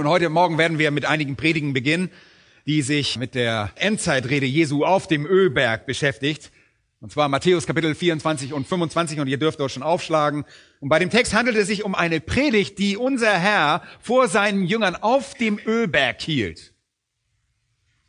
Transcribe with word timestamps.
Nun, 0.00 0.08
heute 0.08 0.30
Morgen 0.30 0.56
werden 0.56 0.78
wir 0.78 0.90
mit 0.92 1.04
einigen 1.04 1.36
Predigen 1.36 1.74
beginnen, 1.74 2.10
die 2.66 2.80
sich 2.80 3.18
mit 3.18 3.34
der 3.34 3.70
Endzeitrede 3.74 4.46
Jesu 4.46 4.82
auf 4.82 5.06
dem 5.06 5.26
Ölberg 5.26 5.84
beschäftigt. 5.84 6.50
Und 7.00 7.12
zwar 7.12 7.28
Matthäus 7.28 7.66
Kapitel 7.66 7.94
24 7.94 8.54
und 8.54 8.66
25 8.66 9.20
und 9.20 9.28
ihr 9.28 9.36
dürft 9.36 9.60
dort 9.60 9.72
schon 9.72 9.82
aufschlagen. 9.82 10.46
Und 10.80 10.88
bei 10.88 10.98
dem 10.98 11.10
Text 11.10 11.34
handelt 11.34 11.54
es 11.58 11.66
sich 11.66 11.84
um 11.84 11.94
eine 11.94 12.18
Predigt, 12.18 12.78
die 12.78 12.96
unser 12.96 13.38
Herr 13.38 13.82
vor 14.00 14.28
seinen 14.28 14.64
Jüngern 14.64 14.96
auf 14.96 15.34
dem 15.34 15.60
Ölberg 15.66 16.22
hielt. 16.22 16.72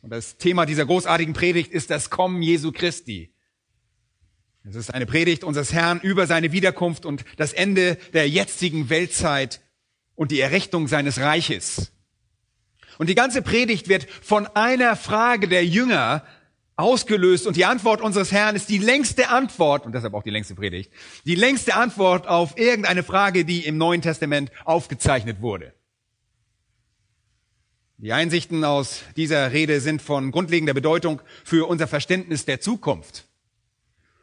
Und 0.00 0.08
das 0.08 0.38
Thema 0.38 0.64
dieser 0.64 0.86
großartigen 0.86 1.34
Predigt 1.34 1.72
ist 1.72 1.90
das 1.90 2.08
Kommen 2.08 2.40
Jesu 2.40 2.72
Christi. 2.72 3.34
Es 4.64 4.76
ist 4.76 4.94
eine 4.94 5.04
Predigt 5.04 5.44
unseres 5.44 5.74
Herrn 5.74 6.00
über 6.00 6.26
seine 6.26 6.52
Wiederkunft 6.52 7.04
und 7.04 7.26
das 7.36 7.52
Ende 7.52 7.98
der 8.14 8.30
jetzigen 8.30 8.88
Weltzeit 8.88 9.60
und 10.14 10.30
die 10.30 10.40
Errichtung 10.40 10.88
seines 10.88 11.20
Reiches. 11.20 11.92
Und 12.98 13.08
die 13.08 13.14
ganze 13.14 13.42
Predigt 13.42 13.88
wird 13.88 14.08
von 14.10 14.46
einer 14.48 14.96
Frage 14.96 15.48
der 15.48 15.64
Jünger 15.64 16.24
ausgelöst 16.76 17.46
und 17.46 17.56
die 17.56 17.64
Antwort 17.64 18.00
unseres 18.00 18.32
Herrn 18.32 18.56
ist 18.56 18.68
die 18.68 18.78
längste 18.78 19.28
Antwort, 19.28 19.86
und 19.86 19.94
deshalb 19.94 20.14
auch 20.14 20.22
die 20.22 20.30
längste 20.30 20.54
Predigt, 20.54 20.92
die 21.24 21.34
längste 21.34 21.74
Antwort 21.74 22.26
auf 22.26 22.58
irgendeine 22.58 23.02
Frage, 23.02 23.44
die 23.44 23.64
im 23.66 23.78
Neuen 23.78 24.02
Testament 24.02 24.50
aufgezeichnet 24.64 25.40
wurde. 25.40 25.72
Die 27.98 28.12
Einsichten 28.12 28.64
aus 28.64 29.02
dieser 29.16 29.52
Rede 29.52 29.80
sind 29.80 30.02
von 30.02 30.32
grundlegender 30.32 30.74
Bedeutung 30.74 31.22
für 31.44 31.68
unser 31.68 31.86
Verständnis 31.86 32.44
der 32.44 32.60
Zukunft. 32.60 33.28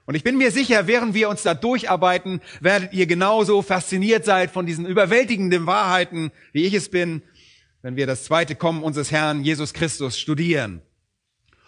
Und 0.09 0.15
ich 0.15 0.23
bin 0.23 0.39
mir 0.39 0.49
sicher, 0.49 0.87
während 0.87 1.13
wir 1.13 1.29
uns 1.29 1.43
da 1.43 1.53
durcharbeiten, 1.53 2.41
werdet 2.61 2.93
ihr 2.93 3.05
genauso 3.05 3.61
fasziniert 3.61 4.25
sein 4.25 4.49
von 4.49 4.65
diesen 4.65 4.87
überwältigenden 4.87 5.67
Wahrheiten, 5.67 6.31
wie 6.51 6.65
ich 6.65 6.73
es 6.73 6.89
bin, 6.89 7.21
wenn 7.83 7.95
wir 7.95 8.07
das 8.07 8.23
zweite 8.23 8.55
Kommen 8.55 8.81
unseres 8.81 9.11
Herrn 9.11 9.43
Jesus 9.43 9.71
Christus 9.71 10.17
studieren. 10.17 10.81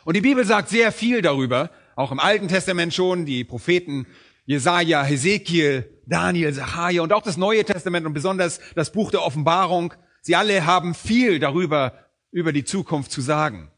Und 0.05 0.15
die 0.15 0.21
Bibel 0.21 0.43
sagt 0.43 0.69
sehr 0.69 0.91
viel 0.91 1.21
darüber, 1.21 1.69
auch 1.95 2.11
im 2.11 2.19
Alten 2.19 2.47
Testament 2.47 2.95
schon, 2.95 3.27
die 3.27 3.43
Propheten 3.43 4.07
Jesaja, 4.47 5.03
Hesekiel, 5.03 6.01
Daniel, 6.07 6.51
Zacharia 6.51 7.03
und 7.03 7.13
auch 7.13 7.21
das 7.21 7.37
Neue 7.37 7.63
Testament 7.63 8.07
und 8.07 8.13
besonders 8.13 8.59
das 8.73 8.91
Buch 8.91 9.11
der 9.11 9.21
Offenbarung 9.21 9.93
Sie 10.23 10.35
alle 10.35 10.65
haben 10.65 10.95
viel 10.95 11.37
darüber, 11.37 11.93
über 12.31 12.53
die 12.53 12.63
Zukunft 12.63 13.11
zu 13.11 13.21
sagen. 13.21 13.69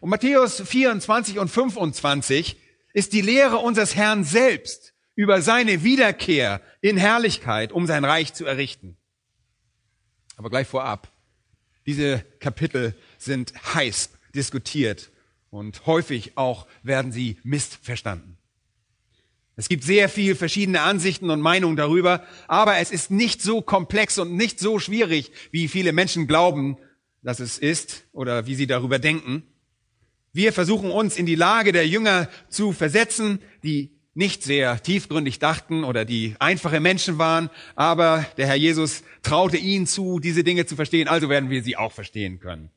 Und 0.00 0.10
Matthäus 0.10 0.60
24 0.60 1.38
und 1.38 1.48
25 1.48 2.56
ist 2.98 3.12
die 3.12 3.20
Lehre 3.20 3.58
unseres 3.58 3.94
Herrn 3.94 4.24
selbst 4.24 4.92
über 5.14 5.40
seine 5.40 5.84
Wiederkehr 5.84 6.60
in 6.80 6.96
Herrlichkeit, 6.96 7.70
um 7.70 7.86
sein 7.86 8.04
Reich 8.04 8.34
zu 8.34 8.44
errichten. 8.44 8.96
Aber 10.36 10.50
gleich 10.50 10.66
vorab, 10.66 11.12
diese 11.86 12.24
Kapitel 12.40 12.96
sind 13.16 13.52
heiß 13.72 14.10
diskutiert 14.34 15.12
und 15.50 15.86
häufig 15.86 16.36
auch 16.36 16.66
werden 16.82 17.12
sie 17.12 17.38
missverstanden. 17.44 18.36
Es 19.54 19.68
gibt 19.68 19.84
sehr 19.84 20.08
viel 20.08 20.34
verschiedene 20.34 20.80
Ansichten 20.80 21.30
und 21.30 21.40
Meinungen 21.40 21.76
darüber, 21.76 22.26
aber 22.48 22.78
es 22.78 22.90
ist 22.90 23.12
nicht 23.12 23.42
so 23.42 23.62
komplex 23.62 24.18
und 24.18 24.34
nicht 24.34 24.58
so 24.58 24.80
schwierig, 24.80 25.30
wie 25.52 25.68
viele 25.68 25.92
Menschen 25.92 26.26
glauben, 26.26 26.78
dass 27.22 27.38
es 27.38 27.58
ist 27.58 28.06
oder 28.10 28.46
wie 28.46 28.56
sie 28.56 28.66
darüber 28.66 28.98
denken. 28.98 29.44
Wir 30.32 30.52
versuchen 30.52 30.90
uns 30.90 31.16
in 31.16 31.26
die 31.26 31.34
Lage 31.34 31.72
der 31.72 31.86
Jünger 31.86 32.28
zu 32.48 32.72
versetzen, 32.72 33.40
die 33.62 33.98
nicht 34.14 34.42
sehr 34.42 34.82
tiefgründig 34.82 35.38
dachten 35.38 35.84
oder 35.84 36.04
die 36.04 36.34
einfache 36.40 36.80
Menschen 36.80 37.18
waren, 37.18 37.50
aber 37.76 38.26
der 38.36 38.48
Herr 38.48 38.56
Jesus 38.56 39.04
traute 39.22 39.56
ihnen 39.56 39.86
zu, 39.86 40.18
diese 40.18 40.42
Dinge 40.42 40.66
zu 40.66 40.74
verstehen, 40.74 41.06
also 41.06 41.28
werden 41.28 41.50
wir 41.50 41.62
sie 41.62 41.76
auch 41.76 41.92
verstehen 41.92 42.40
können. 42.40 42.70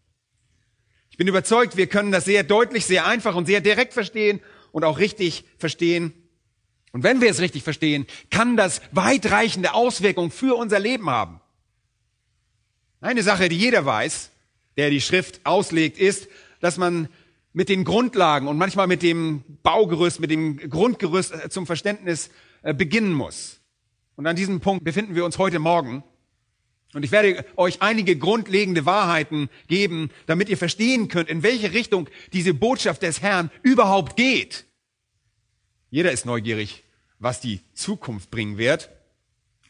Ich 1.10 1.18
bin 1.18 1.28
überzeugt, 1.28 1.78
wir 1.78 1.88
können 1.88 2.12
das 2.12 2.26
sehr 2.26 2.44
deutlich, 2.44 2.86
sehr 2.86 3.06
einfach 3.06 3.36
und 3.36 3.48
sehr 3.48 3.60
direkt 3.60 3.94
verstehen 3.94 4.40
und 4.72 4.84
auch 4.84 5.00
richtig 5.00 5.44
verstehen. 5.58 6.14
Und 6.92 7.04
wenn 7.04 7.22
wir 7.22 7.30
es 7.30 7.40
richtig 7.40 7.64
verstehen, 7.64 8.06
kann 8.30 8.56
das 8.56 8.82
weitreichende 8.92 9.74
Auswirkungen 9.74 10.32
für 10.32 10.56
unser 10.56 10.80
Leben 10.80 11.10
haben. 11.10 11.42
Eine 13.00 13.24
Sache, 13.24 13.50
die 13.50 13.58
jeder 13.58 13.86
weiß, 13.86 14.32
der 14.78 14.90
die 14.90 15.02
Schrift 15.02 15.42
auslegt, 15.44 15.98
ist, 15.98 16.28
dass 16.60 16.78
man 16.78 17.10
mit 17.54 17.70
den 17.70 17.84
Grundlagen 17.84 18.48
und 18.48 18.58
manchmal 18.58 18.88
mit 18.88 19.04
dem 19.04 19.44
Baugerüst, 19.64 20.20
mit 20.20 20.32
dem 20.32 20.58
Grundgerüst 20.58 21.34
äh, 21.34 21.50
zum 21.50 21.66
Verständnis 21.66 22.30
äh, 22.62 22.74
beginnen 22.74 23.14
muss. 23.14 23.60
Und 24.16 24.28
an 24.28 24.36
diesem 24.36 24.60
Punkt 24.60 24.84
befinden 24.84 25.16
wir 25.16 25.26
uns 25.26 25.38
heute 25.38 25.60
Morgen. 25.60 26.04
Und 26.94 27.04
ich 27.04 27.12
werde 27.12 27.46
euch 27.56 27.82
einige 27.82 28.18
grundlegende 28.18 28.86
Wahrheiten 28.86 29.50
geben, 29.68 30.10
damit 30.26 30.50
ihr 30.50 30.58
verstehen 30.58 31.08
könnt, 31.08 31.30
in 31.30 31.42
welche 31.42 31.72
Richtung 31.72 32.10
diese 32.34 32.54
Botschaft 32.54 33.02
des 33.02 33.22
Herrn 33.22 33.50
überhaupt 33.64 34.18
geht. 34.18 34.66
Jeder 35.90 36.12
ist 36.12 36.26
neugierig, 36.26 36.84
was 37.20 37.40
die 37.40 37.62
Zukunft 37.74 38.30
bringen 38.30 38.58
wird. 38.58 38.90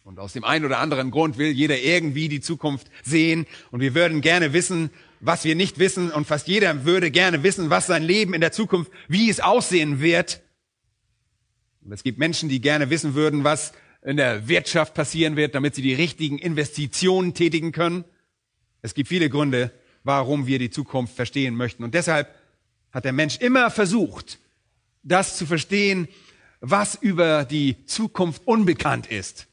Und 0.03 0.19
aus 0.19 0.33
dem 0.33 0.43
einen 0.43 0.65
oder 0.65 0.79
anderen 0.79 1.11
Grund 1.11 1.37
will 1.37 1.51
jeder 1.51 1.79
irgendwie 1.79 2.27
die 2.27 2.41
Zukunft 2.41 2.87
sehen. 3.03 3.45
Und 3.69 3.81
wir 3.81 3.93
würden 3.93 4.21
gerne 4.21 4.51
wissen, 4.51 4.89
was 5.21 5.45
wir 5.45 5.55
nicht 5.55 5.79
wissen. 5.79 6.11
Und 6.11 6.27
fast 6.27 6.47
jeder 6.47 6.83
würde 6.85 7.11
gerne 7.11 7.43
wissen, 7.43 7.69
was 7.69 7.87
sein 7.87 8.03
Leben 8.03 8.33
in 8.33 8.41
der 8.41 8.51
Zukunft, 8.51 8.91
wie 9.07 9.29
es 9.29 9.39
aussehen 9.39 10.01
wird. 10.01 10.41
Und 11.83 11.93
es 11.93 12.03
gibt 12.03 12.19
Menschen, 12.19 12.49
die 12.49 12.59
gerne 12.59 12.89
wissen 12.89 13.13
würden, 13.13 13.43
was 13.43 13.71
in 14.03 14.17
der 14.17 14.47
Wirtschaft 14.47 14.93
passieren 14.93 15.35
wird, 15.35 15.55
damit 15.55 15.75
sie 15.75 15.81
die 15.81 15.93
richtigen 15.93 16.39
Investitionen 16.39 17.33
tätigen 17.33 17.71
können. 17.71 18.03
Es 18.81 18.93
gibt 18.93 19.09
viele 19.09 19.29
Gründe, 19.29 19.71
warum 20.03 20.47
wir 20.47 20.59
die 20.59 20.71
Zukunft 20.71 21.15
verstehen 21.15 21.55
möchten. 21.55 21.83
Und 21.83 21.93
deshalb 21.93 22.33
hat 22.91 23.05
der 23.05 23.13
Mensch 23.13 23.37
immer 23.37 23.69
versucht, 23.69 24.39
das 25.03 25.37
zu 25.37 25.45
verstehen, 25.45 26.07
was 26.59 26.95
über 26.95 27.45
die 27.45 27.85
Zukunft 27.85 28.45
unbekannt 28.45 29.07
ist. 29.07 29.47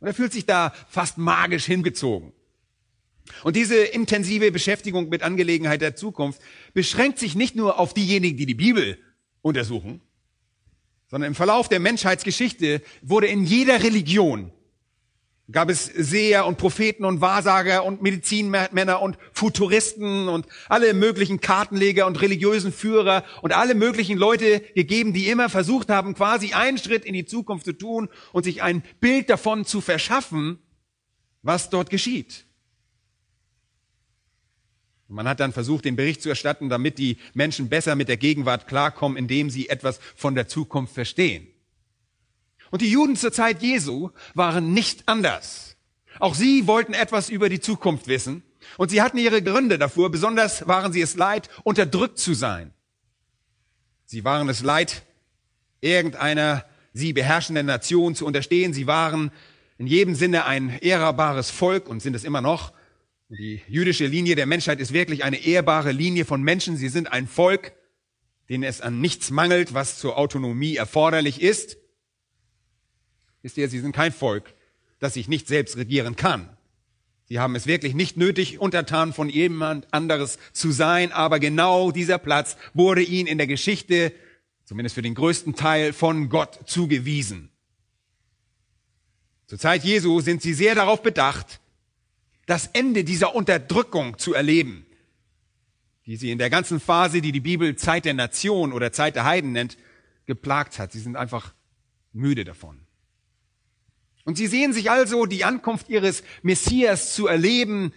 Und 0.00 0.08
er 0.08 0.14
fühlt 0.14 0.32
sich 0.32 0.46
da 0.46 0.72
fast 0.88 1.18
magisch 1.18 1.64
hingezogen. 1.64 2.32
Und 3.44 3.56
diese 3.56 3.76
intensive 3.76 4.50
Beschäftigung 4.52 5.08
mit 5.08 5.22
Angelegenheit 5.22 5.80
der 5.80 5.96
Zukunft 5.96 6.40
beschränkt 6.74 7.18
sich 7.18 7.34
nicht 7.34 7.56
nur 7.56 7.78
auf 7.78 7.94
diejenigen, 7.94 8.36
die 8.36 8.46
die 8.46 8.54
Bibel 8.54 8.98
untersuchen, 9.42 10.00
sondern 11.08 11.28
im 11.28 11.34
Verlauf 11.34 11.68
der 11.68 11.80
Menschheitsgeschichte 11.80 12.82
wurde 13.02 13.26
in 13.26 13.44
jeder 13.44 13.82
Religion 13.82 14.52
gab 15.52 15.68
es 15.68 15.84
Seher 15.84 16.46
und 16.46 16.56
Propheten 16.56 17.04
und 17.04 17.20
Wahrsager 17.20 17.84
und 17.84 18.02
Medizinmänner 18.02 19.02
und 19.02 19.18
Futuristen 19.32 20.28
und 20.28 20.46
alle 20.68 20.94
möglichen 20.94 21.40
Kartenleger 21.40 22.06
und 22.06 22.20
religiösen 22.20 22.72
Führer 22.72 23.24
und 23.42 23.52
alle 23.52 23.74
möglichen 23.74 24.18
Leute 24.18 24.60
gegeben, 24.74 25.12
die 25.12 25.28
immer 25.28 25.48
versucht 25.48 25.90
haben, 25.90 26.14
quasi 26.14 26.52
einen 26.52 26.78
Schritt 26.78 27.04
in 27.04 27.14
die 27.14 27.26
Zukunft 27.26 27.66
zu 27.66 27.72
tun 27.72 28.08
und 28.32 28.44
sich 28.44 28.62
ein 28.62 28.82
Bild 29.00 29.30
davon 29.30 29.64
zu 29.64 29.80
verschaffen, 29.80 30.58
was 31.42 31.70
dort 31.70 31.90
geschieht. 31.90 32.46
Man 35.12 35.28
hat 35.28 35.40
dann 35.40 35.52
versucht, 35.52 35.84
den 35.84 35.96
Bericht 35.96 36.22
zu 36.22 36.28
erstatten, 36.28 36.68
damit 36.68 36.98
die 36.98 37.18
Menschen 37.34 37.68
besser 37.68 37.94
mit 37.94 38.08
der 38.08 38.16
Gegenwart 38.16 38.66
klarkommen, 38.66 39.18
indem 39.18 39.50
sie 39.50 39.68
etwas 39.68 40.00
von 40.16 40.34
der 40.34 40.48
Zukunft 40.48 40.94
verstehen. 40.94 41.46
Und 42.70 42.80
die 42.80 42.90
Juden 42.90 43.16
zur 43.16 43.32
Zeit 43.32 43.62
Jesu 43.62 44.10
waren 44.34 44.72
nicht 44.72 45.02
anders. 45.06 45.76
Auch 46.18 46.34
sie 46.34 46.66
wollten 46.66 46.94
etwas 46.94 47.28
über 47.28 47.48
die 47.48 47.60
Zukunft 47.60 48.06
wissen. 48.06 48.42
Und 48.78 48.90
sie 48.90 49.02
hatten 49.02 49.18
ihre 49.18 49.42
Gründe 49.42 49.78
dafür. 49.78 50.08
Besonders 50.08 50.66
waren 50.66 50.92
sie 50.92 51.02
es 51.02 51.16
leid, 51.16 51.50
unterdrückt 51.64 52.18
zu 52.18 52.32
sein. 52.32 52.72
Sie 54.06 54.24
waren 54.24 54.48
es 54.48 54.62
leid, 54.62 55.02
irgendeiner 55.80 56.64
sie 56.94 57.12
beherrschenden 57.12 57.66
Nation 57.66 58.14
zu 58.14 58.24
unterstehen. 58.24 58.72
Sie 58.72 58.86
waren 58.86 59.30
in 59.78 59.86
jedem 59.86 60.14
Sinne 60.14 60.46
ein 60.46 60.78
ehrbares 60.80 61.50
Volk 61.50 61.88
und 61.88 62.00
sind 62.00 62.14
es 62.14 62.24
immer 62.24 62.40
noch. 62.40 62.72
Die 63.38 63.62
jüdische 63.66 64.06
Linie 64.06 64.34
der 64.34 64.44
Menschheit 64.44 64.78
ist 64.78 64.92
wirklich 64.92 65.24
eine 65.24 65.42
ehrbare 65.42 65.90
Linie 65.90 66.26
von 66.26 66.42
Menschen. 66.42 66.76
Sie 66.76 66.90
sind 66.90 67.10
ein 67.10 67.26
Volk, 67.26 67.72
denen 68.50 68.62
es 68.62 68.82
an 68.82 69.00
nichts 69.00 69.30
mangelt, 69.30 69.72
was 69.72 69.98
zur 69.98 70.18
Autonomie 70.18 70.76
erforderlich 70.76 71.40
ist. 71.40 71.78
Wisst 73.40 73.56
ihr, 73.56 73.70
sie 73.70 73.80
sind 73.80 73.96
kein 73.96 74.12
Volk, 74.12 74.52
das 74.98 75.14
sich 75.14 75.28
nicht 75.28 75.48
selbst 75.48 75.78
regieren 75.78 76.14
kann. 76.14 76.54
Die 77.30 77.38
haben 77.38 77.54
es 77.54 77.66
wirklich 77.66 77.94
nicht 77.94 78.18
nötig, 78.18 78.58
untertan 78.58 79.14
von 79.14 79.30
jemand 79.30 79.94
anderes 79.94 80.38
zu 80.52 80.70
sein, 80.70 81.10
aber 81.10 81.40
genau 81.40 81.90
dieser 81.90 82.18
Platz 82.18 82.58
wurde 82.74 83.00
ihnen 83.00 83.28
in 83.28 83.38
der 83.38 83.46
Geschichte, 83.46 84.12
zumindest 84.66 84.94
für 84.94 85.00
den 85.00 85.14
größten 85.14 85.54
Teil, 85.54 85.94
von 85.94 86.28
Gott 86.28 86.58
zugewiesen. 86.66 87.48
Zur 89.46 89.58
Zeit 89.58 89.84
Jesu 89.84 90.20
sind 90.20 90.42
sie 90.42 90.52
sehr 90.52 90.74
darauf 90.74 91.02
bedacht, 91.02 91.61
das 92.46 92.68
Ende 92.72 93.04
dieser 93.04 93.34
Unterdrückung 93.34 94.18
zu 94.18 94.34
erleben, 94.34 94.86
die 96.06 96.16
sie 96.16 96.30
in 96.30 96.38
der 96.38 96.50
ganzen 96.50 96.80
Phase, 96.80 97.20
die 97.20 97.32
die 97.32 97.40
Bibel 97.40 97.76
Zeit 97.76 98.04
der 98.04 98.14
Nation 98.14 98.72
oder 98.72 98.92
Zeit 98.92 99.14
der 99.14 99.24
Heiden 99.24 99.52
nennt, 99.52 99.76
geplagt 100.26 100.78
hat. 100.78 100.92
Sie 100.92 101.00
sind 101.00 101.16
einfach 101.16 101.54
müde 102.12 102.44
davon. 102.44 102.80
Und 104.24 104.36
sie 104.36 104.46
sehen 104.46 104.72
sich 104.72 104.90
also 104.90 105.26
die 105.26 105.44
Ankunft 105.44 105.88
ihres 105.88 106.22
Messias 106.42 107.14
zu 107.14 107.26
erleben, 107.26 107.92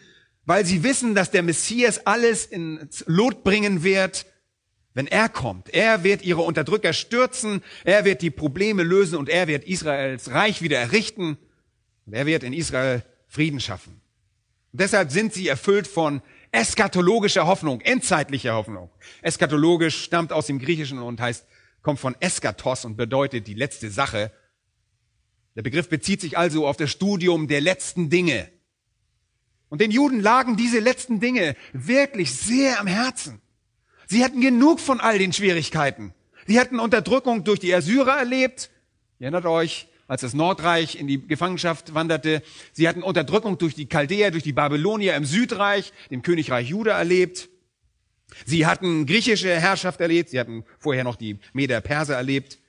weil 0.45 0.65
sie 0.65 0.83
wissen, 0.83 1.15
dass 1.15 1.31
der 1.31 1.43
Messias 1.43 2.05
alles 2.05 2.45
ins 2.45 3.03
Lot 3.07 3.43
bringen 3.43 3.83
wird, 3.83 4.25
wenn 4.93 5.07
er 5.07 5.29
kommt. 5.29 5.69
Er 5.73 6.03
wird 6.03 6.23
ihre 6.23 6.41
Unterdrücker 6.41 6.93
stürzen, 6.93 7.61
er 7.83 8.05
wird 8.05 8.21
die 8.21 8.31
Probleme 8.31 8.83
lösen 8.83 9.17
und 9.17 9.29
er 9.29 9.47
wird 9.47 9.65
Israels 9.65 10.31
Reich 10.31 10.61
wieder 10.61 10.79
errichten 10.79 11.37
und 12.05 12.13
er 12.13 12.25
wird 12.25 12.43
in 12.43 12.53
Israel 12.53 13.03
Frieden 13.27 13.59
schaffen. 13.59 14.01
Deshalb 14.77 15.11
sind 15.11 15.33
sie 15.33 15.47
erfüllt 15.47 15.87
von 15.87 16.21
eschatologischer 16.51 17.47
Hoffnung, 17.47 17.81
endzeitlicher 17.81 18.53
Hoffnung. 18.55 18.89
Eschatologisch 19.21 20.03
stammt 20.03 20.33
aus 20.33 20.47
dem 20.47 20.59
Griechischen 20.59 20.99
und 20.99 21.21
heißt, 21.21 21.45
kommt 21.81 21.99
von 21.99 22.15
Eskatos 22.19 22.83
und 22.83 22.97
bedeutet 22.97 23.47
die 23.47 23.53
letzte 23.53 23.89
Sache. 23.89 24.31
Der 25.55 25.61
Begriff 25.61 25.87
bezieht 25.87 26.19
sich 26.19 26.37
also 26.37 26.67
auf 26.67 26.77
das 26.77 26.91
Studium 26.91 27.47
der 27.47 27.61
letzten 27.61 28.09
Dinge. 28.09 28.49
Und 29.69 29.79
den 29.81 29.91
Juden 29.91 30.19
lagen 30.19 30.57
diese 30.57 30.79
letzten 30.79 31.19
Dinge 31.19 31.55
wirklich 31.73 32.33
sehr 32.33 32.79
am 32.79 32.87
Herzen. 32.87 33.41
Sie 34.07 34.23
hatten 34.23 34.41
genug 34.41 34.79
von 34.79 34.99
all 34.99 35.17
den 35.17 35.31
Schwierigkeiten. 35.31 36.13
Sie 36.47 36.59
hatten 36.59 36.79
Unterdrückung 36.79 37.43
durch 37.43 37.59
die 37.59 37.73
Assyrer 37.73 38.17
erlebt. 38.17 38.69
Ihr 39.19 39.25
erinnert 39.25 39.45
euch, 39.45 39.87
als 40.07 40.21
das 40.21 40.33
Nordreich 40.33 40.95
in 40.95 41.07
die 41.07 41.25
Gefangenschaft 41.25 41.93
wanderte. 41.93 42.41
Sie 42.73 42.87
hatten 42.87 43.03
Unterdrückung 43.03 43.57
durch 43.57 43.75
die 43.75 43.87
Chaldäer, 43.87 44.31
durch 44.31 44.43
die 44.43 44.53
Babylonier 44.53 45.15
im 45.15 45.25
Südreich, 45.25 45.93
dem 46.11 46.21
Königreich 46.21 46.69
Juda 46.69 46.97
erlebt. 46.97 47.49
Sie 48.45 48.65
hatten 48.65 49.05
griechische 49.05 49.59
Herrschaft 49.59 50.01
erlebt. 50.01 50.29
Sie 50.29 50.39
hatten 50.39 50.63
vorher 50.79 51.03
noch 51.03 51.15
die 51.15 51.39
Meder 51.53 51.81
Perser 51.81 52.15
erlebt. 52.15 52.59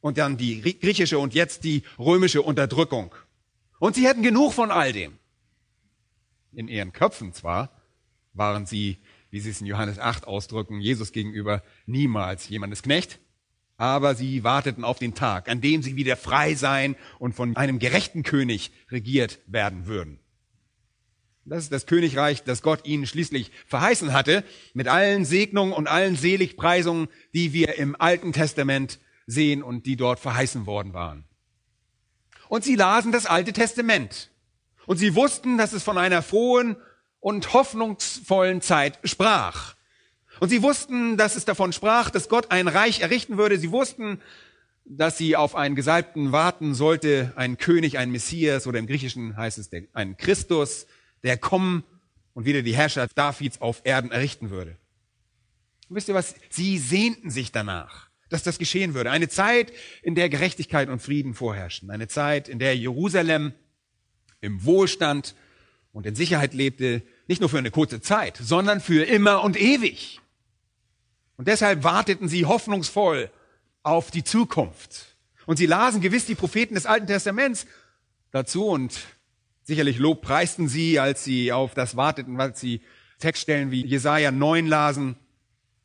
Und 0.00 0.18
dann 0.18 0.36
die 0.36 0.60
griechische 0.60 1.18
und 1.18 1.34
jetzt 1.34 1.64
die 1.64 1.82
römische 1.98 2.42
Unterdrückung. 2.42 3.14
Und 3.78 3.94
sie 3.94 4.08
hatten 4.08 4.22
genug 4.22 4.52
von 4.52 4.70
all 4.70 4.92
dem. 4.92 5.18
In 6.52 6.68
ihren 6.68 6.92
Köpfen 6.92 7.32
zwar 7.32 7.70
waren 8.34 8.66
sie, 8.66 8.98
wie 9.30 9.40
sie 9.40 9.50
es 9.50 9.60
in 9.60 9.66
Johannes 9.66 9.98
8 9.98 10.26
ausdrücken, 10.26 10.80
Jesus 10.80 11.12
gegenüber 11.12 11.62
niemals 11.86 12.48
jemandes 12.48 12.82
Knecht, 12.82 13.18
aber 13.82 14.14
sie 14.14 14.44
warteten 14.44 14.84
auf 14.84 15.00
den 15.00 15.12
Tag, 15.12 15.48
an 15.48 15.60
dem 15.60 15.82
sie 15.82 15.96
wieder 15.96 16.16
frei 16.16 16.54
sein 16.54 16.94
und 17.18 17.34
von 17.34 17.56
einem 17.56 17.80
gerechten 17.80 18.22
König 18.22 18.70
regiert 18.92 19.40
werden 19.48 19.86
würden. 19.86 20.20
Das 21.44 21.64
ist 21.64 21.72
das 21.72 21.86
Königreich, 21.86 22.44
das 22.44 22.62
Gott 22.62 22.86
ihnen 22.86 23.08
schließlich 23.08 23.50
verheißen 23.66 24.12
hatte, 24.12 24.44
mit 24.72 24.86
allen 24.86 25.24
Segnungen 25.24 25.72
und 25.72 25.88
allen 25.88 26.14
Seligpreisungen, 26.14 27.08
die 27.34 27.52
wir 27.52 27.74
im 27.74 28.00
Alten 28.00 28.32
Testament 28.32 29.00
sehen 29.26 29.64
und 29.64 29.84
die 29.84 29.96
dort 29.96 30.20
verheißen 30.20 30.64
worden 30.64 30.92
waren. 30.92 31.24
Und 32.48 32.62
sie 32.62 32.76
lasen 32.76 33.10
das 33.10 33.26
Alte 33.26 33.52
Testament. 33.52 34.30
Und 34.86 34.98
sie 34.98 35.16
wussten, 35.16 35.58
dass 35.58 35.72
es 35.72 35.82
von 35.82 35.98
einer 35.98 36.22
frohen 36.22 36.76
und 37.18 37.52
hoffnungsvollen 37.52 38.60
Zeit 38.60 39.00
sprach. 39.02 39.74
Und 40.42 40.48
sie 40.48 40.60
wussten, 40.60 41.16
dass 41.16 41.36
es 41.36 41.44
davon 41.44 41.72
sprach, 41.72 42.10
dass 42.10 42.28
Gott 42.28 42.50
ein 42.50 42.66
Reich 42.66 42.98
errichten 42.98 43.38
würde. 43.38 43.58
Sie 43.58 43.70
wussten, 43.70 44.20
dass 44.84 45.16
sie 45.16 45.36
auf 45.36 45.54
einen 45.54 45.76
Gesalbten 45.76 46.32
warten 46.32 46.74
sollte, 46.74 47.32
einen 47.36 47.58
König, 47.58 47.96
einen 47.96 48.10
Messias 48.10 48.66
oder 48.66 48.80
im 48.80 48.88
Griechischen 48.88 49.36
heißt 49.36 49.56
es 49.58 49.70
ein 49.92 50.16
Christus, 50.16 50.88
der 51.22 51.36
kommen 51.36 51.84
und 52.34 52.44
wieder 52.44 52.62
die 52.62 52.74
Herrschaft 52.74 53.16
Davids 53.16 53.60
auf 53.60 53.82
Erden 53.84 54.10
errichten 54.10 54.50
würde. 54.50 54.76
Und 55.88 55.94
wisst 55.94 56.08
ihr 56.08 56.14
was? 56.16 56.34
Sie 56.50 56.76
sehnten 56.76 57.30
sich 57.30 57.52
danach, 57.52 58.08
dass 58.28 58.42
das 58.42 58.58
geschehen 58.58 58.94
würde. 58.94 59.12
Eine 59.12 59.28
Zeit, 59.28 59.72
in 60.02 60.16
der 60.16 60.28
Gerechtigkeit 60.28 60.88
und 60.88 61.00
Frieden 61.00 61.34
vorherrschen. 61.34 61.88
Eine 61.88 62.08
Zeit, 62.08 62.48
in 62.48 62.58
der 62.58 62.76
Jerusalem 62.76 63.52
im 64.40 64.64
Wohlstand 64.64 65.36
und 65.92 66.04
in 66.04 66.16
Sicherheit 66.16 66.52
lebte, 66.52 67.02
nicht 67.28 67.40
nur 67.40 67.48
für 67.48 67.58
eine 67.58 67.70
kurze 67.70 68.00
Zeit, 68.00 68.38
sondern 68.42 68.80
für 68.80 69.04
immer 69.04 69.44
und 69.44 69.56
ewig. 69.56 70.18
Und 71.42 71.48
deshalb 71.48 71.82
warteten 71.82 72.28
sie 72.28 72.46
hoffnungsvoll 72.46 73.28
auf 73.82 74.12
die 74.12 74.22
Zukunft. 74.22 75.16
Und 75.44 75.56
sie 75.56 75.66
lasen 75.66 76.00
gewiss 76.00 76.24
die 76.24 76.36
Propheten 76.36 76.76
des 76.76 76.86
Alten 76.86 77.08
Testaments 77.08 77.66
dazu 78.30 78.68
und 78.68 79.00
sicherlich 79.64 79.98
lobpreisten 79.98 80.68
sie, 80.68 81.00
als 81.00 81.24
sie 81.24 81.50
auf 81.50 81.74
das 81.74 81.96
warteten, 81.96 82.38
weil 82.38 82.54
sie 82.54 82.80
Textstellen 83.18 83.72
wie 83.72 83.84
Jesaja 83.84 84.30
9 84.30 84.68
lasen. 84.68 85.16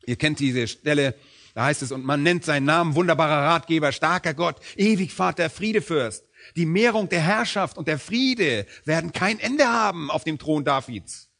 Ihr 0.06 0.14
kennt 0.14 0.38
diese 0.38 0.68
Stelle, 0.68 1.16
da 1.54 1.64
heißt 1.64 1.82
es, 1.82 1.90
und 1.90 2.04
man 2.04 2.22
nennt 2.22 2.44
seinen 2.44 2.66
Namen 2.66 2.94
wunderbarer 2.94 3.48
Ratgeber, 3.48 3.90
starker 3.90 4.34
Gott, 4.34 4.60
ewig 4.76 5.12
Vater, 5.12 5.50
Friedefürst. 5.50 6.24
Die 6.54 6.66
Mehrung 6.66 7.08
der 7.08 7.22
Herrschaft 7.22 7.78
und 7.78 7.88
der 7.88 7.98
Friede 7.98 8.64
werden 8.84 9.10
kein 9.10 9.40
Ende 9.40 9.66
haben 9.66 10.08
auf 10.08 10.22
dem 10.22 10.38
Thron 10.38 10.62
Davids 10.64 11.30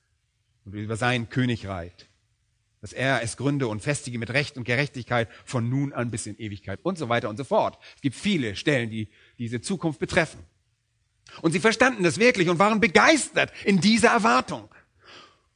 und 0.64 0.74
über 0.74 0.96
sein 0.96 1.28
Königreich 1.28 2.07
dass 2.80 2.92
er 2.92 3.22
es 3.22 3.36
gründe 3.36 3.68
und 3.68 3.82
festige 3.82 4.18
mit 4.18 4.30
Recht 4.30 4.56
und 4.56 4.64
Gerechtigkeit 4.64 5.28
von 5.44 5.68
nun 5.68 5.92
an 5.92 6.10
bis 6.10 6.26
in 6.26 6.38
Ewigkeit 6.38 6.80
und 6.82 6.98
so 6.98 7.08
weiter 7.08 7.28
und 7.28 7.36
so 7.36 7.44
fort. 7.44 7.78
Es 7.96 8.02
gibt 8.02 8.16
viele 8.16 8.56
Stellen, 8.56 8.90
die 8.90 9.08
diese 9.38 9.60
Zukunft 9.60 9.98
betreffen. 9.98 10.40
Und 11.42 11.52
sie 11.52 11.60
verstanden 11.60 12.02
das 12.02 12.18
wirklich 12.18 12.48
und 12.48 12.58
waren 12.58 12.80
begeistert 12.80 13.52
in 13.64 13.80
dieser 13.80 14.10
Erwartung. 14.10 14.68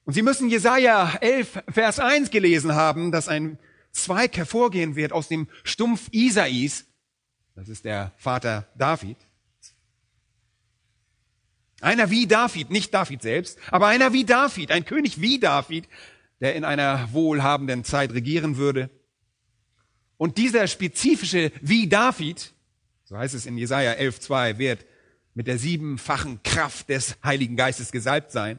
Und 0.05 0.15
sie 0.15 0.23
müssen 0.23 0.51
Jesaja 0.51 1.15
11, 1.21 1.63
Vers 1.69 2.01
1 2.01 2.31
gelesen 2.31 2.75
haben, 2.75 3.13
dass 3.13 3.29
ein 3.29 3.59
Zweig 3.93 4.37
hervorgehen 4.37 4.97
wird 4.97 5.13
aus 5.13 5.29
dem 5.29 5.49
Stumpf 5.65 6.09
Isais. 6.13 6.87
Das 7.55 7.69
ist 7.69 7.85
der 7.85 8.13
Vater 8.17 8.67
David. 8.77 9.19
Einer 11.83 12.11
wie 12.11 12.27
David, 12.27 12.71
nicht 12.71 12.95
David 12.95 13.23
selbst, 13.23 13.59
aber 13.71 13.89
einer 13.89 14.13
wie 14.13 14.25
David, 14.25 14.71
ein 14.71 14.85
König 14.85 15.21
wie 15.21 15.39
David, 15.39 15.89
der 16.43 16.57
in 16.57 16.65
einer 16.65 17.09
wohlhabenden 17.13 17.85
Zeit 17.85 18.13
regieren 18.13 18.57
würde. 18.57 18.91
Und 20.19 20.39
dieser 20.39 20.67
spezifische 20.67 21.53
wie 21.63 21.89
David, 21.89 22.53
so 23.05 23.17
heißt 23.17 23.35
es 23.35 23.47
in 23.47 23.57
Jesaja 23.57 23.93
11,2, 23.93 24.59
wird 24.59 24.85
mit 25.35 25.47
der 25.47 25.57
siebenfachen 25.57 26.43
Kraft 26.43 26.89
des 26.89 27.17
Heiligen 27.25 27.57
Geistes 27.57 27.93
gesalbt 27.93 28.33
sein. 28.33 28.59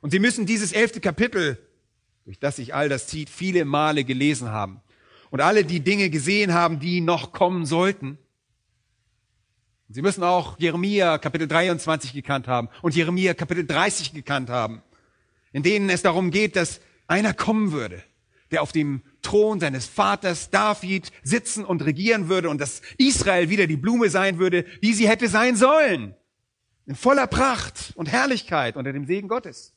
Und 0.00 0.10
Sie 0.10 0.18
müssen 0.18 0.46
dieses 0.46 0.72
elfte 0.72 1.00
Kapitel, 1.00 1.58
durch 2.24 2.38
das 2.38 2.56
sich 2.56 2.74
all 2.74 2.88
das 2.88 3.06
zieht, 3.06 3.28
viele 3.28 3.66
Male 3.66 4.02
gelesen 4.02 4.48
haben. 4.48 4.80
Und 5.30 5.42
alle 5.42 5.64
die 5.64 5.80
Dinge 5.80 6.08
gesehen 6.08 6.54
haben, 6.54 6.80
die 6.80 7.02
noch 7.02 7.30
kommen 7.32 7.66
sollten. 7.66 8.16
Sie 9.90 10.02
müssen 10.02 10.24
auch 10.24 10.58
Jeremia 10.58 11.18
Kapitel 11.18 11.46
23 11.46 12.14
gekannt 12.14 12.48
haben 12.48 12.70
und 12.80 12.96
Jeremia 12.96 13.34
Kapitel 13.34 13.66
30 13.66 14.14
gekannt 14.14 14.48
haben 14.48 14.82
in 15.56 15.62
denen 15.62 15.88
es 15.88 16.02
darum 16.02 16.30
geht, 16.30 16.54
dass 16.54 16.82
einer 17.06 17.34
kommen 17.34 17.72
würde, 17.72 18.02
der 18.50 18.62
auf 18.62 18.72
dem 18.72 19.02
Thron 19.22 19.60
seines 19.60 19.86
Vaters 19.86 20.50
David 20.50 21.10
sitzen 21.22 21.64
und 21.64 21.84
regieren 21.84 22.28
würde 22.28 22.48
und 22.48 22.60
dass 22.60 22.82
Israel 22.98 23.50
wieder 23.50 23.66
die 23.66 23.76
Blume 23.76 24.08
sein 24.08 24.38
würde, 24.38 24.64
die 24.82 24.92
sie 24.92 25.08
hätte 25.08 25.28
sein 25.28 25.56
sollen. 25.56 26.14
In 26.86 26.94
voller 26.94 27.26
Pracht 27.26 27.92
und 27.96 28.10
Herrlichkeit 28.10 28.76
unter 28.76 28.92
dem 28.92 29.06
Segen 29.06 29.28
Gottes. 29.28 29.74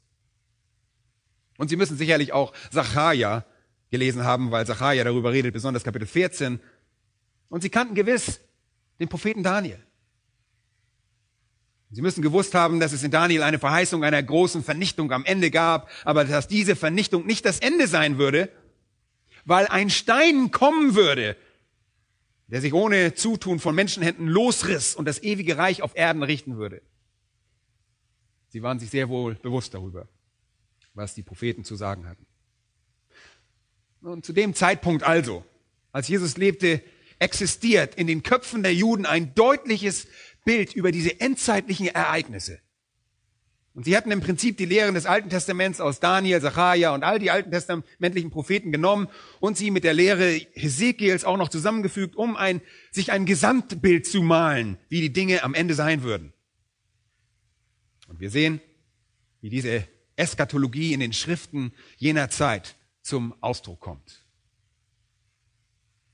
Und 1.57 1.69
Sie 1.69 1.75
müssen 1.75 1.97
sicherlich 1.97 2.31
auch 2.31 2.53
Zacharia 2.71 3.43
gelesen 3.89 4.23
haben, 4.23 4.51
weil 4.51 4.65
Zacharia 4.65 5.03
darüber 5.03 5.31
redet, 5.31 5.51
besonders 5.51 5.83
Kapitel 5.83 6.07
14. 6.07 6.59
Und 7.49 7.61
Sie 7.61 7.69
kannten 7.69 7.95
gewiss 7.95 8.39
den 8.99 9.09
Propheten 9.09 9.43
Daniel. 9.43 9.79
Sie 11.91 12.01
müssen 12.01 12.21
gewusst 12.21 12.53
haben, 12.53 12.79
dass 12.79 12.93
es 12.93 13.03
in 13.03 13.09
Daniel 13.09 13.41
eine 13.41 13.57
Verheißung 13.57 14.03
einer 14.03 14.21
großen 14.21 14.63
Vernichtung 14.63 15.11
am 15.11 15.25
Ende 15.25 15.49
gab, 15.49 15.89
aber 16.05 16.23
dass 16.23 16.47
diese 16.47 16.75
Vernichtung 16.75 17.25
nicht 17.25 17.45
das 17.45 17.59
Ende 17.59 17.87
sein 17.87 18.19
würde, 18.19 18.49
weil 19.45 19.65
ein 19.67 19.89
Stein 19.89 20.51
kommen 20.51 20.93
würde, 20.93 21.35
der 22.47 22.61
sich 22.61 22.73
ohne 22.73 23.15
Zutun 23.15 23.59
von 23.59 23.73
Menschenhänden 23.73 24.27
losriss 24.27 24.95
und 24.95 25.05
das 25.05 25.23
ewige 25.23 25.57
Reich 25.57 25.81
auf 25.81 25.95
Erden 25.95 26.21
richten 26.21 26.57
würde. 26.57 26.81
Sie 28.49 28.61
waren 28.61 28.79
sich 28.79 28.89
sehr 28.89 29.09
wohl 29.09 29.35
bewusst 29.35 29.73
darüber, 29.73 30.07
was 30.93 31.15
die 31.15 31.23
Propheten 31.23 31.63
zu 31.63 31.75
sagen 31.75 32.07
hatten. 32.07 32.25
Und 34.01 34.25
zu 34.25 34.33
dem 34.33 34.53
Zeitpunkt 34.53 35.03
also, 35.03 35.43
als 35.91 36.07
Jesus 36.07 36.37
lebte, 36.37 36.81
existiert 37.19 37.95
in 37.95 38.07
den 38.07 38.23
Köpfen 38.23 38.63
der 38.63 38.73
Juden 38.73 39.05
ein 39.05 39.35
deutliches 39.35 40.07
Bild 40.45 40.73
über 40.73 40.91
diese 40.91 41.19
endzeitlichen 41.19 41.87
Ereignisse. 41.87 42.59
Und 43.73 43.85
sie 43.85 43.95
hatten 43.95 44.11
im 44.11 44.19
Prinzip 44.19 44.57
die 44.57 44.65
Lehren 44.65 44.95
des 44.95 45.05
Alten 45.05 45.29
Testaments 45.29 45.79
aus 45.79 45.99
Daniel, 45.99 46.41
Zachariah 46.41 46.93
und 46.93 47.03
all 47.03 47.19
die 47.19 47.31
alten 47.31 47.51
testamentlichen 47.51 48.29
Propheten 48.29 48.71
genommen 48.71 49.07
und 49.39 49.57
sie 49.57 49.71
mit 49.71 49.83
der 49.83 49.93
Lehre 49.93 50.31
Hesekiels 50.53 51.23
auch 51.23 51.37
noch 51.37 51.49
zusammengefügt, 51.49 52.15
um 52.15 52.35
ein, 52.35 52.61
sich 52.91 53.11
ein 53.11 53.25
Gesamtbild 53.25 54.05
zu 54.05 54.21
malen, 54.21 54.77
wie 54.89 55.01
die 55.01 55.13
Dinge 55.13 55.43
am 55.43 55.53
Ende 55.53 55.75
sein 55.75 56.03
würden. 56.03 56.33
Und 58.07 58.19
wir 58.19 58.31
sehen, 58.31 58.59
wie 59.39 59.49
diese 59.49 59.87
Eskatologie 60.17 60.93
in 60.93 60.99
den 60.99 61.13
Schriften 61.13 61.71
jener 61.95 62.29
Zeit 62.29 62.75
zum 63.01 63.33
Ausdruck 63.39 63.79
kommt. 63.79 64.25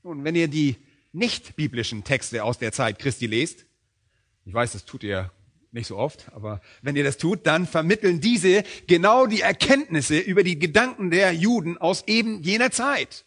Nun, 0.04 0.22
wenn 0.22 0.36
ihr 0.36 0.46
die 0.46 0.76
nicht 1.12 1.56
biblischen 1.56 2.04
Texte 2.04 2.44
aus 2.44 2.58
der 2.58 2.70
Zeit 2.70 3.00
Christi 3.00 3.26
lest, 3.26 3.65
ich 4.46 4.54
weiß, 4.54 4.72
das 4.72 4.84
tut 4.84 5.02
ihr 5.02 5.30
nicht 5.72 5.88
so 5.88 5.98
oft, 5.98 6.32
aber 6.32 6.60
wenn 6.80 6.96
ihr 6.96 7.04
das 7.04 7.18
tut, 7.18 7.46
dann 7.46 7.66
vermitteln 7.66 8.20
diese 8.20 8.62
genau 8.86 9.26
die 9.26 9.42
Erkenntnisse 9.42 10.18
über 10.18 10.42
die 10.42 10.58
Gedanken 10.58 11.10
der 11.10 11.32
Juden 11.32 11.76
aus 11.76 12.04
eben 12.06 12.42
jener 12.42 12.70
Zeit. 12.70 13.24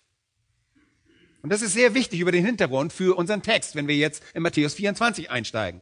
Und 1.42 1.52
das 1.52 1.62
ist 1.62 1.74
sehr 1.74 1.94
wichtig 1.94 2.22
über 2.22 2.32
den 2.32 2.46
Hintergrund 2.46 2.92
für 2.92 3.18
unseren 3.18 3.44
Text, 3.44 3.76
wenn 3.76 3.88
wir 3.88 3.96
jetzt 3.96 4.24
in 4.34 4.42
Matthäus 4.42 4.74
24 4.74 5.30
einsteigen. 5.30 5.82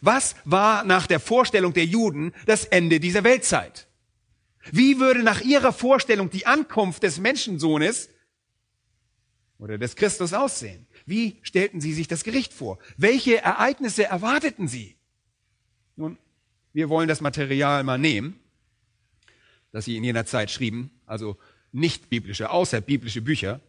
Was 0.00 0.34
war 0.44 0.84
nach 0.84 1.06
der 1.06 1.20
Vorstellung 1.20 1.74
der 1.74 1.84
Juden 1.84 2.32
das 2.46 2.64
Ende 2.64 3.00
dieser 3.00 3.22
Weltzeit? 3.22 3.86
Wie 4.72 4.98
würde 4.98 5.22
nach 5.22 5.42
ihrer 5.42 5.72
Vorstellung 5.72 6.30
die 6.30 6.46
Ankunft 6.46 7.02
des 7.02 7.18
Menschensohnes 7.18 8.08
oder 9.58 9.76
des 9.76 9.94
Christus 9.94 10.32
aussehen? 10.32 10.86
Wie 11.06 11.36
stellten 11.42 11.80
sie 11.80 11.92
sich 11.92 12.08
das 12.08 12.24
Gericht 12.24 12.52
vor? 12.52 12.78
Welche 12.96 13.42
Ereignisse 13.42 14.04
erwarteten 14.04 14.68
sie? 14.68 14.96
Nun, 15.96 16.18
wir 16.72 16.88
wollen 16.88 17.08
das 17.08 17.20
Material 17.20 17.84
mal 17.84 17.98
nehmen, 17.98 18.38
das 19.72 19.84
sie 19.84 19.96
in 19.96 20.04
jener 20.04 20.26
Zeit 20.26 20.50
schrieben, 20.50 20.90
also 21.06 21.36
nicht 21.72 22.08
biblische, 22.08 22.50
außerbiblische 22.50 23.20
Bücher, 23.20 23.60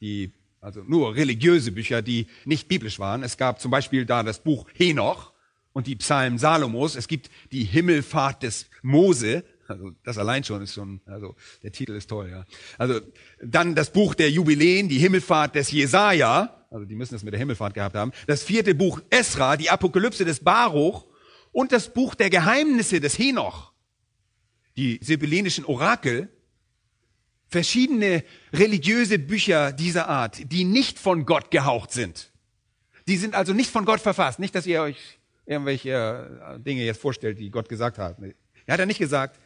die, 0.00 0.32
also 0.60 0.82
nur 0.82 1.14
religiöse 1.14 1.72
Bücher, 1.72 2.02
die 2.02 2.26
nicht 2.44 2.68
biblisch 2.68 2.98
waren. 2.98 3.22
Es 3.22 3.36
gab 3.36 3.60
zum 3.60 3.70
Beispiel 3.70 4.04
da 4.04 4.22
das 4.22 4.42
Buch 4.42 4.68
Henoch 4.74 5.32
und 5.72 5.86
die 5.86 5.96
Psalmen 5.96 6.38
Salomos. 6.38 6.96
Es 6.96 7.08
gibt 7.08 7.30
die 7.52 7.64
Himmelfahrt 7.64 8.42
des 8.42 8.66
Mose. 8.82 9.44
Also 9.68 9.92
das 10.02 10.18
allein 10.18 10.44
schon 10.44 10.62
ist 10.62 10.74
schon, 10.74 11.00
also 11.06 11.34
der 11.62 11.72
Titel 11.72 11.92
ist 11.92 12.08
toll, 12.08 12.30
ja. 12.30 12.44
Also 12.78 13.00
dann 13.42 13.74
das 13.74 13.92
Buch 13.92 14.14
der 14.14 14.30
Jubiläen, 14.30 14.88
die 14.88 14.98
Himmelfahrt 14.98 15.54
des 15.54 15.70
Jesaja. 15.70 16.66
Also 16.70 16.84
die 16.84 16.94
müssen 16.94 17.14
es 17.14 17.22
mit 17.22 17.32
der 17.32 17.38
Himmelfahrt 17.38 17.74
gehabt 17.74 17.94
haben. 17.94 18.12
Das 18.26 18.42
vierte 18.42 18.74
Buch 18.74 19.00
Esra, 19.10 19.56
die 19.56 19.70
Apokalypse 19.70 20.24
des 20.24 20.40
Baruch 20.40 21.06
und 21.52 21.72
das 21.72 21.92
Buch 21.92 22.14
der 22.14 22.30
Geheimnisse 22.30 23.00
des 23.00 23.18
Henoch, 23.18 23.72
die 24.76 24.98
sibyllinischen 25.02 25.64
Orakel, 25.64 26.28
verschiedene 27.48 28.24
religiöse 28.52 29.18
Bücher 29.18 29.72
dieser 29.72 30.08
Art, 30.08 30.52
die 30.52 30.64
nicht 30.64 30.98
von 30.98 31.24
Gott 31.24 31.50
gehaucht 31.50 31.92
sind. 31.92 32.30
Die 33.08 33.16
sind 33.16 33.34
also 33.34 33.52
nicht 33.52 33.70
von 33.70 33.84
Gott 33.84 34.00
verfasst. 34.00 34.38
Nicht, 34.38 34.54
dass 34.54 34.66
ihr 34.66 34.82
euch 34.82 35.18
irgendwelche 35.46 36.56
äh, 36.56 36.60
Dinge 36.60 36.84
jetzt 36.84 37.00
vorstellt, 37.00 37.38
die 37.38 37.50
Gott 37.50 37.68
gesagt 37.68 37.98
hat. 37.98 38.18
Er 38.66 38.72
hat 38.72 38.80
er 38.80 38.86
nicht 38.86 38.98
gesagt. 38.98 39.40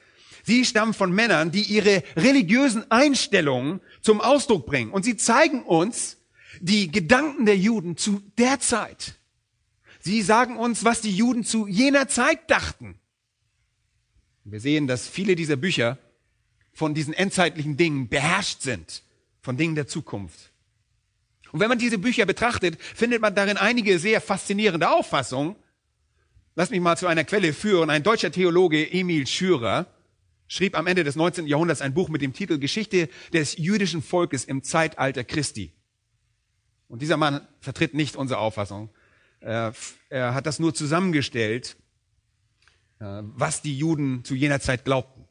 Sie 0.45 0.65
stammen 0.65 0.95
von 0.95 1.13
Männern, 1.13 1.51
die 1.51 1.63
ihre 1.63 2.03
religiösen 2.17 2.91
Einstellungen 2.91 3.81
zum 4.01 4.21
Ausdruck 4.21 4.67
bringen. 4.67 4.91
Und 4.91 5.05
sie 5.05 5.17
zeigen 5.17 5.63
uns 5.63 6.17
die 6.61 6.91
Gedanken 6.91 7.47
der 7.47 7.57
Juden 7.57 7.97
zu 7.97 8.23
der 8.39 8.61
Zeit. 8.61 9.15
Sie 10.01 10.23
sagen 10.23 10.57
uns, 10.57 10.85
was 10.85 11.01
die 11.01 11.15
Juden 11.15 11.45
zu 11.45 11.67
jener 11.67 12.09
Zeit 12.09 12.51
dachten. 12.51 12.99
Wir 14.45 14.61
sehen, 14.61 14.87
dass 14.87 15.07
viele 15.07 15.37
dieser 15.37 15.57
Bücher 15.57 15.99
von 16.73 16.95
diesen 16.95 17.13
endzeitlichen 17.13 17.77
Dingen 17.77 18.09
beherrscht 18.09 18.63
sind, 18.63 19.03
von 19.43 19.57
Dingen 19.57 19.75
der 19.75 19.87
Zukunft. 19.87 20.51
Und 21.53 21.61
wenn 21.61 21.69
man 21.69 21.79
diese 21.79 21.99
Bücher 21.99 22.27
betrachtet, 22.27 22.81
findet 22.81 23.21
man 23.21 23.35
darin 23.35 23.57
einige 23.57 23.99
sehr 23.99 24.21
faszinierende 24.21 24.91
Auffassungen. 24.91 25.57
Lass 26.55 26.71
mich 26.71 26.81
mal 26.81 26.97
zu 26.97 27.07
einer 27.07 27.25
Quelle 27.25 27.53
führen. 27.53 27.91
Ein 27.91 28.03
deutscher 28.03 28.31
Theologe, 28.31 28.91
Emil 28.93 29.27
Schürer, 29.27 29.87
schrieb 30.51 30.77
am 30.77 30.89
Ende 30.89 31.05
des 31.05 31.15
19. 31.15 31.47
Jahrhunderts 31.47 31.81
ein 31.81 31.95
Buch 31.95 32.09
mit 32.09 32.21
dem 32.21 32.33
Titel 32.33 32.59
Geschichte 32.59 33.09
des 33.33 33.57
jüdischen 33.57 34.03
Volkes 34.03 34.45
im 34.45 34.65
Zeitalter 34.65 35.23
Christi. 35.23 35.73
Und 36.89 37.01
dieser 37.03 37.17
Mann 37.17 37.47
vertritt 37.61 37.95
nicht 37.95 38.17
unsere 38.17 38.41
Auffassung, 38.41 38.91
er, 39.39 39.73
er 40.11 40.35
hat 40.35 40.47
das 40.47 40.59
nur 40.59 40.75
zusammengestellt, 40.75 41.77
äh, 42.99 43.05
was 43.23 43.63
die 43.63 43.79
Juden 43.79 44.25
zu 44.25 44.35
jener 44.35 44.61
Zeit 44.61 44.85
glaubten. 44.85 45.25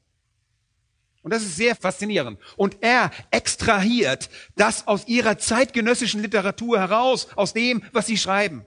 Und 1.21 1.31
das 1.33 1.43
ist 1.43 1.57
sehr 1.57 1.75
faszinierend. 1.75 2.39
Und 2.55 2.77
er 2.79 3.11
extrahiert 3.29 4.29
das 4.55 4.87
aus 4.87 5.07
ihrer 5.07 5.37
zeitgenössischen 5.37 6.21
Literatur 6.21 6.79
heraus, 6.79 7.27
aus 7.35 7.53
dem, 7.53 7.83
was 7.91 8.07
sie 8.07 8.17
schreiben. 8.17 8.65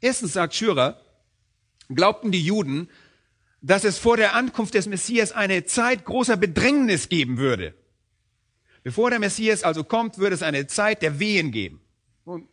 Erstens 0.00 0.32
sagt 0.32 0.54
Schürer, 0.54 1.00
glaubten 1.88 2.32
die 2.32 2.44
Juden, 2.44 2.90
dass 3.62 3.84
es 3.84 3.98
vor 3.98 4.16
der 4.16 4.34
Ankunft 4.34 4.74
des 4.74 4.86
Messias 4.86 5.32
eine 5.32 5.64
Zeit 5.64 6.04
großer 6.04 6.36
Bedrängnis 6.36 7.08
geben 7.08 7.38
würde. 7.38 7.74
Bevor 8.82 9.10
der 9.10 9.20
Messias 9.20 9.62
also 9.62 9.84
kommt, 9.84 10.18
würde 10.18 10.34
es 10.34 10.42
eine 10.42 10.66
Zeit 10.66 11.00
der 11.02 11.20
Wehen 11.20 11.52
geben. 11.52 11.80
Und 12.24 12.48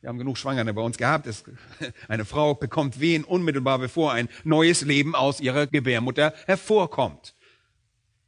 wir 0.00 0.08
haben 0.08 0.18
genug 0.18 0.36
Schwangere 0.36 0.74
bei 0.74 0.82
uns 0.82 0.98
gehabt. 0.98 1.28
eine 2.08 2.24
Frau 2.24 2.54
bekommt 2.54 2.98
Wehen 2.98 3.22
unmittelbar, 3.22 3.78
bevor 3.78 4.12
ein 4.12 4.28
neues 4.42 4.82
Leben 4.82 5.14
aus 5.14 5.40
ihrer 5.40 5.68
Gebärmutter 5.68 6.34
hervorkommt. 6.46 7.34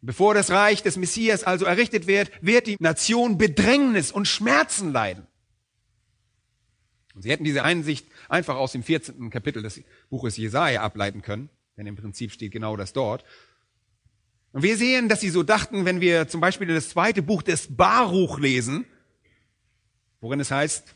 Bevor 0.01 0.35
das 0.35 0.51
Reich 0.51 0.83
des 0.83 0.97
Messias 0.97 1.45
also 1.45 1.65
errichtet 1.65 2.07
wird, 2.07 2.31
wird 2.41 2.67
die 2.67 2.77
Nation 2.79 3.39
Bedrängnis 3.39 4.13
und 4.13 4.29
Schmerzen 4.29 4.93
leiden. 4.93 5.27
Und 7.15 7.23
sie 7.23 7.31
hätten 7.31 7.45
diese 7.45 7.63
Einsicht 7.63 8.07
einfach 8.29 8.57
aus 8.57 8.73
dem 8.73 8.83
14. 8.83 9.31
Kapitel 9.31 9.63
des 9.63 9.83
Buches 10.11 10.37
Jesaja 10.37 10.83
ableiten 10.83 11.23
können, 11.23 11.51
denn 11.83 11.89
im 11.89 11.97
Prinzip 11.97 12.33
steht 12.33 12.53
genau 12.53 12.77
das 12.77 12.93
dort. 12.93 13.25
Und 14.53 14.63
wir 14.63 14.77
sehen, 14.77 15.09
dass 15.09 15.21
sie 15.21 15.31
so 15.31 15.43
dachten, 15.43 15.85
wenn 15.85 16.01
wir 16.01 16.29
zum 16.29 16.41
Beispiel 16.41 16.69
das 16.69 16.91
zweite 16.91 17.23
Buch 17.23 17.43
des 17.43 17.75
Baruch 17.75 18.39
lesen, 18.39 18.85
worin 20.21 20.41
es 20.41 20.51
heißt, 20.51 20.95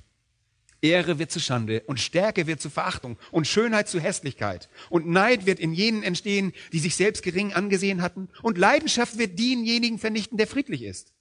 Ehre 0.83 1.19
wird 1.19 1.33
zu 1.33 1.41
Schande 1.41 1.81
und 1.87 1.99
Stärke 1.99 2.47
wird 2.47 2.61
zu 2.61 2.71
Verachtung 2.71 3.19
und 3.33 3.47
Schönheit 3.47 3.89
zu 3.89 3.99
Hässlichkeit 3.99 4.69
und 4.91 5.09
Neid 5.09 5.47
wird 5.47 5.59
in 5.59 5.73
jenen 5.73 6.03
entstehen, 6.03 6.53
die 6.73 6.79
sich 6.79 6.95
selbst 6.95 7.23
gering 7.23 7.55
angesehen 7.55 8.03
hatten 8.03 8.29
und 8.43 8.59
Leidenschaft 8.59 9.19
wird 9.19 9.39
denjenigen 9.39 9.99
vernichten, 9.99 10.37
der 10.39 10.47
friedlich 10.47 10.83
ist. 10.83 11.15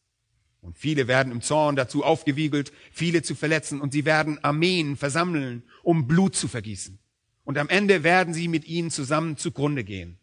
Und 0.62 0.78
viele 0.78 1.08
werden 1.08 1.32
im 1.32 1.42
Zorn 1.42 1.76
dazu 1.76 2.04
aufgewiegelt, 2.04 2.74
viele 2.92 3.24
zu 3.24 3.34
verletzen 3.34 3.82
und 3.82 3.94
sie 3.94 4.04
werden 4.04 4.44
Armeen 4.44 4.98
versammeln, 4.98 5.64
um 5.84 6.06
Blut 6.06 6.36
zu 6.36 6.48
vergießen. 6.48 7.00
Und 7.46 7.58
am 7.58 7.70
Ende 7.70 8.04
werden 8.04 8.34
sie 8.34 8.50
mit 8.50 8.66
ihnen 8.66 8.92
zusammen 8.92 9.38
zugrunde 9.38 9.86
gehen. 9.86 10.18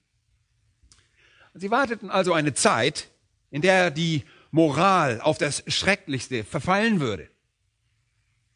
Sie 1.55 1.71
warteten 1.71 2.11
also 2.11 2.35
eine 2.35 2.53
Zeit, 2.53 3.09
in 3.51 3.63
der 3.63 3.91
die 3.91 4.25
Moral 4.51 5.21
auf 5.21 5.39
das 5.39 5.65
Schrecklichste 5.67 6.45
verfallen 6.45 7.01
würde 7.01 7.33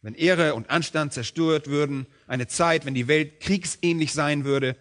wenn 0.07 0.15
Ehre 0.15 0.55
und 0.55 0.71
Anstand 0.71 1.13
zerstört 1.13 1.67
würden, 1.67 2.07
eine 2.29 2.47
Zeit, 2.47 2.87
wenn 2.87 2.95
die 2.95 3.09
Welt 3.09 3.41
kriegsähnlich 3.41 4.13
sein 4.13 4.45
würde 4.45 4.77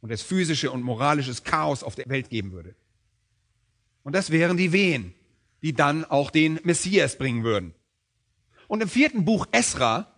und 0.00 0.12
es 0.12 0.22
physische 0.22 0.70
und 0.70 0.82
moralisches 0.82 1.42
Chaos 1.42 1.82
auf 1.82 1.96
der 1.96 2.08
Welt 2.08 2.30
geben 2.30 2.52
würde. 2.52 2.76
Und 4.04 4.14
das 4.14 4.30
wären 4.30 4.56
die 4.56 4.70
Wehen, 4.70 5.14
die 5.62 5.72
dann 5.72 6.04
auch 6.04 6.30
den 6.30 6.60
Messias 6.62 7.18
bringen 7.18 7.42
würden. 7.42 7.74
Und 8.68 8.82
im 8.82 8.88
vierten 8.88 9.24
Buch 9.24 9.48
Esra, 9.50 10.11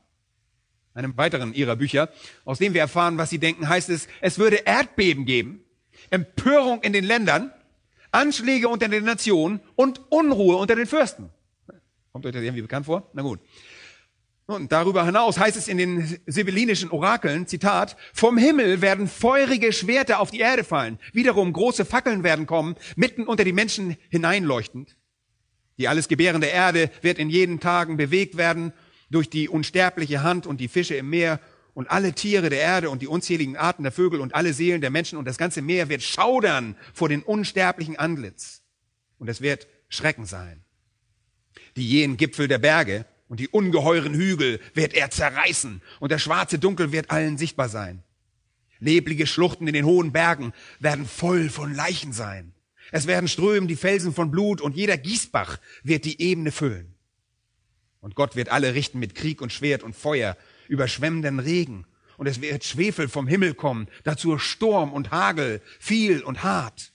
einem 0.94 1.16
weiteren 1.16 1.52
ihrer 1.52 1.76
Bücher, 1.76 2.08
aus 2.44 2.58
dem 2.58 2.72
wir 2.72 2.80
erfahren, 2.80 3.18
was 3.18 3.30
sie 3.30 3.38
denken, 3.38 3.68
heißt 3.68 3.90
es, 3.90 4.08
es 4.20 4.38
würde 4.38 4.56
Erdbeben 4.64 5.26
geben, 5.26 5.64
Empörung 6.10 6.82
in 6.82 6.92
den 6.92 7.04
Ländern, 7.04 7.52
Anschläge 8.12 8.68
unter 8.68 8.88
den 8.88 9.04
Nationen 9.04 9.60
und 9.74 10.00
Unruhe 10.10 10.56
unter 10.56 10.76
den 10.76 10.86
Fürsten. 10.86 11.30
Kommt 12.12 12.26
euch 12.26 12.32
das 12.32 12.42
irgendwie 12.42 12.62
bekannt 12.62 12.86
vor? 12.86 13.10
Na 13.12 13.22
gut. 13.22 13.40
Und 14.46 14.72
darüber 14.72 15.04
hinaus 15.06 15.38
heißt 15.38 15.56
es 15.56 15.68
in 15.68 15.78
den 15.78 16.18
sibyllinischen 16.26 16.90
Orakeln, 16.90 17.46
Zitat, 17.46 17.96
vom 18.12 18.36
Himmel 18.36 18.82
werden 18.82 19.08
feurige 19.08 19.72
Schwerter 19.72 20.20
auf 20.20 20.30
die 20.30 20.40
Erde 20.40 20.64
fallen. 20.64 20.98
Wiederum 21.12 21.52
große 21.52 21.86
Fackeln 21.86 22.22
werden 22.22 22.46
kommen, 22.46 22.76
mitten 22.94 23.26
unter 23.26 23.42
die 23.42 23.54
Menschen 23.54 23.96
hineinleuchtend. 24.10 24.96
Die 25.78 25.88
alles 25.88 26.08
gebärende 26.08 26.46
Erde 26.46 26.90
wird 27.00 27.18
in 27.18 27.30
jeden 27.30 27.58
Tagen 27.58 27.96
bewegt 27.96 28.36
werden 28.36 28.72
durch 29.14 29.30
die 29.30 29.49
unsterbliche 29.49 30.23
Hand 30.23 30.47
und 30.47 30.61
die 30.61 30.68
Fische 30.68 30.97
im 30.97 31.09
Meer 31.09 31.40
und 31.73 31.90
alle 31.90 32.12
Tiere 32.14 32.50
der 32.50 32.61
Erde 32.61 32.90
und 32.90 33.02
die 33.02 33.06
unzähligen 33.06 33.56
Arten 33.56 33.83
der 33.83 33.92
Vögel 33.92 34.21
und 34.21 34.35
alle 34.35 34.52
Seelen 34.52 34.80
der 34.80 34.90
Menschen 34.90 35.18
und 35.18 35.25
das 35.25 35.38
ganze 35.38 35.62
Meer 35.62 35.88
wird 35.88 36.02
schaudern 36.02 36.76
vor 36.92 37.09
den 37.09 37.23
unsterblichen 37.23 37.97
Antlitz. 37.97 38.62
Und 39.18 39.28
es 39.28 39.40
wird 39.40 39.66
Schrecken 39.88 40.26
sein. 40.26 40.64
Die 41.76 41.88
jenen 41.88 42.16
Gipfel 42.16 42.49
der 42.49 42.59
Berge 42.59 43.06
und 43.28 43.40
die 43.40 43.49
ungeheuren 43.49 44.14
Hügel 44.14 44.61
wird 44.75 44.94
er 44.94 45.11
zerreißen 45.11 45.83
und 46.00 46.12
der 46.12 46.18
schwarze 46.18 46.59
Dunkel 46.59 46.92
wird 46.92 47.11
allen 47.11 47.38
sichtbar 47.38 47.68
sein. 47.68 48.02
Leblige 48.80 49.26
Schluchten 49.26 49.66
in 49.66 49.75
den 49.75 49.85
hohen 49.85 50.12
Bergen 50.12 50.52
werden 50.78 51.06
voll 51.06 51.49
von 51.49 51.73
Leichen 51.73 52.12
sein. 52.12 52.52
Es 52.90 53.06
werden 53.06 53.28
strömen 53.28 53.68
die 53.68 53.76
Felsen 53.76 54.12
von 54.12 54.30
Blut 54.30 54.61
und 54.61 54.76
jeder 54.76 54.99
Gießbach 54.99 55.59
wird 55.83 56.04
die 56.04 56.21
Ebene 56.21 56.52
füllen. 56.52 56.93
Und 58.04 58.16
Gott 58.16 58.37
wird 58.37 58.50
alle 58.50 58.75
richten 58.75 58.99
mit 58.99 59.14
Krieg 59.14 59.40
und 59.40 59.50
Schwert 59.50 59.82
und 59.82 59.96
Feuer, 59.96 60.37
überschwemmenden 60.68 61.38
Regen. 61.38 61.87
Und 62.18 62.26
es 62.26 62.42
wird 62.42 62.62
Schwefel 62.62 63.08
vom 63.08 63.26
Himmel 63.26 63.54
kommen, 63.54 63.88
dazu 64.02 64.37
Sturm 64.37 64.92
und 64.92 65.11
Hagel, 65.11 65.62
viel 65.80 66.23
und 66.23 66.42
hart. 66.42 66.92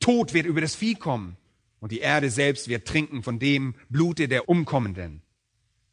Tod 0.00 0.34
wird 0.34 0.44
über 0.44 0.60
das 0.60 0.74
Vieh 0.74 0.96
kommen 0.96 1.38
und 1.80 1.92
die 1.92 2.00
Erde 2.00 2.28
selbst 2.28 2.68
wird 2.68 2.86
trinken 2.86 3.22
von 3.22 3.38
dem 3.38 3.74
Blute 3.88 4.28
der 4.28 4.46
Umkommenden. 4.50 5.22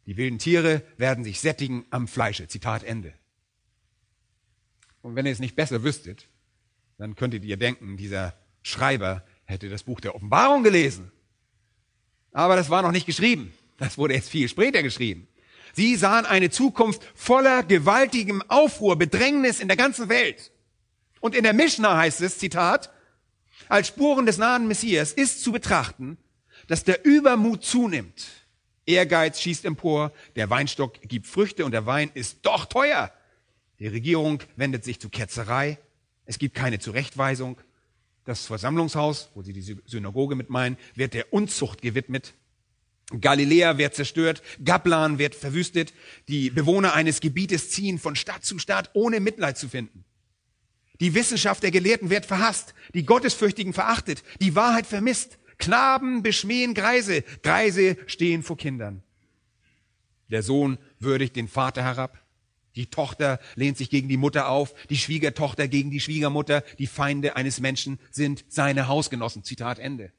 Die 0.06 0.18
wilden 0.18 0.38
Tiere 0.38 0.84
werden 0.98 1.24
sich 1.24 1.40
sättigen 1.40 1.86
am 1.90 2.10
Fleische. 2.10 2.50
Zitat 2.50 2.84
Ende. 2.84 3.14
Und 5.02 5.16
wenn 5.16 5.26
ihr 5.26 5.32
es 5.32 5.40
nicht 5.40 5.56
besser 5.56 5.82
wüsstet, 5.82 6.28
dann 6.98 7.16
könntet 7.16 7.46
ihr 7.46 7.56
denken, 7.56 7.96
dieser 7.96 8.34
Schreiber 8.64 9.24
hätte 9.46 9.70
das 9.70 9.84
Buch 9.84 10.02
der 10.02 10.14
Offenbarung 10.14 10.62
gelesen. 10.62 11.10
Aber 12.34 12.58
das 12.58 12.70
war 12.70 12.82
noch 12.82 12.92
nicht 12.92 13.06
geschrieben. 13.06 13.54
Das 13.82 13.98
wurde 13.98 14.14
erst 14.14 14.30
viel 14.30 14.48
später 14.48 14.84
geschrieben. 14.84 15.28
Sie 15.74 15.96
sahen 15.96 16.28
eine 16.28 16.52
Zukunft 16.52 17.02
voller 17.16 17.64
gewaltigem 17.64 18.44
Aufruhr, 18.48 18.96
Bedrängnis 18.96 19.60
in 19.60 19.68
der 19.68 19.76
ganzen 19.76 20.08
Welt. 20.08 20.52
Und 21.20 21.34
in 21.34 21.44
der 21.44 21.54
Mishnah 21.54 21.98
heißt 21.98 22.22
es, 22.22 22.38
Zitat, 22.38 22.94
als 23.70 23.88
Spuren 23.88 24.28
des 24.28 24.38
nahen 24.38 24.68
Messias 24.68 25.14
ist 25.14 25.44
zu 25.44 25.52
betrachten, 25.52 26.20
dass 26.68 26.84
der 26.84 27.04
Übermut 27.06 27.64
zunimmt. 27.64 28.28
Ehrgeiz 28.86 29.42
schießt 29.42 29.66
empor, 29.66 30.12
der 30.36 30.52
Weinstock 30.52 31.02
gibt 31.02 31.26
Früchte 31.26 31.66
und 31.66 31.72
der 31.72 31.88
Wein 31.88 32.12
ist 32.14 32.40
doch 32.44 32.66
teuer. 32.66 33.12
Die 33.80 33.88
Regierung 33.88 34.44
wendet 34.58 34.84
sich 34.84 35.00
zu 35.00 35.10
Ketzerei. 35.10 35.80
Es 36.26 36.38
gibt 36.38 36.54
keine 36.54 36.78
Zurechtweisung. 36.78 37.58
Das 38.26 38.46
Versammlungshaus, 38.46 39.32
wo 39.34 39.42
sie 39.42 39.54
die 39.54 39.76
Synagoge 39.88 40.36
mit 40.36 40.52
meinen, 40.52 40.78
wird 40.94 41.16
der 41.16 41.34
Unzucht 41.34 41.82
gewidmet. 41.82 42.36
Galiläa 43.20 43.78
wird 43.78 43.96
zerstört, 43.96 44.42
Gablan 44.64 45.18
wird 45.20 45.36
verwüstet, 45.36 45.94
die 46.28 46.50
Bewohner 46.50 46.94
eines 46.94 47.20
Gebietes 47.20 47.70
ziehen 47.72 48.00
von 48.00 48.16
Stadt 48.16 48.46
zu 48.46 48.60
Stadt, 48.60 48.92
ohne 48.94 49.20
Mitleid 49.20 49.58
zu 49.58 49.68
finden. 49.68 50.06
Die 51.00 51.14
Wissenschaft 51.16 51.64
der 51.64 51.72
Gelehrten 51.72 52.10
wird 52.10 52.26
verhasst, 52.26 52.74
die 52.94 53.06
Gottesfürchtigen 53.06 53.74
verachtet, 53.74 54.24
die 54.40 54.56
Wahrheit 54.56 54.86
vermisst. 54.86 55.40
Knaben 55.58 56.24
beschmähen 56.24 56.74
Greise, 56.74 57.24
Greise 57.44 57.98
stehen 58.08 58.44
vor 58.44 58.58
Kindern. 58.58 59.04
Der 60.30 60.44
Sohn 60.44 60.78
würdigt 61.00 61.36
den 61.36 61.48
Vater 61.48 61.84
herab, 61.84 62.22
die 62.76 62.86
Tochter 62.86 63.40
lehnt 63.56 63.78
sich 63.78 63.90
gegen 63.90 64.08
die 64.08 64.18
Mutter 64.18 64.48
auf, 64.48 64.74
die 64.90 64.98
Schwiegertochter 64.98 65.68
gegen 65.68 65.92
die 65.92 66.00
Schwiegermutter, 66.00 66.64
die 66.80 66.88
Feinde 66.88 67.36
eines 67.36 67.60
Menschen 67.60 68.00
sind 68.12 68.46
seine 68.48 68.88
Hausgenossen. 68.88 69.44
Zitat 69.44 69.78
Ende. 69.78 70.12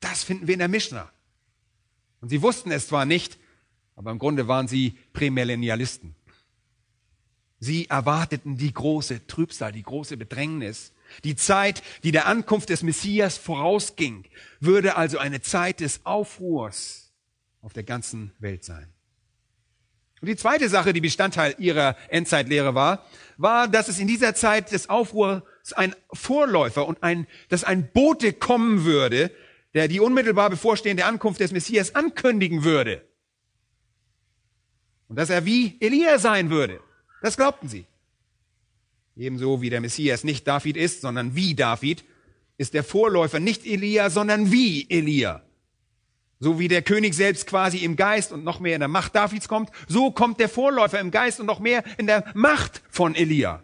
Das 0.00 0.22
finden 0.22 0.46
wir 0.46 0.54
in 0.54 0.60
der 0.60 0.68
Mishnah. 0.68 1.10
Und 2.24 2.30
sie 2.30 2.40
wussten 2.40 2.70
es 2.70 2.88
zwar 2.88 3.04
nicht, 3.04 3.36
aber 3.96 4.10
im 4.10 4.18
Grunde 4.18 4.48
waren 4.48 4.66
sie 4.66 4.96
Prämillennialisten. 5.12 6.14
Sie 7.58 7.86
erwarteten 7.90 8.56
die 8.56 8.72
große 8.72 9.26
Trübsal, 9.26 9.72
die 9.72 9.82
große 9.82 10.16
Bedrängnis. 10.16 10.94
Die 11.22 11.36
Zeit, 11.36 11.82
die 12.02 12.12
der 12.12 12.24
Ankunft 12.24 12.70
des 12.70 12.82
Messias 12.82 13.36
vorausging, 13.36 14.24
würde 14.58 14.96
also 14.96 15.18
eine 15.18 15.42
Zeit 15.42 15.80
des 15.80 16.06
Aufruhrs 16.06 17.12
auf 17.60 17.74
der 17.74 17.82
ganzen 17.82 18.32
Welt 18.38 18.64
sein. 18.64 18.88
Und 20.22 20.28
die 20.28 20.36
zweite 20.36 20.70
Sache, 20.70 20.94
die 20.94 21.02
Bestandteil 21.02 21.54
ihrer 21.58 21.94
Endzeitlehre 22.08 22.74
war, 22.74 23.04
war, 23.36 23.68
dass 23.68 23.88
es 23.88 23.98
in 23.98 24.06
dieser 24.06 24.34
Zeit 24.34 24.72
des 24.72 24.88
Aufruhrs 24.88 25.42
ein 25.74 25.94
Vorläufer 26.10 26.88
und 26.88 27.02
ein, 27.02 27.26
dass 27.50 27.64
ein 27.64 27.92
Bote 27.92 28.32
kommen 28.32 28.86
würde, 28.86 29.30
der 29.74 29.88
die 29.88 30.00
unmittelbar 30.00 30.50
bevorstehende 30.50 31.04
Ankunft 31.04 31.40
des 31.40 31.52
Messias 31.52 31.94
ankündigen 31.94 32.64
würde. 32.64 33.02
Und 35.08 35.16
dass 35.16 35.30
er 35.30 35.44
wie 35.44 35.76
Elia 35.80 36.18
sein 36.18 36.50
würde. 36.50 36.80
Das 37.20 37.36
glaubten 37.36 37.68
sie. 37.68 37.86
Ebenso 39.16 39.60
wie 39.60 39.70
der 39.70 39.80
Messias 39.80 40.24
nicht 40.24 40.46
David 40.46 40.76
ist, 40.76 41.00
sondern 41.00 41.34
wie 41.34 41.54
David, 41.54 42.04
ist 42.56 42.74
der 42.74 42.84
Vorläufer 42.84 43.40
nicht 43.40 43.66
Elia, 43.66 44.10
sondern 44.10 44.50
wie 44.50 44.88
Elia. 44.88 45.42
So 46.40 46.58
wie 46.58 46.68
der 46.68 46.82
König 46.82 47.14
selbst 47.14 47.46
quasi 47.46 47.78
im 47.78 47.96
Geist 47.96 48.32
und 48.32 48.44
noch 48.44 48.60
mehr 48.60 48.74
in 48.74 48.80
der 48.80 48.88
Macht 48.88 49.14
Davids 49.14 49.48
kommt, 49.48 49.70
so 49.88 50.10
kommt 50.10 50.40
der 50.40 50.48
Vorläufer 50.48 51.00
im 51.00 51.10
Geist 51.10 51.40
und 51.40 51.46
noch 51.46 51.60
mehr 51.60 51.84
in 51.96 52.06
der 52.06 52.24
Macht 52.34 52.82
von 52.90 53.14
Elia. 53.14 53.62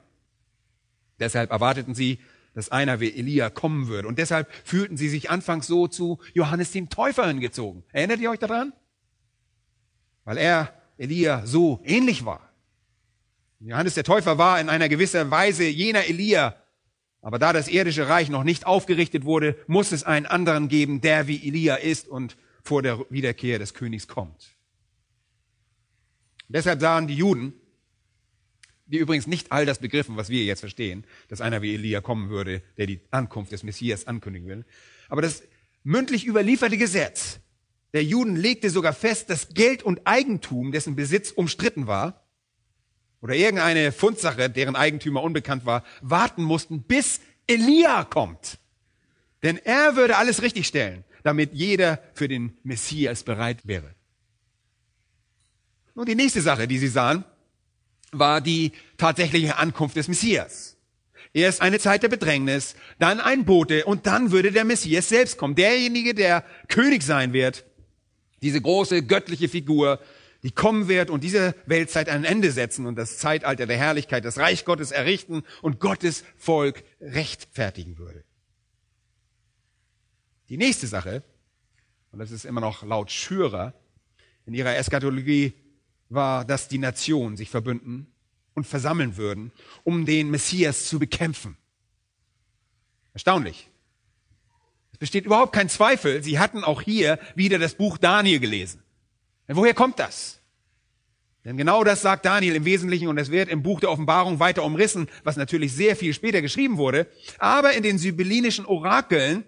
Deshalb 1.19 1.51
erwarteten 1.51 1.95
sie, 1.95 2.19
dass 2.55 2.71
einer 2.71 3.01
wie 3.01 3.13
Elia 3.13 3.51
kommen 3.51 3.89
würde. 3.89 4.09
Und 4.09 4.19
deshalb 4.19 4.53
fühlten 4.65 4.97
sie 4.97 5.09
sich 5.09 5.31
anfangs 5.31 5.67
so 5.67 5.87
zu 5.87 6.19
Johannes 6.35 6.73
dem 6.73 6.89
Täufer 6.89 7.27
hingezogen. 7.27 7.85
Erinnert 7.93 8.21
ihr 8.21 8.31
euch 8.31 8.39
daran? 8.39 8.73
Weil 10.25 10.39
er 10.39 10.75
Elia 10.99 11.47
so 11.47 11.81
ähnlich 11.85 12.25
war. 12.25 12.51
Johannes 13.61 13.95
der 13.95 14.05
Täufer 14.05 14.39
war 14.39 14.61
in 14.61 14.69
einer 14.69 14.89
gewisser 14.89 15.31
Weise 15.31 15.65
jener 15.65 16.07
Elia. 16.07 16.57
Aber 17.23 17.39
da 17.39 17.53
das 17.53 17.69
irdische 17.69 18.09
Reich 18.09 18.31
noch 18.31 18.45
nicht 18.45 18.67
aufgerichtet 18.67 19.25
wurde, 19.25 19.57
muss 19.67 19.93
es 19.93 20.05
einen 20.05 20.27
anderen 20.27 20.69
geben, 20.69 21.01
der 21.01 21.27
wie 21.27 21.47
Elia 21.47 21.77
ist 21.77 22.09
und 22.09 22.37
vor 22.63 22.83
der 22.83 23.05
Wiederkehr 23.11 23.59
des 23.59 23.75
Königs 23.75 24.09
kommt. 24.09 24.57
Deshalb 26.49 26.81
sahen 26.81 27.07
die 27.07 27.15
Juden, 27.15 27.53
die 28.91 28.99
übrigens 28.99 29.27
nicht 29.27 29.53
all 29.53 29.67
das 29.67 29.79
begriffen, 29.79 30.17
was 30.17 30.29
wir 30.29 30.45
jetzt 30.45 30.61
verstehen, 30.61 31.05
dass 31.29 31.41
einer 31.41 31.63
wie 31.63 31.75
Elia 31.75 32.01
kommen 32.01 32.31
würde, 32.31 32.63
der 32.77 32.87
die 32.87 33.01
Ankunft 33.11 33.53
des 33.53 33.63
Messias 33.63 34.07
ankündigen 34.07 34.49
will. 34.49 34.65
Aber 35.09 35.23
das 35.23 35.43
mündlich 35.85 36.27
überlieferte 36.27 36.77
Gesetz 36.77 37.41
der 37.93 38.05
Juden 38.05 38.37
legte 38.37 38.71
sogar 38.71 38.93
fest, 38.93 39.31
dass 39.31 39.49
Geld 39.49 39.83
und 39.83 40.03
Eigentum, 40.05 40.71
dessen 40.71 40.95
Besitz 40.95 41.33
umstritten 41.33 41.89
war, 41.89 42.25
oder 43.21 43.35
irgendeine 43.35 43.91
Fundsache, 43.91 44.49
deren 44.49 44.77
Eigentümer 44.77 45.23
unbekannt 45.23 45.67
war, 45.67 45.83
warten 46.01 46.43
mussten, 46.43 46.83
bis 46.83 47.21
Elia 47.49 48.05
kommt. 48.05 48.59
Denn 49.43 49.59
er 49.59 49.97
würde 49.97 50.17
alles 50.17 50.41
richtigstellen 50.43 51.05
damit 51.23 51.53
jeder 51.55 52.01
für 52.15 52.29
den 52.29 52.57
Messias 52.63 53.23
bereit 53.23 53.67
wäre. 53.67 53.95
Nun, 55.95 56.07
die 56.07 56.15
nächste 56.15 56.41
Sache, 56.41 56.69
die 56.69 56.79
sie 56.79 56.89
sahen, 56.89 57.25
war 58.13 58.41
die 58.41 58.73
tatsächliche 58.97 59.57
Ankunft 59.57 59.97
des 59.97 60.09
Messias. 60.09 60.77
Erst 61.33 61.61
eine 61.63 61.79
Zeit 61.79 62.03
der 62.03 62.09
Bedrängnis, 62.09 62.75
dann 62.99 63.21
ein 63.21 63.45
Bote 63.45 63.85
und 63.85 64.07
dann 64.07 64.33
würde 64.33 64.51
der 64.51 64.65
Messias 64.65 65.09
selbst 65.09 65.39
kommen. 65.39 65.55
Derjenige, 65.55 66.15
der 66.15 66.45
König 66.69 67.03
sein 67.03 67.33
wird. 67.33 67.65
Diese 68.43 68.61
große 68.61 69.05
göttliche 69.05 69.49
Figur, 69.49 70.01
die 70.43 70.51
kommen 70.51 70.89
wird 70.89 71.11
und 71.11 71.23
dieser 71.23 71.55
Weltzeit 71.67 72.09
ein 72.09 72.25
Ende 72.25 72.51
setzen 72.51 72.87
und 72.87 72.97
das 72.97 73.19
Zeitalter 73.19 73.67
der 73.67 73.77
Herrlichkeit, 73.77 74.25
das 74.25 74.39
Reich 74.39 74.65
Gottes 74.65 74.91
errichten 74.91 75.45
und 75.63 75.79
Gottes 75.79 76.25
Volk 76.37 76.83
rechtfertigen 77.01 77.99
würde. 77.99 78.25
Die 80.49 80.57
nächste 80.57 80.89
Sache, 80.89 81.23
und 82.11 82.19
das 82.19 82.33
ist 82.33 82.45
immer 82.45 82.61
noch 82.61 82.83
laut 82.83 83.13
Schürer, 83.13 83.75
in 84.47 84.55
ihrer 84.55 84.77
Eschatologie 84.77 85.53
war, 86.11 86.45
dass 86.45 86.69
die 86.69 86.79
Nationen 86.79 87.37
sich 87.37 87.49
verbünden 87.49 88.07
und 88.55 88.67
versammeln 88.67 89.17
würden, 89.17 89.53
um 89.85 90.05
den 90.05 90.31
Messias 90.31 90.87
zu 90.87 90.99
bekämpfen. 90.99 91.57
Erstaunlich. 93.15 93.69
Es 94.93 94.99
besteht 94.99 95.25
überhaupt 95.25 95.55
kein 95.55 95.69
Zweifel, 95.69 96.23
sie 96.23 96.39
hatten 96.39 96.65
auch 96.65 96.83
hier 96.83 97.19
wieder 97.35 97.59
das 97.59 97.75
Buch 97.75 97.97
Daniel 97.97 98.41
gelesen. 98.41 98.83
Denn 99.49 99.57
woher 99.57 99.75
kommt 99.75 99.99
das? 99.99 100.41
Denn 101.45 101.57
genau 101.57 101.85
das 101.85 102.03
sagt 102.03 102.27
Daniel 102.27 102.55
im 102.55 102.67
Wesentlichen 102.67 103.09
und 103.09 103.17
es 103.17 103.31
wird 103.31 103.49
im 103.49 103.63
Buch 103.63 103.81
der 103.81 103.91
Offenbarung 103.91 104.41
weiter 104.41 104.63
umrissen, 104.63 105.09
was 105.25 105.37
natürlich 105.37 105.73
sehr 105.73 105.97
viel 105.97 106.13
später 106.13 106.43
geschrieben 106.43 106.77
wurde. 106.77 107.07
Aber 107.39 107.73
in 107.73 107.83
den 107.83 107.97
sibyllinischen 107.97 108.67
Orakeln 108.67 109.45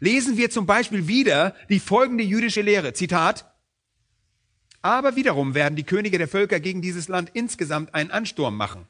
lesen 0.00 0.36
wir 0.36 0.50
zum 0.50 0.66
Beispiel 0.66 1.06
wieder 1.06 1.54
die 1.68 1.78
folgende 1.78 2.24
jüdische 2.24 2.62
Lehre. 2.62 2.92
Zitat. 2.92 3.47
Aber 4.82 5.16
wiederum 5.16 5.54
werden 5.54 5.76
die 5.76 5.84
Könige 5.84 6.18
der 6.18 6.28
Völker 6.28 6.60
gegen 6.60 6.82
dieses 6.82 7.08
Land 7.08 7.30
insgesamt 7.34 7.94
einen 7.94 8.10
Ansturm 8.10 8.56
machen, 8.56 8.86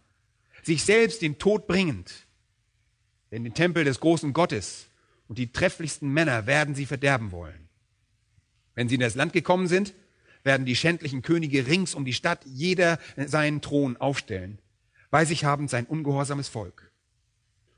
sich 0.62 0.84
selbst 0.84 1.22
den 1.22 1.38
Tod 1.38 1.66
bringend. 1.66 2.26
Denn 3.30 3.44
den 3.44 3.54
Tempel 3.54 3.84
des 3.84 4.00
großen 4.00 4.32
Gottes 4.32 4.88
und 5.28 5.38
die 5.38 5.52
trefflichsten 5.52 6.10
Männer 6.10 6.46
werden 6.46 6.74
sie 6.74 6.86
verderben 6.86 7.32
wollen. 7.32 7.68
Wenn 8.74 8.88
sie 8.88 8.94
in 8.96 9.00
das 9.00 9.14
Land 9.14 9.32
gekommen 9.32 9.66
sind, 9.66 9.94
werden 10.44 10.66
die 10.66 10.76
schändlichen 10.76 11.22
Könige 11.22 11.66
rings 11.66 11.94
um 11.94 12.04
die 12.04 12.12
Stadt 12.12 12.44
jeder 12.46 12.98
seinen 13.16 13.60
Thron 13.60 13.96
aufstellen, 13.96 14.58
bei 15.10 15.24
sich 15.24 15.44
haben 15.44 15.68
sein 15.68 15.86
ungehorsames 15.86 16.48
Volk. 16.48 16.87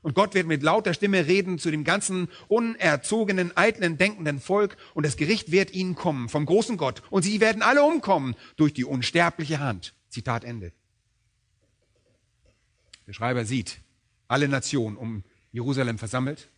Und 0.01 0.15
Gott 0.15 0.33
wird 0.33 0.47
mit 0.47 0.63
lauter 0.63 0.93
Stimme 0.93 1.27
reden 1.27 1.59
zu 1.59 1.69
dem 1.69 1.83
ganzen 1.83 2.27
unerzogenen, 2.47 3.55
eitlen, 3.55 3.97
denkenden 3.97 4.39
Volk 4.39 4.77
und 4.95 5.05
das 5.05 5.15
Gericht 5.15 5.51
wird 5.51 5.73
ihnen 5.73 5.93
kommen 5.93 6.27
vom 6.27 6.45
großen 6.45 6.77
Gott 6.77 7.03
und 7.11 7.21
sie 7.23 7.39
werden 7.39 7.61
alle 7.61 7.83
umkommen 7.83 8.35
durch 8.55 8.73
die 8.73 8.85
unsterbliche 8.85 9.59
Hand. 9.59 9.93
Zitat 10.09 10.43
Ende. 10.43 10.71
Der 13.07 13.13
Schreiber 13.13 13.45
sieht 13.45 13.79
alle 14.27 14.47
Nationen 14.47 14.97
um 14.97 15.23
Jerusalem 15.51 15.97
versammelt. 15.97 16.49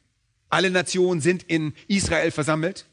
Alle 0.50 0.70
Nationen 0.70 1.20
sind 1.20 1.44
in 1.44 1.74
Israel 1.88 2.32
versammelt, 2.32 2.86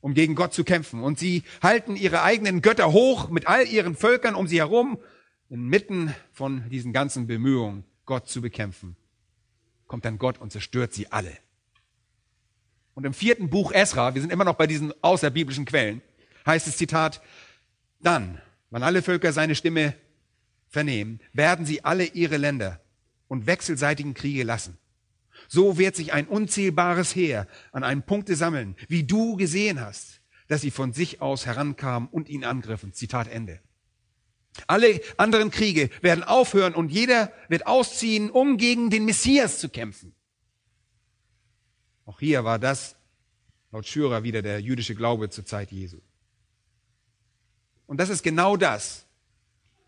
um 0.00 0.12
gegen 0.12 0.34
Gott 0.34 0.52
zu 0.52 0.64
kämpfen. 0.64 1.02
Und 1.02 1.18
sie 1.18 1.44
halten 1.62 1.94
ihre 1.94 2.22
eigenen 2.22 2.60
Götter 2.60 2.92
hoch 2.92 3.30
mit 3.30 3.46
all 3.46 3.66
ihren 3.66 3.94
Völkern 3.94 4.34
um 4.34 4.48
sie 4.48 4.58
herum, 4.58 4.98
inmitten 5.48 6.12
von 6.32 6.68
diesen 6.68 6.92
ganzen 6.92 7.28
Bemühungen, 7.28 7.84
Gott 8.06 8.28
zu 8.28 8.42
bekämpfen. 8.42 8.96
Kommt 9.94 10.06
dann 10.06 10.18
Gott 10.18 10.40
und 10.40 10.50
zerstört 10.50 10.92
sie 10.92 11.12
alle. 11.12 11.30
Und 12.94 13.06
im 13.06 13.14
vierten 13.14 13.48
Buch 13.48 13.70
Esra, 13.70 14.16
wir 14.16 14.20
sind 14.20 14.32
immer 14.32 14.42
noch 14.42 14.56
bei 14.56 14.66
diesen 14.66 14.92
außerbiblischen 15.04 15.66
Quellen, 15.66 16.02
heißt 16.44 16.66
es 16.66 16.76
Zitat, 16.76 17.22
dann, 18.00 18.40
wann 18.70 18.82
alle 18.82 19.02
Völker 19.02 19.32
seine 19.32 19.54
Stimme 19.54 19.94
vernehmen, 20.68 21.20
werden 21.32 21.64
sie 21.64 21.84
alle 21.84 22.06
ihre 22.06 22.38
Länder 22.38 22.80
und 23.28 23.46
wechselseitigen 23.46 24.14
Kriege 24.14 24.42
lassen. 24.42 24.78
So 25.46 25.78
wird 25.78 25.94
sich 25.94 26.12
ein 26.12 26.26
unzählbares 26.26 27.14
Heer 27.14 27.46
an 27.70 27.84
einem 27.84 28.02
Punkte 28.02 28.34
sammeln, 28.34 28.74
wie 28.88 29.04
du 29.04 29.36
gesehen 29.36 29.80
hast, 29.80 30.22
dass 30.48 30.62
sie 30.62 30.72
von 30.72 30.92
sich 30.92 31.22
aus 31.22 31.46
herankamen 31.46 32.08
und 32.08 32.28
ihn 32.28 32.42
angriffen. 32.42 32.94
Zitat 32.94 33.28
Ende. 33.28 33.60
Alle 34.66 35.00
anderen 35.16 35.50
Kriege 35.50 35.90
werden 36.00 36.24
aufhören 36.24 36.74
und 36.74 36.90
jeder 36.90 37.32
wird 37.48 37.66
ausziehen, 37.66 38.30
um 38.30 38.56
gegen 38.56 38.90
den 38.90 39.04
Messias 39.04 39.58
zu 39.58 39.68
kämpfen. 39.68 40.14
Auch 42.06 42.20
hier 42.20 42.44
war 42.44 42.58
das 42.58 42.96
laut 43.72 43.86
Schürer 43.86 44.22
wieder 44.22 44.42
der 44.42 44.60
jüdische 44.60 44.94
Glaube 44.94 45.30
zur 45.30 45.44
Zeit 45.44 45.72
Jesu. 45.72 45.98
Und 47.86 47.98
das 47.98 48.08
ist 48.08 48.22
genau 48.22 48.56
das, 48.56 49.06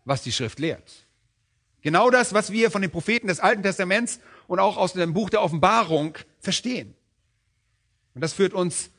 was 0.03 0.23
die 0.23 0.31
Schrift 0.31 0.59
lehrt. 0.59 1.05
Genau 1.81 2.09
das, 2.09 2.33
was 2.33 2.51
wir 2.51 2.69
von 2.71 2.81
den 2.81 2.91
Propheten 2.91 3.27
des 3.27 3.39
Alten 3.39 3.63
Testaments 3.63 4.19
und 4.47 4.59
auch 4.59 4.77
aus 4.77 4.93
dem 4.93 5.13
Buch 5.13 5.29
der 5.29 5.41
Offenbarung 5.41 6.17
verstehen. 6.39 6.95
Und 8.13 8.21
das 8.21 8.33
führt 8.33 8.53
uns 8.53 8.89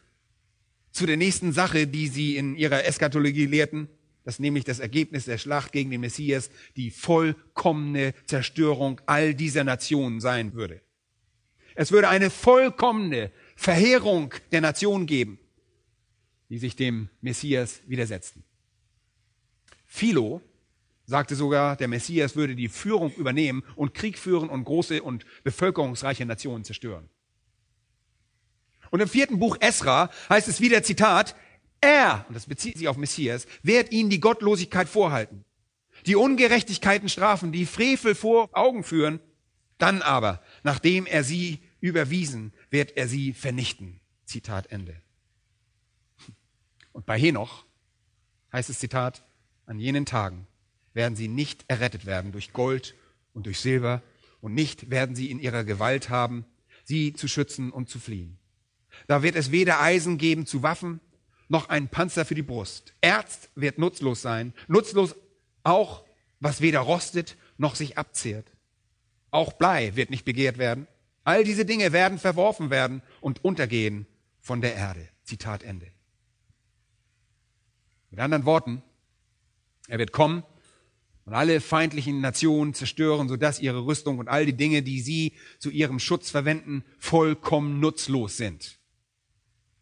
zu 0.92 1.04
der 1.04 1.16
nächsten 1.16 1.52
Sache, 1.52 1.86
die 1.86 2.08
sie 2.08 2.36
in 2.36 2.56
ihrer 2.56 2.84
Eschatologie 2.84 3.46
lehrten, 3.46 3.88
dass 4.28 4.38
nämlich 4.38 4.64
das 4.64 4.78
Ergebnis 4.78 5.24
der 5.24 5.38
Schlacht 5.38 5.72
gegen 5.72 5.90
den 5.90 6.02
Messias 6.02 6.50
die 6.76 6.90
vollkommene 6.90 8.12
Zerstörung 8.26 9.00
all 9.06 9.34
dieser 9.34 9.64
Nationen 9.64 10.20
sein 10.20 10.52
würde. 10.52 10.82
Es 11.74 11.92
würde 11.92 12.10
eine 12.10 12.28
vollkommene 12.28 13.32
Verheerung 13.56 14.34
der 14.52 14.60
Nationen 14.60 15.06
geben, 15.06 15.38
die 16.50 16.58
sich 16.58 16.76
dem 16.76 17.08
Messias 17.22 17.80
widersetzten. 17.86 18.44
Philo 19.86 20.42
sagte 21.06 21.34
sogar, 21.34 21.76
der 21.76 21.88
Messias 21.88 22.36
würde 22.36 22.54
die 22.54 22.68
Führung 22.68 23.14
übernehmen 23.14 23.64
und 23.76 23.94
Krieg 23.94 24.18
führen 24.18 24.50
und 24.50 24.64
große 24.64 25.02
und 25.02 25.24
bevölkerungsreiche 25.42 26.26
Nationen 26.26 26.64
zerstören. 26.64 27.08
Und 28.90 29.00
im 29.00 29.08
vierten 29.08 29.38
Buch 29.38 29.56
Esra 29.60 30.10
heißt 30.28 30.48
es 30.48 30.60
wieder 30.60 30.82
Zitat, 30.82 31.34
er, 31.80 32.24
und 32.28 32.34
das 32.34 32.46
bezieht 32.46 32.78
sich 32.78 32.88
auf 32.88 32.96
Messias, 32.96 33.46
wird 33.62 33.92
ihnen 33.92 34.10
die 34.10 34.20
Gottlosigkeit 34.20 34.88
vorhalten, 34.88 35.44
die 36.06 36.16
Ungerechtigkeiten 36.16 37.08
strafen, 37.08 37.52
die 37.52 37.66
Frevel 37.66 38.14
vor 38.14 38.50
Augen 38.52 38.84
führen, 38.84 39.20
dann 39.78 40.02
aber, 40.02 40.42
nachdem 40.62 41.06
er 41.06 41.24
sie 41.24 41.60
überwiesen, 41.80 42.52
wird 42.70 42.96
er 42.96 43.08
sie 43.08 43.32
vernichten. 43.32 44.00
Zitat 44.24 44.66
Ende. 44.70 45.00
Und 46.92 47.06
bei 47.06 47.18
Henoch 47.18 47.64
heißt 48.52 48.70
es 48.70 48.80
Zitat, 48.80 49.24
an 49.66 49.78
jenen 49.78 50.04
Tagen 50.04 50.46
werden 50.94 51.14
sie 51.14 51.28
nicht 51.28 51.64
errettet 51.68 52.06
werden 52.06 52.32
durch 52.32 52.52
Gold 52.52 52.94
und 53.32 53.46
durch 53.46 53.60
Silber 53.60 54.02
und 54.40 54.54
nicht 54.54 54.90
werden 54.90 55.14
sie 55.14 55.30
in 55.30 55.38
ihrer 55.38 55.64
Gewalt 55.64 56.10
haben, 56.10 56.44
sie 56.84 57.12
zu 57.12 57.28
schützen 57.28 57.70
und 57.70 57.88
zu 57.88 58.00
fliehen. 58.00 58.38
Da 59.06 59.22
wird 59.22 59.36
es 59.36 59.52
weder 59.52 59.80
Eisen 59.80 60.18
geben 60.18 60.46
zu 60.46 60.62
Waffen, 60.62 61.00
noch 61.48 61.68
einen 61.68 61.88
Panzer 61.88 62.24
für 62.24 62.34
die 62.34 62.42
Brust. 62.42 62.94
Erz 63.00 63.48
wird 63.54 63.78
nutzlos 63.78 64.22
sein, 64.22 64.52
nutzlos 64.66 65.16
auch, 65.62 66.04
was 66.40 66.60
weder 66.60 66.80
rostet 66.80 67.36
noch 67.56 67.74
sich 67.74 67.98
abzehrt. 67.98 68.52
Auch 69.30 69.52
Blei 69.52 69.96
wird 69.96 70.10
nicht 70.10 70.24
begehrt 70.24 70.58
werden. 70.58 70.86
All 71.24 71.44
diese 71.44 71.64
Dinge 71.64 71.92
werden 71.92 72.18
verworfen 72.18 72.70
werden 72.70 73.02
und 73.20 73.44
untergehen 73.44 74.06
von 74.40 74.60
der 74.60 74.74
Erde. 74.74 75.08
Zitat 75.24 75.62
Ende. 75.62 75.86
Mit 78.10 78.20
anderen 78.20 78.46
Worten, 78.46 78.82
er 79.88 79.98
wird 79.98 80.12
kommen 80.12 80.42
und 81.26 81.34
alle 81.34 81.60
feindlichen 81.60 82.22
Nationen 82.22 82.72
zerstören, 82.72 83.28
sodass 83.28 83.60
ihre 83.60 83.84
Rüstung 83.84 84.18
und 84.18 84.28
all 84.28 84.46
die 84.46 84.56
Dinge, 84.56 84.82
die 84.82 85.00
sie 85.00 85.34
zu 85.58 85.68
ihrem 85.68 85.98
Schutz 85.98 86.30
verwenden, 86.30 86.84
vollkommen 86.98 87.80
nutzlos 87.80 88.38
sind. 88.38 88.78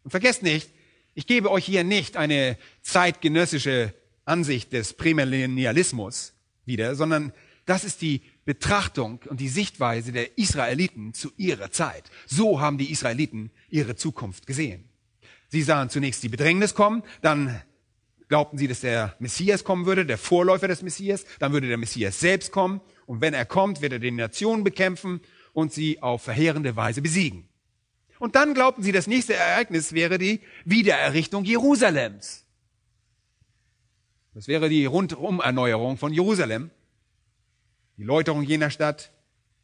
Und 0.03 0.11
vergesst 0.11 0.43
nicht, 0.43 0.69
ich 1.17 1.25
gebe 1.25 1.49
euch 1.49 1.65
hier 1.65 1.83
nicht 1.83 2.15
eine 2.15 2.59
zeitgenössische 2.83 3.91
Ansicht 4.25 4.71
des 4.71 4.93
Prämillennialismus 4.93 6.33
wieder, 6.63 6.93
sondern 6.93 7.33
das 7.65 7.83
ist 7.83 8.03
die 8.03 8.21
Betrachtung 8.45 9.21
und 9.27 9.39
die 9.39 9.49
Sichtweise 9.49 10.11
der 10.11 10.37
Israeliten 10.37 11.15
zu 11.15 11.31
ihrer 11.35 11.71
Zeit. 11.71 12.11
So 12.27 12.61
haben 12.61 12.77
die 12.77 12.91
Israeliten 12.91 13.49
ihre 13.67 13.95
Zukunft 13.95 14.45
gesehen. 14.45 14.89
Sie 15.47 15.63
sahen 15.63 15.89
zunächst 15.89 16.21
die 16.21 16.29
Bedrängnis 16.29 16.75
kommen, 16.75 17.01
dann 17.23 17.59
glaubten 18.27 18.59
sie, 18.59 18.67
dass 18.67 18.81
der 18.81 19.15
Messias 19.17 19.63
kommen 19.63 19.87
würde, 19.87 20.05
der 20.05 20.19
Vorläufer 20.19 20.67
des 20.67 20.83
Messias, 20.83 21.25
dann 21.39 21.51
würde 21.51 21.67
der 21.67 21.77
Messias 21.77 22.19
selbst 22.19 22.51
kommen 22.51 22.79
und 23.07 23.21
wenn 23.21 23.33
er 23.33 23.45
kommt, 23.45 23.81
wird 23.81 23.93
er 23.93 23.99
die 23.99 24.11
Nationen 24.11 24.63
bekämpfen 24.63 25.21
und 25.53 25.73
sie 25.73 25.99
auf 26.03 26.21
verheerende 26.21 26.75
Weise 26.75 27.01
besiegen. 27.01 27.49
Und 28.19 28.35
dann 28.35 28.53
glaubten 28.53 28.83
sie, 28.83 28.91
das 28.91 29.07
nächste 29.07 29.35
Ereignis 29.35 29.93
wäre 29.93 30.17
die 30.17 30.41
Wiedererrichtung 30.65 31.45
Jerusalems. 31.45 32.45
Das 34.33 34.47
wäre 34.47 34.69
die 34.69 34.85
Rundumerneuerung 34.85 35.97
von 35.97 36.13
Jerusalem, 36.13 36.69
die 37.97 38.03
Läuterung 38.03 38.43
jener 38.43 38.69
Stadt, 38.69 39.11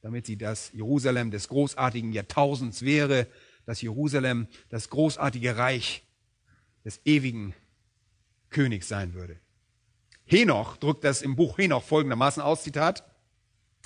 damit 0.02 0.26
sie 0.26 0.38
das 0.38 0.72
Jerusalem 0.74 1.32
des 1.32 1.48
großartigen 1.48 2.12
Jahrtausends 2.12 2.82
wäre, 2.82 3.28
das 3.66 3.82
Jerusalem, 3.82 4.48
das 4.70 4.90
großartige 4.90 5.58
Reich 5.58 6.04
des 6.84 7.00
ewigen 7.06 7.54
Königs 8.50 8.88
sein 8.88 9.14
würde. 9.14 9.40
Henoch 10.26 10.78
drückt 10.78 11.04
das 11.04 11.22
im 11.22 11.36
Buch 11.36 11.58
Henoch 11.58 11.84
folgendermaßen 11.84 12.42
aus, 12.42 12.64
Zitat, 12.64 13.04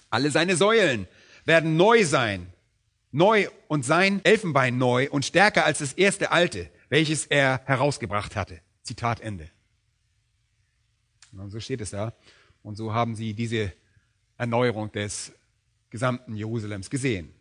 alle 0.10 0.32
seine 0.32 0.56
Säulen 0.56 1.08
werden 1.45 1.75
neu 1.75 2.06
sein, 2.06 2.53
neu 3.17 3.47
und 3.67 3.84
sein 3.84 4.21
Elfenbein 4.23 4.77
neu 4.77 5.10
und 5.10 5.25
stärker 5.25 5.65
als 5.65 5.80
das 5.80 5.93
erste 5.93 6.32
alte, 6.32 6.69
welches 6.89 7.25
er 7.25 7.62
herausgebracht 7.65 8.36
hatte. 8.36 8.62
Zitat 8.84 9.19
Ende. 9.19 9.49
Und 11.34 11.49
so 11.49 11.60
steht 11.60 11.82
es 11.82 11.89
da. 11.89 12.13
Und 12.62 12.75
so 12.75 12.93
haben 12.93 13.15
sie 13.15 13.34
diese 13.34 13.73
Erneuerung 14.38 14.91
des 14.91 15.34
gesamten 15.89 16.36
Jerusalems 16.36 16.89
gesehen. 16.89 17.34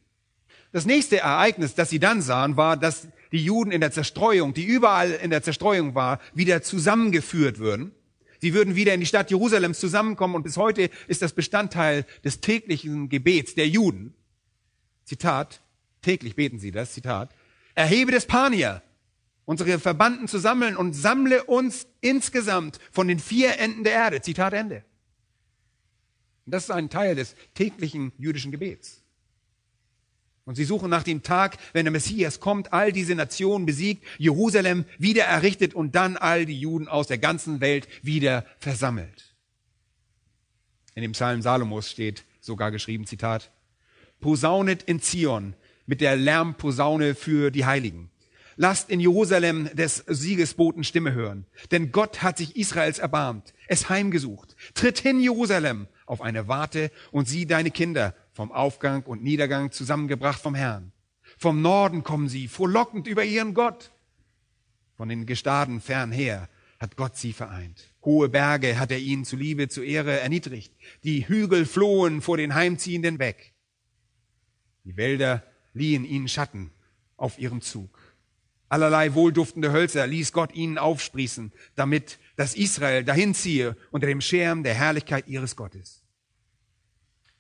Das 0.73 0.87
nächste 0.87 1.19
Ereignis, 1.19 1.75
das 1.75 1.91
sie 1.91 1.99
dann 1.99 2.23
sahen, 2.23 2.57
war, 2.57 2.77
dass 2.77 3.09
die 3.33 3.45
Juden 3.45 3.71
in 3.71 3.81
der 3.81 3.93
Zerstreuung, 3.93 4.55
die 4.55 4.65
überall 4.65 5.13
in 5.13 5.31
der 5.31 5.43
Zerstreuung 5.43 5.95
war, 5.95 6.21
wieder 6.35 6.63
zusammengeführt 6.63 7.59
würden. 7.59 7.93
Sie 8.41 8.55
würden 8.55 8.77
wieder 8.77 8.95
in 8.95 9.01
die 9.01 9.07
Stadt 9.07 9.31
Jerusalems 9.31 9.81
zusammenkommen 9.81 10.35
und 10.35 10.43
bis 10.43 10.57
heute 10.57 10.91
ist 11.07 11.23
das 11.23 11.33
Bestandteil 11.33 12.05
des 12.25 12.41
täglichen 12.41 13.09
Gebets 13.09 13.55
der 13.55 13.69
Juden. 13.69 14.15
Zitat, 15.05 15.61
täglich 16.07 16.37
beten 16.37 16.61
sie 16.61 16.71
das, 16.71 16.93
Zitat, 16.93 17.35
erhebe 17.75 18.13
des 18.13 18.27
Pania, 18.27 18.81
unsere 19.45 19.79
Verbanden 19.81 20.29
zu 20.29 20.39
sammeln 20.39 20.77
und 20.77 20.93
sammle 20.93 21.45
uns 21.45 21.89
insgesamt 22.01 22.79
von 22.93 23.09
den 23.09 23.19
vier 23.19 23.59
Enden 23.59 23.83
der 23.83 23.93
Erde. 23.93 24.23
Zitat 24.23 24.53
Ende. 24.53 24.85
Das 26.47 26.65
ist 26.65 26.71
ein 26.71 26.91
Teil 26.91 27.17
des 27.17 27.35
täglichen 27.55 28.13
jüdischen 28.19 28.53
Gebets. 28.53 29.03
Und 30.45 30.55
sie 30.55 30.65
suchen 30.65 30.89
nach 30.89 31.03
dem 31.03 31.25
Tag, 31.25 31.59
wenn 31.73 31.87
der 31.87 31.91
Messias 31.91 32.39
kommt, 32.39 32.73
all 32.73 32.93
diese 32.93 33.17
Nationen 33.17 33.67
besiegt, 33.67 34.07
Jerusalem 34.17 34.85
wieder 34.99 35.25
errichtet 35.25 35.75
und 35.75 35.97
dann 35.97 36.17
all 36.17 36.47
die 36.47 36.61
Juden 36.61 36.87
aus 36.87 37.09
der 37.09 37.19
ganzen 37.19 37.61
Welt 37.61 37.89
wieder 38.03 38.47
versammelt. 38.61 39.35
In 40.95 41.03
dem 41.03 41.13
Psalm 41.13 41.43
Salomos 41.43 41.91
steht 41.91 42.25
sogar 42.41 42.71
geschrieben, 42.71 43.07
Zitat, 43.07 43.51
Posaunet 44.21 44.85
in 44.85 45.01
Zion 45.01 45.55
mit 45.87 46.01
der 46.01 46.17
Lärmposaune 46.17 47.15
für 47.15 47.51
die 47.51 47.65
Heiligen. 47.65 48.11
Lasst 48.57 48.89
in 48.89 49.01
Jerusalem 49.01 49.69
des 49.75 50.05
Siegesboten 50.07 50.83
Stimme 50.83 51.13
hören, 51.13 51.47
denn 51.71 51.93
Gott 51.93 52.23
hat 52.23 52.39
sich 52.39 52.57
Israels 52.57 52.99
erbarmt, 52.99 53.53
es 53.69 53.91
heimgesucht. 53.91 54.57
Tritt 54.75 54.99
hin, 54.99 55.21
Jerusalem, 55.21 55.89
auf 56.07 56.23
eine 56.23 56.49
Warte 56.49 56.91
und 57.11 57.29
sieh 57.29 57.47
deine 57.47 57.71
Kinder 57.71 58.15
vom 58.33 58.53
Aufgang 58.53 59.03
und 59.03 59.23
Niedergang 59.23 59.73
zusammengebracht 59.73 60.41
vom 60.41 60.55
Herrn. 60.55 60.93
Vom 61.37 61.61
Norden 61.61 62.03
kommen 62.03 62.29
sie, 62.29 62.49
frohlockend 62.49 63.07
über 63.07 63.25
ihren 63.25 63.53
Gott. 63.53 63.93
Von 64.97 65.11
den 65.11 65.27
Gestaden 65.27 65.83
fernher 65.83 66.49
hat 66.79 66.97
Gott 66.97 67.17
sie 67.17 67.35
vereint. 67.35 67.93
Hohe 68.05 68.31
Berge 68.31 68.79
hat 68.79 68.91
er 68.91 68.99
ihnen 68.99 69.25
zu 69.25 69.37
Liebe, 69.37 69.69
zu 69.69 69.83
Ehre 69.83 70.21
erniedrigt. 70.21 70.73
Die 71.05 71.29
Hügel 71.29 71.67
flohen 71.67 72.23
vor 72.23 72.39
den 72.39 72.55
Heimziehenden 72.55 73.19
weg. 73.19 73.53
Die 74.85 74.97
Wälder 74.97 75.43
liehen 75.77 76.05
ihnen 76.05 76.29
Schatten 76.29 76.71
auf 77.17 77.39
ihrem 77.39 77.61
Zug. 77.61 77.99
Allerlei 78.69 79.15
wohlduftende 79.15 79.73
Hölzer 79.73 80.07
ließ 80.07 80.33
Gott 80.33 80.55
ihnen 80.55 80.79
aufsprießen, 80.79 81.53
damit 81.77 82.19
das 82.35 82.57
Israel 82.57 83.05
dahin 83.05 83.35
ziehe 83.35 83.77
unter 83.93 84.07
dem 84.07 84.21
Schirm 84.21 84.65
der 84.65 84.75
Herrlichkeit 84.75 85.29
ihres 85.29 85.55
Gottes. 85.55 86.03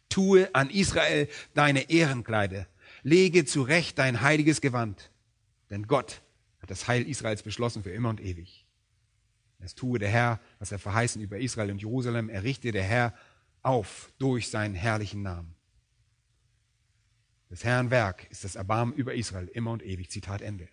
Tue 0.09 0.55
an 0.55 0.71
Israel 0.71 1.29
deine 1.55 1.91
Ehrenkleider, 1.91 2.69
lege 3.03 3.45
zurecht 3.45 3.99
dein 3.99 4.21
heiliges 4.21 4.61
Gewand, 4.61 5.11
denn 5.71 5.89
Gott 5.89 6.23
hat 6.61 6.71
das 6.71 6.87
Heil 6.87 7.09
Israels 7.09 7.43
beschlossen 7.43 7.83
für 7.83 7.91
immer 7.91 8.11
und 8.11 8.21
ewig. 8.21 8.65
Es 9.59 9.75
tue 9.75 9.99
der 9.99 10.11
Herr, 10.11 10.41
was 10.61 10.71
er 10.71 10.79
verheißen 10.79 11.21
über 11.21 11.39
Israel 11.39 11.73
und 11.73 11.81
Jerusalem, 11.81 12.29
errichte 12.29 12.71
der 12.71 12.85
Herr 12.85 13.15
auf 13.63 14.13
durch 14.19 14.49
seinen 14.49 14.75
herrlichen 14.75 15.23
Namen. 15.23 15.56
Das 17.57 17.65
Herrn 17.65 17.91
Werk 17.91 18.31
ist 18.31 18.45
das 18.45 18.55
Erbarmen 18.55 18.95
über 18.95 19.15
Israel 19.15 19.49
immer 19.49 19.71
und 19.71 19.83
ewig. 19.83 20.11
Zitat 20.11 20.43
Ende. 20.43 20.69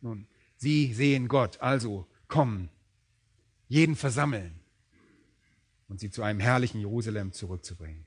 Nun, 0.00 0.28
sie 0.56 0.94
sehen 0.94 1.26
Gott 1.26 1.60
also 1.60 2.06
kommen, 2.28 2.68
jeden 3.66 3.96
versammeln 3.96 4.60
und 5.88 5.98
sie 5.98 6.08
zu 6.08 6.22
einem 6.22 6.38
herrlichen 6.38 6.78
Jerusalem 6.78 7.32
zurückzubringen. 7.32 8.06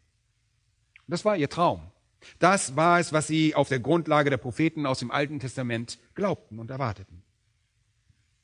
Das 1.09 1.25
war 1.25 1.35
ihr 1.35 1.49
Traum. 1.49 1.81
Das 2.39 2.77
war 2.77 2.97
es, 2.97 3.11
was 3.11 3.27
sie 3.27 3.53
auf 3.55 3.67
der 3.67 3.81
Grundlage 3.81 4.29
der 4.29 4.37
Propheten 4.37 4.85
aus 4.85 4.99
dem 4.99 5.11
Alten 5.11 5.41
Testament 5.41 5.99
glaubten 6.15 6.59
und 6.59 6.71
erwarteten. 6.71 7.23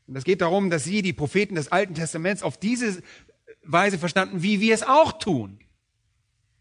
Und 0.08 0.18
es 0.18 0.26
geht 0.26 0.42
darum, 0.42 0.70
dass 0.70 0.84
sie, 0.84 1.02
die 1.02 1.14
Propheten 1.14 1.56
des 1.56 1.72
Alten 1.72 1.96
Testaments, 1.96 2.44
auf 2.44 2.58
diese 2.58 3.02
Weise 3.64 3.98
verstanden, 3.98 4.44
wie 4.44 4.60
wir 4.60 4.74
es 4.74 4.84
auch 4.84 5.14
tun. 5.14 5.60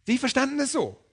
Sie 0.06 0.18
verstanden 0.18 0.60
es 0.60 0.70
so. 0.70 1.03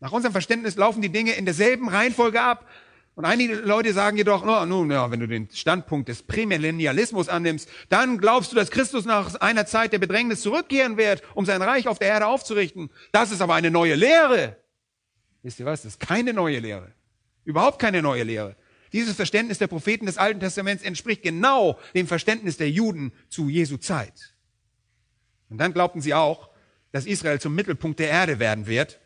Nach 0.00 0.12
unserem 0.12 0.32
Verständnis 0.32 0.76
laufen 0.76 1.02
die 1.02 1.10
Dinge 1.10 1.32
in 1.32 1.44
derselben 1.44 1.88
Reihenfolge 1.88 2.40
ab. 2.40 2.66
Und 3.14 3.26
einige 3.26 3.54
Leute 3.54 3.92
sagen 3.92 4.16
jedoch, 4.16 4.44
oh, 4.46 4.64
nun, 4.64 4.90
ja, 4.90 5.10
wenn 5.10 5.20
du 5.20 5.28
den 5.28 5.50
Standpunkt 5.52 6.08
des 6.08 6.22
Prämillennialismus 6.22 7.28
annimmst, 7.28 7.68
dann 7.90 8.16
glaubst 8.16 8.50
du, 8.52 8.56
dass 8.56 8.70
Christus 8.70 9.04
nach 9.04 9.34
einer 9.36 9.66
Zeit 9.66 9.92
der 9.92 9.98
Bedrängnis 9.98 10.40
zurückkehren 10.40 10.96
wird, 10.96 11.22
um 11.34 11.44
sein 11.44 11.60
Reich 11.60 11.86
auf 11.86 11.98
der 11.98 12.08
Erde 12.08 12.26
aufzurichten. 12.26 12.90
Das 13.12 13.30
ist 13.30 13.42
aber 13.42 13.54
eine 13.54 13.70
neue 13.70 13.94
Lehre. 13.94 14.56
Wisst 15.42 15.60
ihr 15.60 15.66
was? 15.66 15.82
Das 15.82 15.92
ist 15.92 16.00
keine 16.00 16.32
neue 16.32 16.60
Lehre. 16.60 16.92
Überhaupt 17.44 17.78
keine 17.78 18.00
neue 18.00 18.22
Lehre. 18.22 18.56
Dieses 18.92 19.16
Verständnis 19.16 19.58
der 19.58 19.66
Propheten 19.66 20.06
des 20.06 20.18
Alten 20.18 20.40
Testaments 20.40 20.82
entspricht 20.82 21.22
genau 21.22 21.78
dem 21.94 22.06
Verständnis 22.06 22.56
der 22.56 22.70
Juden 22.70 23.12
zu 23.28 23.48
Jesu 23.48 23.76
Zeit. 23.76 24.34
Und 25.48 25.58
dann 25.58 25.72
glaubten 25.72 26.00
sie 26.00 26.14
auch, 26.14 26.50
dass 26.92 27.06
Israel 27.06 27.40
zum 27.40 27.54
Mittelpunkt 27.54 28.00
der 28.00 28.08
Erde 28.08 28.38
werden 28.38 28.66
wird. 28.66 28.98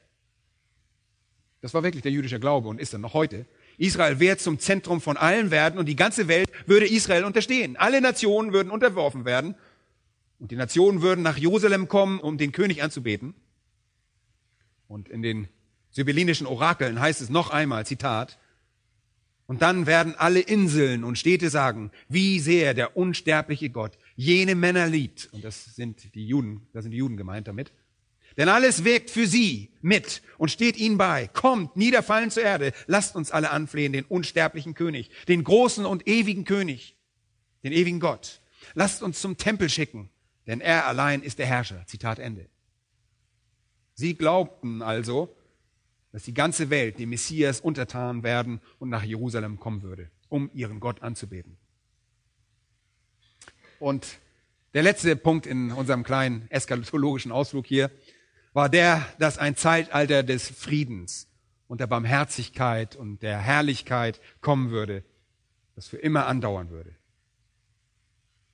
Das 1.64 1.72
war 1.72 1.82
wirklich 1.82 2.02
der 2.02 2.12
jüdische 2.12 2.38
Glaube 2.38 2.68
und 2.68 2.78
ist 2.78 2.92
er 2.92 2.98
noch 2.98 3.14
heute. 3.14 3.46
Israel 3.78 4.20
wird 4.20 4.38
zum 4.38 4.58
Zentrum 4.58 5.00
von 5.00 5.16
allen 5.16 5.50
werden 5.50 5.78
und 5.78 5.86
die 5.86 5.96
ganze 5.96 6.28
Welt 6.28 6.50
würde 6.66 6.86
Israel 6.86 7.24
unterstehen. 7.24 7.78
Alle 7.78 8.02
Nationen 8.02 8.52
würden 8.52 8.70
unterworfen 8.70 9.24
werden 9.24 9.54
und 10.38 10.50
die 10.50 10.56
Nationen 10.56 11.00
würden 11.00 11.22
nach 11.22 11.38
Jerusalem 11.38 11.88
kommen, 11.88 12.20
um 12.20 12.36
den 12.36 12.52
König 12.52 12.82
anzubeten. 12.82 13.32
Und 14.88 15.08
in 15.08 15.22
den 15.22 15.48
sibyllinischen 15.90 16.46
Orakeln 16.46 17.00
heißt 17.00 17.22
es 17.22 17.30
noch 17.30 17.48
einmal, 17.48 17.86
Zitat, 17.86 18.38
und 19.46 19.62
dann 19.62 19.86
werden 19.86 20.14
alle 20.18 20.40
Inseln 20.40 21.02
und 21.02 21.18
Städte 21.18 21.48
sagen, 21.48 21.92
wie 22.10 22.40
sehr 22.40 22.74
der 22.74 22.94
unsterbliche 22.94 23.70
Gott 23.70 23.96
jene 24.16 24.54
Männer 24.54 24.86
liebt. 24.86 25.30
Und 25.32 25.42
das 25.42 25.74
sind 25.74 26.14
die 26.14 26.26
Juden, 26.26 26.66
da 26.74 26.82
sind 26.82 26.90
die 26.90 26.98
Juden 26.98 27.16
gemeint 27.16 27.48
damit. 27.48 27.72
Denn 28.36 28.48
alles 28.48 28.84
wirkt 28.84 29.10
für 29.10 29.26
sie 29.26 29.70
mit 29.80 30.22
und 30.38 30.50
steht 30.50 30.76
ihnen 30.76 30.98
bei. 30.98 31.28
Kommt, 31.28 31.76
niederfallen 31.76 32.30
zur 32.30 32.42
Erde. 32.42 32.72
Lasst 32.86 33.14
uns 33.14 33.30
alle 33.30 33.50
anflehen, 33.50 33.92
den 33.92 34.04
unsterblichen 34.04 34.74
König, 34.74 35.10
den 35.28 35.44
großen 35.44 35.86
und 35.86 36.08
ewigen 36.08 36.44
König, 36.44 36.96
den 37.62 37.72
ewigen 37.72 38.00
Gott. 38.00 38.40
Lasst 38.74 39.02
uns 39.02 39.20
zum 39.20 39.36
Tempel 39.36 39.68
schicken, 39.68 40.10
denn 40.46 40.60
er 40.60 40.86
allein 40.86 41.22
ist 41.22 41.38
der 41.38 41.46
Herrscher. 41.46 41.86
Zitat 41.86 42.18
Ende. 42.18 42.48
Sie 43.94 44.14
glaubten 44.14 44.82
also, 44.82 45.36
dass 46.10 46.24
die 46.24 46.34
ganze 46.34 46.70
Welt 46.70 46.98
dem 46.98 47.10
Messias 47.10 47.60
untertan 47.60 48.22
werden 48.22 48.60
und 48.78 48.88
nach 48.88 49.04
Jerusalem 49.04 49.58
kommen 49.60 49.82
würde, 49.82 50.10
um 50.28 50.50
ihren 50.54 50.80
Gott 50.80 51.02
anzubeten. 51.02 51.56
Und 53.78 54.18
der 54.74 54.82
letzte 54.82 55.14
Punkt 55.14 55.46
in 55.46 55.70
unserem 55.70 56.02
kleinen 56.02 56.50
eschatologischen 56.50 57.30
Ausflug 57.30 57.66
hier 57.66 57.90
war 58.54 58.70
der, 58.70 59.06
dass 59.18 59.36
ein 59.36 59.56
Zeitalter 59.56 60.22
des 60.22 60.48
Friedens 60.48 61.28
und 61.68 61.80
der 61.80 61.86
Barmherzigkeit 61.86 62.96
und 62.96 63.22
der 63.22 63.38
Herrlichkeit 63.38 64.20
kommen 64.40 64.70
würde, 64.70 65.04
das 65.74 65.88
für 65.88 65.98
immer 65.98 66.26
andauern 66.26 66.70
würde. 66.70 66.94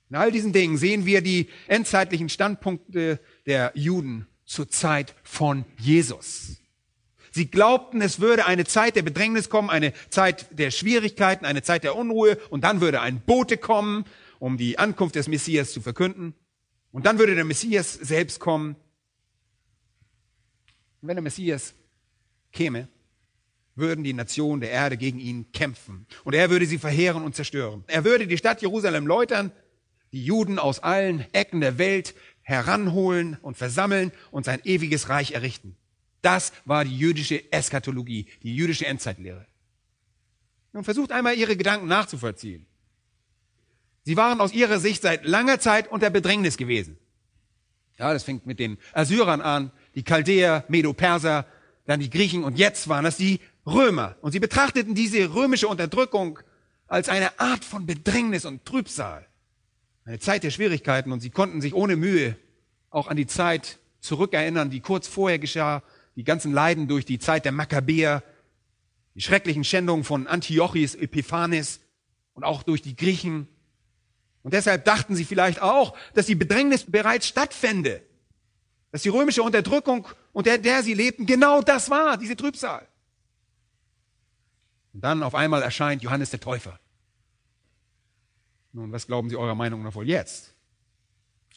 In 0.09 0.17
all 0.17 0.31
diesen 0.31 0.51
Dingen 0.51 0.77
sehen 0.77 1.05
wir 1.05 1.21
die 1.21 1.47
endzeitlichen 1.67 2.27
Standpunkte 2.27 3.19
der 3.45 3.71
Juden 3.75 4.27
zur 4.43 4.67
Zeit 4.67 5.15
von 5.23 5.63
Jesus. 5.77 6.57
Sie 7.31 7.49
glaubten, 7.49 8.01
es 8.01 8.19
würde 8.19 8.45
eine 8.45 8.65
Zeit 8.65 8.97
der 8.97 9.03
Bedrängnis 9.03 9.49
kommen, 9.49 9.69
eine 9.69 9.93
Zeit 10.09 10.47
der 10.51 10.69
Schwierigkeiten, 10.69 11.45
eine 11.45 11.63
Zeit 11.63 11.85
der 11.85 11.95
Unruhe 11.95 12.37
und 12.49 12.65
dann 12.65 12.81
würde 12.81 12.99
ein 12.99 13.21
Bote 13.21 13.55
kommen, 13.55 14.03
um 14.39 14.57
die 14.57 14.77
Ankunft 14.77 15.15
des 15.15 15.29
Messias 15.29 15.71
zu 15.71 15.79
verkünden. 15.79 16.33
Und 16.91 17.05
dann 17.05 17.19
würde 17.19 17.35
der 17.35 17.45
Messias 17.45 17.93
selbst 17.93 18.41
kommen. 18.41 18.75
Und 21.01 21.07
wenn 21.07 21.15
der 21.15 21.23
Messias 21.23 21.73
käme, 22.51 22.87
würden 23.75 24.03
die 24.03 24.13
Nationen 24.13 24.61
der 24.61 24.71
Erde 24.71 24.97
gegen 24.97 25.19
ihn 25.19 25.51
kämpfen. 25.51 26.05
Und 26.23 26.33
er 26.33 26.49
würde 26.49 26.65
sie 26.65 26.77
verheeren 26.77 27.23
und 27.23 27.35
zerstören. 27.35 27.83
Er 27.87 28.03
würde 28.03 28.27
die 28.27 28.37
Stadt 28.37 28.61
Jerusalem 28.61 29.07
läutern, 29.07 29.51
die 30.11 30.23
Juden 30.23 30.59
aus 30.59 30.79
allen 30.79 31.25
Ecken 31.33 31.61
der 31.61 31.77
Welt 31.77 32.13
heranholen 32.41 33.37
und 33.41 33.57
versammeln 33.57 34.11
und 34.29 34.45
sein 34.45 34.59
ewiges 34.63 35.09
Reich 35.09 35.31
errichten. 35.31 35.77
Das 36.21 36.51
war 36.65 36.85
die 36.85 36.95
jüdische 36.95 37.51
Eschatologie, 37.51 38.27
die 38.43 38.55
jüdische 38.55 38.85
Endzeitlehre. 38.85 39.45
Nun 40.73 40.83
versucht 40.83 41.11
einmal 41.11 41.35
ihre 41.35 41.57
Gedanken 41.57 41.87
nachzuvollziehen. 41.87 42.65
Sie 44.03 44.17
waren 44.17 44.41
aus 44.41 44.53
ihrer 44.53 44.79
Sicht 44.79 45.01
seit 45.01 45.25
langer 45.25 45.59
Zeit 45.59 45.89
unter 45.91 46.09
Bedrängnis 46.09 46.57
gewesen. 46.57 46.97
Ja, 47.97 48.13
das 48.13 48.23
fängt 48.23 48.45
mit 48.45 48.59
den 48.59 48.77
Assyrern 48.93 49.41
an, 49.41 49.71
die 49.95 50.03
Chaldäer, 50.03 50.65
Medo-Perser, 50.67 51.45
dann 51.85 51.99
die 51.99 52.09
Griechen 52.09 52.43
und 52.43 52.57
jetzt 52.57 52.87
waren 52.87 53.03
das 53.03 53.17
die 53.17 53.39
Römer. 53.65 54.15
Und 54.21 54.31
sie 54.31 54.39
betrachteten 54.39 54.95
diese 54.95 55.33
römische 55.33 55.67
Unterdrückung 55.67 56.39
als 56.87 57.09
eine 57.09 57.39
Art 57.39 57.63
von 57.63 57.85
Bedrängnis 57.85 58.45
und 58.45 58.65
Trübsal. 58.65 59.25
Eine 60.05 60.19
Zeit 60.19 60.43
der 60.43 60.51
Schwierigkeiten 60.51 61.11
und 61.11 61.19
sie 61.19 61.29
konnten 61.29 61.61
sich 61.61 61.73
ohne 61.73 61.95
Mühe 61.95 62.35
auch 62.89 63.07
an 63.07 63.17
die 63.17 63.27
Zeit 63.27 63.79
zurückerinnern, 63.99 64.69
die 64.69 64.81
kurz 64.81 65.07
vorher 65.07 65.39
geschah, 65.39 65.83
die 66.15 66.23
ganzen 66.23 66.51
Leiden 66.51 66.87
durch 66.87 67.05
die 67.05 67.19
Zeit 67.19 67.45
der 67.45 67.51
Makkabäer, 67.51 68.23
die 69.15 69.21
schrecklichen 69.21 69.63
Schändungen 69.63 70.03
von 70.03 70.27
Antiochis 70.27 70.95
Epiphanes 70.95 71.79
und 72.33 72.43
auch 72.43 72.63
durch 72.63 72.81
die 72.81 72.95
Griechen. 72.95 73.47
Und 74.43 74.53
deshalb 74.53 74.85
dachten 74.85 75.15
sie 75.15 75.25
vielleicht 75.25 75.61
auch, 75.61 75.95
dass 76.13 76.25
die 76.25 76.35
Bedrängnis 76.35 76.85
bereits 76.89 77.27
stattfände, 77.27 78.01
dass 78.91 79.03
die 79.03 79.09
römische 79.09 79.43
Unterdrückung, 79.43 80.07
unter 80.33 80.57
der 80.57 80.83
sie 80.83 80.93
lebten, 80.93 81.25
genau 81.25 81.61
das 81.61 81.89
war, 81.89 82.17
diese 82.17 82.35
Trübsal. 82.35 82.87
Und 84.93 85.01
dann 85.03 85.23
auf 85.23 85.35
einmal 85.35 85.61
erscheint 85.61 86.03
Johannes 86.03 86.29
der 86.31 86.39
Täufer. 86.39 86.79
Nun, 88.73 88.91
was 88.91 89.07
glauben 89.07 89.29
Sie 89.29 89.37
eurer 89.37 89.55
Meinung 89.55 89.83
nach 89.83 89.95
wohl 89.95 90.07
jetzt? 90.07 90.53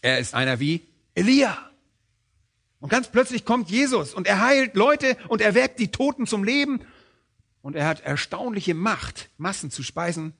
Er 0.00 0.18
ist 0.18 0.34
einer 0.34 0.60
wie 0.60 0.86
Elia. 1.14 1.70
Und 2.80 2.90
ganz 2.90 3.08
plötzlich 3.08 3.44
kommt 3.44 3.70
Jesus 3.70 4.14
und 4.14 4.26
er 4.26 4.40
heilt 4.40 4.74
Leute 4.74 5.16
und 5.28 5.40
er 5.40 5.54
weckt 5.54 5.78
die 5.78 5.90
Toten 5.90 6.26
zum 6.26 6.44
Leben. 6.44 6.80
Und 7.62 7.76
er 7.76 7.86
hat 7.86 8.00
erstaunliche 8.00 8.74
Macht, 8.74 9.30
Massen 9.38 9.70
zu 9.70 9.82
speisen. 9.82 10.34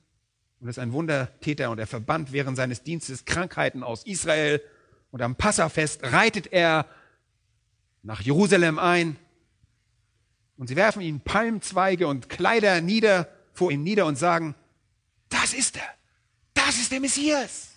Und 0.59 0.67
ist 0.67 0.79
ein 0.79 0.93
Wundertäter 0.93 1.71
und 1.71 1.79
er 1.79 1.87
verbannt 1.87 2.31
während 2.31 2.55
seines 2.55 2.83
Dienstes 2.83 3.25
Krankheiten 3.25 3.83
aus 3.83 4.05
Israel. 4.05 4.61
Und 5.11 5.21
am 5.21 5.35
Passafest 5.35 6.03
reitet 6.03 6.51
er 6.51 6.87
nach 8.03 8.21
Jerusalem 8.21 8.79
ein. 8.79 9.17
Und 10.57 10.67
sie 10.67 10.75
werfen 10.75 11.01
ihm 11.01 11.21
Palmzweige 11.21 12.07
und 12.07 12.29
Kleider 12.29 12.81
nieder, 12.81 13.29
vor 13.53 13.71
ihm 13.71 13.83
nieder 13.83 14.05
und 14.05 14.17
sagen, 14.17 14.55
das 15.29 15.53
ist 15.53 15.77
er. 15.77 15.89
Das 16.53 16.77
ist 16.77 16.91
der 16.91 16.99
Messias. 16.99 17.69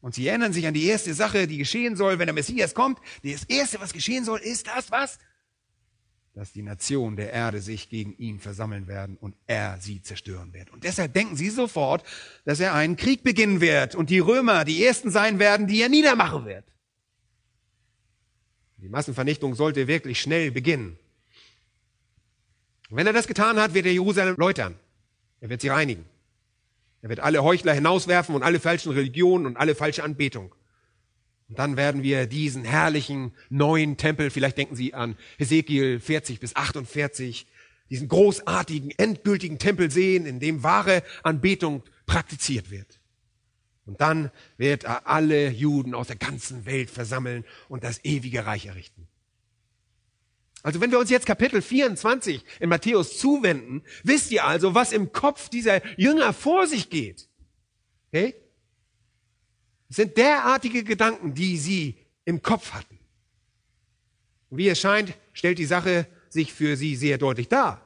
Und 0.00 0.14
sie 0.14 0.28
erinnern 0.28 0.52
sich 0.52 0.66
an 0.66 0.74
die 0.74 0.86
erste 0.86 1.14
Sache, 1.14 1.46
die 1.46 1.56
geschehen 1.56 1.96
soll, 1.96 2.18
wenn 2.18 2.26
der 2.26 2.34
Messias 2.34 2.74
kommt. 2.74 2.98
Das 3.22 3.44
erste, 3.44 3.80
was 3.80 3.92
geschehen 3.92 4.24
soll, 4.24 4.38
ist 4.40 4.66
das, 4.66 4.90
was? 4.90 5.18
Dass 6.34 6.52
die 6.52 6.62
Nationen 6.62 7.16
der 7.16 7.32
Erde 7.32 7.60
sich 7.60 7.88
gegen 7.88 8.16
ihn 8.18 8.40
versammeln 8.40 8.88
werden 8.88 9.16
und 9.16 9.36
er 9.46 9.78
sie 9.80 10.02
zerstören 10.02 10.52
wird. 10.52 10.70
Und 10.70 10.82
deshalb 10.82 11.14
denken 11.14 11.36
sie 11.36 11.48
sofort, 11.48 12.04
dass 12.44 12.58
er 12.58 12.74
einen 12.74 12.96
Krieg 12.96 13.22
beginnen 13.22 13.60
wird 13.60 13.94
und 13.94 14.10
die 14.10 14.18
Römer 14.18 14.64
die 14.64 14.84
ersten 14.84 15.10
sein 15.10 15.38
werden, 15.38 15.68
die 15.68 15.80
er 15.80 15.88
niedermachen 15.88 16.44
wird. 16.44 16.64
Die 18.78 18.88
Massenvernichtung 18.88 19.54
sollte 19.54 19.86
wirklich 19.86 20.20
schnell 20.20 20.50
beginnen. 20.50 20.98
Und 22.90 22.96
wenn 22.96 23.06
er 23.06 23.12
das 23.12 23.26
getan 23.26 23.58
hat, 23.58 23.72
wird 23.72 23.86
er 23.86 23.92
Jerusalem 23.92 24.36
läutern. 24.36 24.78
Er 25.40 25.48
wird 25.48 25.60
sie 25.60 25.68
reinigen. 25.68 26.04
Er 27.00 27.08
wird 27.10 27.20
alle 27.20 27.42
Heuchler 27.42 27.74
hinauswerfen 27.74 28.34
und 28.34 28.42
alle 28.42 28.60
falschen 28.60 28.92
Religionen 28.92 29.46
und 29.46 29.56
alle 29.56 29.74
falsche 29.74 30.02
Anbetung. 30.02 30.54
Und 31.48 31.58
dann 31.58 31.76
werden 31.76 32.02
wir 32.02 32.26
diesen 32.26 32.64
herrlichen 32.64 33.32
neuen 33.50 33.96
Tempel, 33.96 34.30
vielleicht 34.30 34.56
denken 34.56 34.76
Sie 34.76 34.94
an 34.94 35.16
Hesekiel 35.38 36.00
40 36.00 36.40
bis 36.40 36.56
48, 36.56 37.46
diesen 37.90 38.08
großartigen, 38.08 38.90
endgültigen 38.92 39.58
Tempel 39.58 39.90
sehen, 39.90 40.26
in 40.26 40.40
dem 40.40 40.62
wahre 40.62 41.02
Anbetung 41.22 41.82
praktiziert 42.06 42.70
wird. 42.70 43.00
Und 43.86 44.00
dann 44.00 44.30
wird 44.56 44.84
er 44.84 45.06
alle 45.06 45.50
Juden 45.50 45.94
aus 45.94 46.06
der 46.06 46.16
ganzen 46.16 46.64
Welt 46.64 46.90
versammeln 46.90 47.44
und 47.68 47.84
das 47.84 48.02
ewige 48.04 48.46
Reich 48.46 48.66
errichten. 48.66 49.06
Also 50.62 50.80
wenn 50.80 50.90
wir 50.90 50.98
uns 50.98 51.10
jetzt 51.10 51.26
Kapitel 51.26 51.60
24 51.60 52.42
in 52.58 52.70
Matthäus 52.70 53.18
zuwenden, 53.18 53.82
wisst 54.02 54.30
ihr 54.30 54.46
also, 54.46 54.74
was 54.74 54.92
im 54.92 55.12
Kopf 55.12 55.50
dieser 55.50 55.86
Jünger 55.98 56.32
vor 56.32 56.66
sich 56.66 56.88
geht. 56.88 57.28
Okay? 58.08 58.34
Es 59.94 59.98
sind 59.98 60.16
derartige 60.16 60.82
Gedanken, 60.82 61.34
die 61.34 61.56
sie 61.56 61.94
im 62.24 62.42
Kopf 62.42 62.72
hatten. 62.72 62.98
Wie 64.50 64.68
es 64.68 64.80
scheint, 64.80 65.14
stellt 65.32 65.60
die 65.60 65.66
Sache 65.66 66.08
sich 66.28 66.52
für 66.52 66.76
sie 66.76 66.96
sehr 66.96 67.16
deutlich 67.16 67.46
dar. 67.46 67.80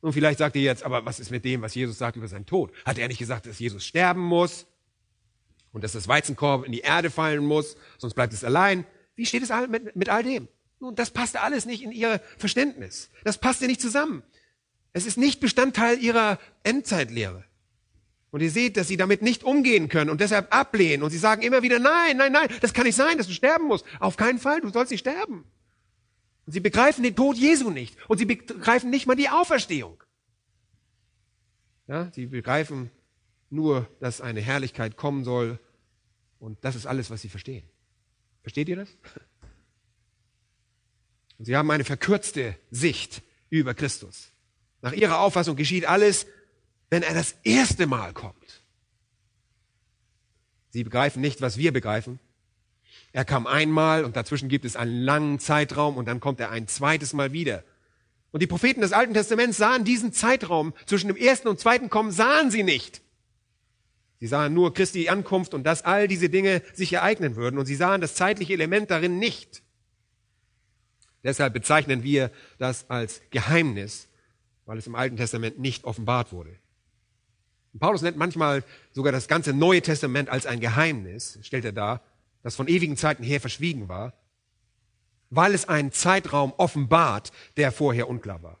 Und 0.00 0.12
vielleicht 0.12 0.38
sagt 0.38 0.54
ihr 0.54 0.62
jetzt, 0.62 0.84
aber 0.84 1.04
was 1.04 1.18
ist 1.18 1.32
mit 1.32 1.44
dem, 1.44 1.60
was 1.62 1.74
Jesus 1.74 1.98
sagt 1.98 2.16
über 2.16 2.28
seinen 2.28 2.46
Tod? 2.46 2.70
Hat 2.84 2.98
er 2.98 3.08
nicht 3.08 3.18
gesagt, 3.18 3.46
dass 3.46 3.58
Jesus 3.58 3.84
sterben 3.84 4.20
muss 4.20 4.64
und 5.72 5.82
dass 5.82 5.90
das 5.90 6.06
Weizenkorb 6.06 6.64
in 6.64 6.70
die 6.70 6.82
Erde 6.82 7.10
fallen 7.10 7.44
muss, 7.44 7.76
sonst 7.98 8.14
bleibt 8.14 8.32
es 8.32 8.44
allein? 8.44 8.86
Wie 9.16 9.26
steht 9.26 9.42
es 9.42 9.50
mit, 9.68 9.96
mit 9.96 10.08
all 10.08 10.22
dem? 10.22 10.46
Nun, 10.78 10.94
das 10.94 11.10
passte 11.10 11.40
alles 11.40 11.66
nicht 11.66 11.82
in 11.82 11.90
ihr 11.90 12.20
Verständnis. 12.38 13.10
Das 13.24 13.38
passte 13.38 13.66
nicht 13.66 13.80
zusammen. 13.80 14.22
Es 14.92 15.04
ist 15.04 15.18
nicht 15.18 15.40
Bestandteil 15.40 15.98
ihrer 15.98 16.38
Endzeitlehre. 16.62 17.44
Und 18.30 18.42
ihr 18.42 18.50
seht, 18.50 18.76
dass 18.76 18.88
sie 18.88 18.96
damit 18.96 19.22
nicht 19.22 19.42
umgehen 19.42 19.88
können 19.88 20.10
und 20.10 20.20
deshalb 20.20 20.54
ablehnen. 20.54 21.02
Und 21.02 21.10
sie 21.10 21.18
sagen 21.18 21.42
immer 21.42 21.62
wieder, 21.62 21.78
nein, 21.78 22.16
nein, 22.16 22.32
nein, 22.32 22.48
das 22.60 22.72
kann 22.72 22.84
nicht 22.84 22.94
sein, 22.94 23.18
dass 23.18 23.26
du 23.26 23.32
sterben 23.32 23.66
musst. 23.66 23.84
Auf 23.98 24.16
keinen 24.16 24.38
Fall, 24.38 24.60
du 24.60 24.70
sollst 24.70 24.92
nicht 24.92 25.00
sterben. 25.00 25.44
Und 26.46 26.52
sie 26.52 26.60
begreifen 26.60 27.02
den 27.02 27.16
Tod 27.16 27.36
Jesu 27.36 27.70
nicht. 27.70 27.96
Und 28.08 28.18
sie 28.18 28.26
begreifen 28.26 28.90
nicht 28.90 29.06
mal 29.06 29.16
die 29.16 29.28
Auferstehung. 29.28 30.02
Ja, 31.88 32.10
sie 32.12 32.26
begreifen 32.26 32.90
nur, 33.50 33.88
dass 33.98 34.20
eine 34.20 34.40
Herrlichkeit 34.40 34.96
kommen 34.96 35.24
soll. 35.24 35.58
Und 36.38 36.64
das 36.64 36.76
ist 36.76 36.86
alles, 36.86 37.10
was 37.10 37.22
sie 37.22 37.28
verstehen. 37.28 37.68
Versteht 38.42 38.68
ihr 38.68 38.76
das? 38.76 38.88
Und 41.38 41.46
sie 41.46 41.56
haben 41.56 41.70
eine 41.70 41.84
verkürzte 41.84 42.54
Sicht 42.70 43.22
über 43.48 43.74
Christus. 43.74 44.30
Nach 44.82 44.92
ihrer 44.92 45.20
Auffassung 45.20 45.56
geschieht 45.56 45.86
alles, 45.86 46.26
wenn 46.90 47.02
er 47.02 47.14
das 47.14 47.36
erste 47.44 47.86
Mal 47.86 48.12
kommt. 48.12 48.34
Sie 50.70 50.84
begreifen 50.84 51.20
nicht, 51.20 51.40
was 51.40 51.56
wir 51.56 51.72
begreifen. 51.72 52.20
Er 53.12 53.24
kam 53.24 53.46
einmal 53.46 54.04
und 54.04 54.16
dazwischen 54.16 54.48
gibt 54.48 54.64
es 54.64 54.76
einen 54.76 55.02
langen 55.02 55.38
Zeitraum 55.38 55.96
und 55.96 56.06
dann 56.06 56.20
kommt 56.20 56.38
er 56.40 56.50
ein 56.50 56.68
zweites 56.68 57.12
Mal 57.12 57.32
wieder. 57.32 57.64
Und 58.32 58.40
die 58.40 58.46
Propheten 58.46 58.80
des 58.80 58.92
Alten 58.92 59.14
Testaments 59.14 59.56
sahen 59.56 59.84
diesen 59.84 60.12
Zeitraum 60.12 60.72
zwischen 60.86 61.08
dem 61.08 61.16
ersten 61.16 61.48
und 61.48 61.58
zweiten 61.58 61.90
Kommen, 61.90 62.12
sahen 62.12 62.50
sie 62.50 62.62
nicht. 62.62 63.02
Sie 64.20 64.28
sahen 64.28 64.54
nur 64.54 64.74
Christi 64.74 65.08
Ankunft 65.08 65.54
und 65.54 65.64
dass 65.64 65.82
all 65.82 66.06
diese 66.06 66.28
Dinge 66.28 66.62
sich 66.74 66.92
ereignen 66.92 67.36
würden 67.36 67.58
und 67.58 67.66
sie 67.66 67.74
sahen 67.74 68.00
das 68.00 68.14
zeitliche 68.14 68.52
Element 68.52 68.90
darin 68.90 69.18
nicht. 69.18 69.62
Deshalb 71.24 71.52
bezeichnen 71.52 72.02
wir 72.02 72.30
das 72.58 72.88
als 72.88 73.20
Geheimnis, 73.30 74.08
weil 74.66 74.78
es 74.78 74.86
im 74.86 74.94
Alten 74.94 75.16
Testament 75.16 75.58
nicht 75.58 75.84
offenbart 75.84 76.32
wurde. 76.32 76.56
Paulus 77.78 78.02
nennt 78.02 78.16
manchmal 78.16 78.64
sogar 78.92 79.12
das 79.12 79.28
ganze 79.28 79.52
Neue 79.52 79.82
Testament 79.82 80.28
als 80.28 80.46
ein 80.46 80.60
Geheimnis, 80.60 81.38
stellt 81.42 81.64
er 81.64 81.72
dar, 81.72 82.02
das 82.42 82.56
von 82.56 82.68
ewigen 82.68 82.96
Zeiten 82.96 83.22
her 83.22 83.40
verschwiegen 83.40 83.88
war, 83.88 84.14
weil 85.30 85.54
es 85.54 85.68
einen 85.68 85.92
Zeitraum 85.92 86.52
offenbart, 86.56 87.30
der 87.56 87.70
vorher 87.70 88.08
unklar 88.08 88.42
war. 88.42 88.58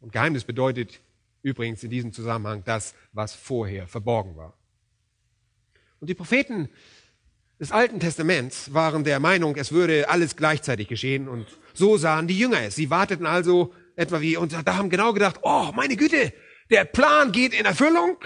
Und 0.00 0.12
Geheimnis 0.12 0.44
bedeutet 0.44 1.00
übrigens 1.42 1.82
in 1.82 1.90
diesem 1.90 2.12
Zusammenhang 2.12 2.62
das, 2.64 2.94
was 3.12 3.34
vorher 3.34 3.86
verborgen 3.86 4.36
war. 4.36 4.54
Und 6.00 6.08
die 6.08 6.14
Propheten 6.14 6.68
des 7.60 7.72
Alten 7.72 7.98
Testaments 7.98 8.72
waren 8.72 9.02
der 9.04 9.18
Meinung, 9.18 9.56
es 9.56 9.72
würde 9.72 10.08
alles 10.08 10.36
gleichzeitig 10.36 10.88
geschehen 10.88 11.28
und 11.28 11.46
so 11.74 11.96
sahen 11.96 12.28
die 12.28 12.38
Jünger 12.38 12.62
es. 12.62 12.76
Sie 12.76 12.88
warteten 12.88 13.26
also 13.26 13.74
etwa 13.96 14.20
wie 14.20 14.36
und 14.36 14.52
da 14.52 14.76
haben 14.76 14.90
genau 14.90 15.12
gedacht, 15.12 15.40
oh 15.42 15.72
meine 15.74 15.96
Güte, 15.96 16.32
der 16.70 16.84
Plan 16.84 17.32
geht 17.32 17.54
in 17.54 17.64
Erfüllung. 17.64 18.18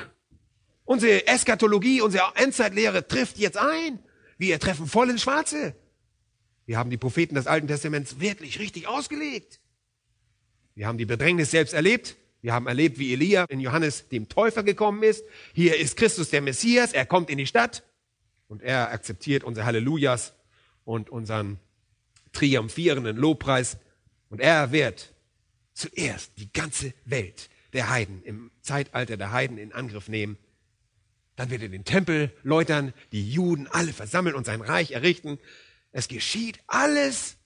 Unsere 0.84 1.26
Eskatologie, 1.26 2.00
unsere 2.00 2.34
Endzeitlehre 2.34 3.06
trifft 3.06 3.38
jetzt 3.38 3.56
ein. 3.56 4.00
Wir 4.36 4.58
treffen 4.58 4.86
voll 4.86 5.10
ins 5.10 5.22
Schwarze. 5.22 5.74
Wir 6.66 6.78
haben 6.78 6.90
die 6.90 6.96
Propheten 6.96 7.34
des 7.34 7.46
Alten 7.46 7.68
Testaments 7.68 8.20
wirklich 8.20 8.58
richtig 8.58 8.88
ausgelegt. 8.88 9.60
Wir 10.74 10.86
haben 10.86 10.98
die 10.98 11.04
Bedrängnis 11.04 11.50
selbst 11.50 11.74
erlebt. 11.74 12.16
Wir 12.40 12.52
haben 12.52 12.66
erlebt, 12.66 12.98
wie 12.98 13.12
Elia 13.12 13.44
in 13.44 13.60
Johannes 13.60 14.08
dem 14.08 14.28
Täufer 14.28 14.64
gekommen 14.64 15.02
ist. 15.02 15.24
Hier 15.52 15.78
ist 15.78 15.96
Christus 15.96 16.30
der 16.30 16.40
Messias. 16.40 16.92
Er 16.92 17.06
kommt 17.06 17.30
in 17.30 17.38
die 17.38 17.46
Stadt. 17.46 17.84
Und 18.48 18.62
er 18.62 18.90
akzeptiert 18.90 19.44
unser 19.44 19.64
Hallelujahs 19.64 20.34
und 20.84 21.08
unseren 21.08 21.58
triumphierenden 22.32 23.16
Lobpreis. 23.16 23.78
Und 24.28 24.40
er 24.40 24.72
wird 24.72 25.14
zuerst 25.72 26.32
die 26.38 26.52
ganze 26.52 26.92
Welt 27.04 27.48
der 27.72 27.90
Heiden 27.90 28.22
im 28.22 28.50
Zeitalter 28.60 29.16
der 29.16 29.32
Heiden 29.32 29.58
in 29.58 29.72
Angriff 29.72 30.08
nehmen. 30.08 30.38
Dann 31.36 31.50
wird 31.50 31.62
er 31.62 31.68
den 31.68 31.84
Tempel 31.84 32.32
läutern, 32.42 32.92
die 33.12 33.30
Juden 33.30 33.66
alle 33.66 33.92
versammeln 33.92 34.34
und 34.34 34.46
sein 34.46 34.60
Reich 34.60 34.92
errichten. 34.92 35.38
Es 35.90 36.08
geschieht 36.08 36.60
alles 36.66 37.36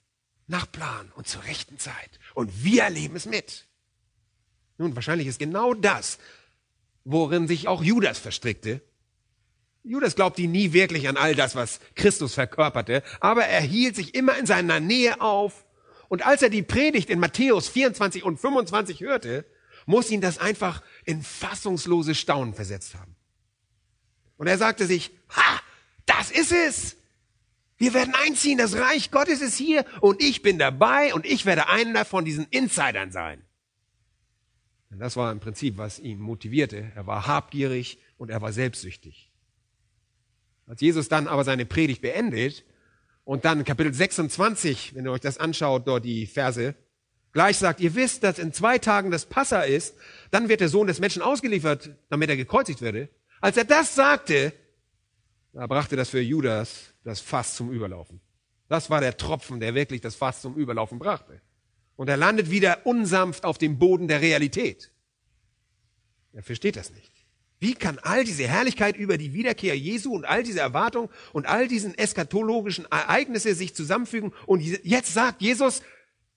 nach 0.49 0.71
Plan 0.71 1.13
und 1.15 1.29
zur 1.29 1.45
rechten 1.45 1.79
Zeit. 1.79 2.19
Und 2.35 2.65
wir 2.65 2.83
erleben 2.83 3.17
es 3.17 3.27
mit. 3.27 3.67
Nun, 4.79 4.95
wahrscheinlich 4.95 5.29
ist 5.29 5.39
genau 5.39 5.75
das, 5.75 6.19
worin 7.05 7.49
sich 7.49 7.69
auch 7.69 7.83
Judas 7.83 8.19
verstrickte, 8.19 8.83
Judas 9.87 10.17
glaubte 10.17 10.43
nie 10.43 10.73
wirklich 10.73 11.09
an 11.09 11.17
all 11.17 11.37
das, 11.37 11.55
was 11.55 11.79
Christus 11.95 12.35
verkörperte, 12.35 13.05
aber 13.21 13.45
er 13.45 13.61
hielt 13.61 13.95
sich 13.95 14.17
immer 14.17 14.37
in 14.37 14.45
seiner 14.45 14.81
Nähe 14.81 15.21
auf. 15.21 15.65
Und 16.09 16.27
als 16.27 16.43
er 16.43 16.49
die 16.51 16.65
Predigt 16.65 17.09
in 17.09 17.21
Matthäus 17.21 17.69
24 17.69 18.25
und 18.25 18.41
25 18.41 19.01
hörte, 19.01 19.45
muss 19.87 20.11
ihn 20.11 20.21
das 20.21 20.39
einfach 20.39 20.83
in 21.05 21.23
fassungslose 21.23 22.15
Staunen 22.15 22.53
versetzt 22.53 22.95
haben. 22.95 23.17
Und 24.37 24.49
er 24.49 24.59
sagte 24.59 24.87
sich, 24.87 25.11
ha, 25.31 25.61
das 26.05 26.31
ist 26.31 26.53
es. 26.53 26.97
Wir 27.79 27.95
werden 27.95 28.15
einziehen, 28.15 28.59
das 28.59 28.77
Reich 28.77 29.11
Gottes 29.11 29.41
ist 29.41 29.57
hier 29.57 29.85
und 30.01 30.23
ich 30.23 30.43
bin 30.43 30.59
dabei 30.59 31.15
und 31.15 31.27
ich 31.27 31.47
werde 31.47 31.69
einer 31.69 32.05
von 32.05 32.25
diesen 32.25 32.47
Insidern 32.51 33.13
sein. 33.13 33.43
Und 34.91 34.99
das 34.99 35.17
war 35.17 35.31
im 35.31 35.41
Prinzip, 35.41 35.77
was 35.77 35.99
ihn 35.99 36.19
motivierte. 36.19 36.91
Er 36.95 37.07
war 37.07 37.27
habgierig 37.27 37.99
und 38.17 38.31
er 38.31 38.41
war 38.41 38.53
selbstsüchtig. 38.53 39.31
Als 40.67 40.81
Jesus 40.81 41.09
dann 41.09 41.29
aber 41.29 41.45
seine 41.45 41.67
Predigt 41.67 42.03
beendet 42.03 42.65
und 43.25 43.45
dann 43.45 43.65
Kapitel 43.65 43.93
26, 43.93 44.95
wenn 44.95 45.05
ihr 45.05 45.13
euch 45.13 45.21
das 45.21 45.39
anschaut, 45.39 45.87
dort 45.87 46.05
die 46.05 46.27
Verse, 46.27 46.75
gleich 47.37 47.59
sagt, 47.59 47.81
ihr 47.81 47.95
wisst, 47.95 48.23
dass 48.23 48.39
in 48.39 48.55
zwei 48.55 48.79
Tagen 48.79 49.11
das 49.11 49.27
Passa 49.27 49.61
ist, 49.61 49.95
dann 50.31 50.49
wird 50.49 50.63
der 50.63 50.71
Sohn 50.71 50.87
des 50.87 51.01
Menschen 51.01 51.21
ausgeliefert, 51.21 51.91
damit 52.09 52.31
er 52.31 52.37
gekreuzigt 52.39 52.81
werde. 52.81 53.11
Als 53.43 53.59
er 53.59 53.65
das 53.65 53.95
sagte, 53.95 54.55
da 55.53 55.67
brachte 55.67 55.97
das 55.97 56.09
für 56.09 56.23
Judas 56.23 56.95
das 57.05 57.21
Fass 57.21 57.55
zum 57.55 57.71
Überlaufen. 57.71 58.23
Das 58.71 58.89
war 58.89 59.03
der 59.03 59.19
Tropfen, 59.19 59.61
der 59.61 59.75
wirklich 59.75 60.01
das 60.01 60.15
Fass 60.15 60.41
zum 60.41 60.55
Überlaufen 60.55 60.99
brachte. 60.99 61.43
Und 61.97 62.09
er 62.09 62.17
landet 62.17 62.51
wieder 62.51 62.87
unsanft 62.87 63.45
auf 63.45 63.59
dem 63.59 63.79
Boden 63.79 64.09
der 64.09 64.23
Realität. 64.23 64.91
Er 66.33 66.43
versteht 66.43 66.77
das 66.77 66.91
nicht. 66.91 67.13
Wie 67.59 67.75
kann 67.75 67.99
all 67.99 68.25
diese 68.25 68.49
Herrlichkeit 68.49 68.97
über 68.97 69.19
die 69.19 69.35
Wiederkehr 69.35 69.77
Jesu 69.77 70.15
und 70.15 70.25
all 70.25 70.43
diese 70.43 70.61
Erwartungen 70.61 71.11
und 71.35 71.47
all 71.47 71.69
diesen 71.69 71.97
eschatologischen 71.99 72.87
Ereignisse 72.91 73.55
sich 73.55 73.75
zusammenfügen? 73.75 74.33
Und 74.47 74.63
jetzt 74.63 75.13
sagt 75.13 75.43
Jesus, 75.43 75.83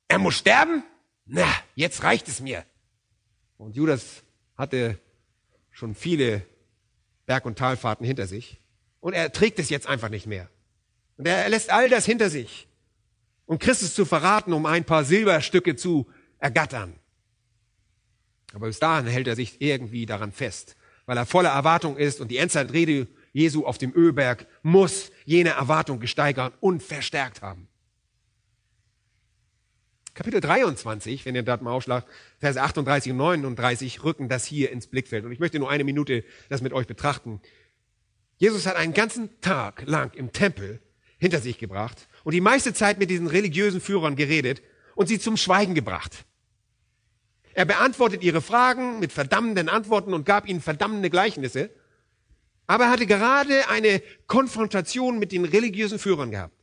er 0.09 0.19
muss 0.19 0.35
sterben? 0.35 0.83
Na, 1.25 1.47
jetzt 1.75 2.03
reicht 2.03 2.27
es 2.27 2.41
mir. 2.41 2.65
Und 3.57 3.77
Judas 3.77 4.23
hatte 4.57 4.99
schon 5.71 5.95
viele 5.95 6.45
Berg- 7.25 7.45
und 7.45 7.57
Talfahrten 7.57 8.05
hinter 8.05 8.27
sich. 8.27 8.59
Und 8.99 9.13
er 9.13 9.31
trägt 9.31 9.59
es 9.59 9.69
jetzt 9.69 9.87
einfach 9.87 10.09
nicht 10.09 10.27
mehr. 10.27 10.49
Und 11.15 11.25
er 11.25 11.47
lässt 11.47 11.69
all 11.69 11.87
das 11.87 12.05
hinter 12.05 12.29
sich, 12.29 12.67
um 13.45 13.57
Christus 13.57 13.93
zu 13.93 14.03
verraten, 14.03 14.51
um 14.51 14.65
ein 14.65 14.83
paar 14.83 15.05
Silberstücke 15.05 15.77
zu 15.77 16.11
ergattern. 16.39 16.99
Aber 18.53 18.67
bis 18.67 18.79
dahin 18.79 19.07
hält 19.07 19.27
er 19.27 19.37
sich 19.37 19.61
irgendwie 19.61 20.05
daran 20.05 20.33
fest 20.33 20.75
weil 21.09 21.17
er 21.17 21.25
voller 21.25 21.49
Erwartung 21.49 21.97
ist 21.97 22.21
und 22.21 22.27
die 22.27 22.37
Endzeitrede 22.37 23.07
Jesu 23.33 23.65
auf 23.65 23.79
dem 23.79 23.91
Ölberg 23.95 24.45
muss 24.61 25.11
jene 25.25 25.49
Erwartung 25.49 25.99
gesteigert 25.99 26.53
und 26.59 26.83
verstärkt 26.83 27.41
haben. 27.41 27.67
Kapitel 30.13 30.41
23, 30.41 31.25
wenn 31.25 31.35
ihr 31.35 31.43
dort 31.43 31.61
mal 31.61 31.71
aufschlagt, 31.71 32.07
Verse 32.39 32.61
38 32.61 33.11
und 33.11 33.17
39 33.17 34.03
rücken 34.03 34.29
das 34.29 34.45
hier 34.45 34.71
ins 34.71 34.87
Blickfeld. 34.87 35.25
Und 35.25 35.31
ich 35.31 35.39
möchte 35.39 35.59
nur 35.59 35.69
eine 35.69 35.83
Minute 35.83 36.23
das 36.49 36.61
mit 36.61 36.73
euch 36.73 36.87
betrachten. 36.87 37.41
Jesus 38.37 38.65
hat 38.65 38.75
einen 38.75 38.93
ganzen 38.93 39.41
Tag 39.41 39.83
lang 39.85 40.13
im 40.13 40.31
Tempel 40.31 40.81
hinter 41.17 41.39
sich 41.39 41.57
gebracht 41.57 42.07
und 42.23 42.33
die 42.33 42.41
meiste 42.41 42.73
Zeit 42.73 42.97
mit 42.97 43.09
diesen 43.09 43.27
religiösen 43.27 43.81
Führern 43.81 44.15
geredet 44.15 44.61
und 44.95 45.07
sie 45.07 45.19
zum 45.19 45.37
Schweigen 45.37 45.75
gebracht. 45.75 46.25
Er 47.53 47.65
beantwortet 47.65 48.23
ihre 48.23 48.41
Fragen 48.41 48.99
mit 48.99 49.11
verdammenden 49.11 49.69
Antworten 49.69 50.13
und 50.13 50.25
gab 50.25 50.47
ihnen 50.47 50.61
verdammende 50.61 51.09
Gleichnisse. 51.09 51.69
Aber 52.67 52.85
er 52.85 52.91
hatte 52.91 53.05
gerade 53.05 53.67
eine 53.69 54.01
Konfrontation 54.27 55.19
mit 55.19 55.31
den 55.31 55.45
religiösen 55.45 55.99
Führern 55.99 56.31
gehabt. 56.31 56.58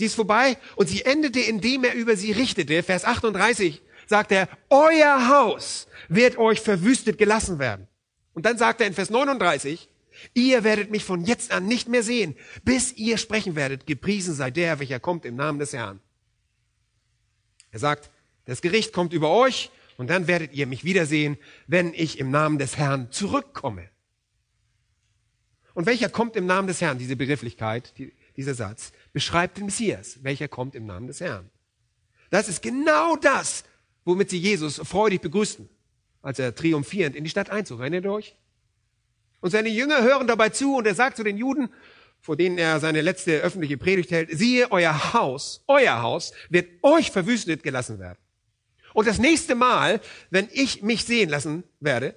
Sie 0.00 0.06
ist 0.06 0.14
vorbei 0.14 0.56
und 0.76 0.88
sie 0.88 1.04
endete, 1.04 1.40
indem 1.40 1.84
er 1.84 1.92
über 1.92 2.16
sie 2.16 2.32
richtete. 2.32 2.82
Vers 2.82 3.04
38 3.04 3.82
sagt 4.06 4.32
er, 4.32 4.48
euer 4.70 5.28
Haus 5.28 5.88
wird 6.08 6.38
euch 6.38 6.62
verwüstet 6.62 7.18
gelassen 7.18 7.58
werden. 7.58 7.86
Und 8.32 8.46
dann 8.46 8.56
sagt 8.56 8.80
er 8.80 8.86
in 8.86 8.94
Vers 8.94 9.10
39, 9.10 9.90
ihr 10.32 10.64
werdet 10.64 10.90
mich 10.90 11.04
von 11.04 11.26
jetzt 11.26 11.52
an 11.52 11.66
nicht 11.66 11.86
mehr 11.86 12.02
sehen, 12.02 12.34
bis 12.64 12.94
ihr 12.94 13.18
sprechen 13.18 13.56
werdet, 13.56 13.86
gepriesen 13.86 14.34
sei 14.34 14.50
der, 14.50 14.78
welcher 14.78 15.00
kommt 15.00 15.26
im 15.26 15.36
Namen 15.36 15.58
des 15.58 15.74
Herrn. 15.74 16.00
Er 17.70 17.78
sagt, 17.78 18.10
das 18.46 18.62
Gericht 18.62 18.94
kommt 18.94 19.12
über 19.12 19.28
euch 19.28 19.70
und 19.98 20.08
dann 20.08 20.26
werdet 20.26 20.54
ihr 20.54 20.66
mich 20.66 20.82
wiedersehen, 20.82 21.36
wenn 21.66 21.92
ich 21.92 22.18
im 22.18 22.30
Namen 22.30 22.58
des 22.58 22.78
Herrn 22.78 23.12
zurückkomme. 23.12 23.90
Und 25.74 25.84
welcher 25.84 26.08
kommt 26.08 26.36
im 26.36 26.46
Namen 26.46 26.68
des 26.68 26.80
Herrn? 26.80 26.96
Diese 26.96 27.16
Begrifflichkeit, 27.16 27.92
die, 27.98 28.14
dieser 28.36 28.54
Satz, 28.54 28.92
beschreibt 29.12 29.58
den 29.58 29.66
Messias. 29.66 30.22
Welcher 30.22 30.48
kommt 30.48 30.74
im 30.74 30.86
Namen 30.86 31.06
des 31.06 31.20
Herrn? 31.20 31.50
Das 32.30 32.48
ist 32.48 32.62
genau 32.62 33.16
das, 33.16 33.64
womit 34.04 34.30
sie 34.30 34.38
Jesus 34.38 34.80
freudig 34.84 35.20
begrüßten, 35.20 35.68
als 36.22 36.38
er 36.38 36.54
triumphierend 36.54 37.16
in 37.16 37.24
die 37.24 37.30
Stadt 37.30 37.50
einzog. 37.50 37.80
Erinnert 37.80 38.04
ihr 38.04 38.12
euch? 38.12 38.36
Und 39.40 39.50
seine 39.50 39.68
Jünger 39.68 40.02
hören 40.02 40.26
dabei 40.26 40.50
zu 40.50 40.76
und 40.76 40.86
er 40.86 40.94
sagt 40.94 41.16
zu 41.16 41.24
den 41.24 41.36
Juden, 41.36 41.70
vor 42.20 42.36
denen 42.36 42.58
er 42.58 42.80
seine 42.80 43.00
letzte 43.00 43.40
öffentliche 43.40 43.78
Predigt 43.78 44.10
hält, 44.10 44.30
siehe, 44.30 44.70
euer 44.70 45.14
Haus, 45.14 45.64
euer 45.66 46.02
Haus 46.02 46.32
wird 46.50 46.68
euch 46.82 47.10
verwüstet 47.10 47.62
gelassen 47.62 47.98
werden. 47.98 48.18
Und 48.92 49.06
das 49.06 49.18
nächste 49.18 49.54
Mal, 49.54 50.00
wenn 50.30 50.48
ich 50.52 50.82
mich 50.82 51.04
sehen 51.04 51.30
lassen 51.30 51.64
werde, 51.80 52.14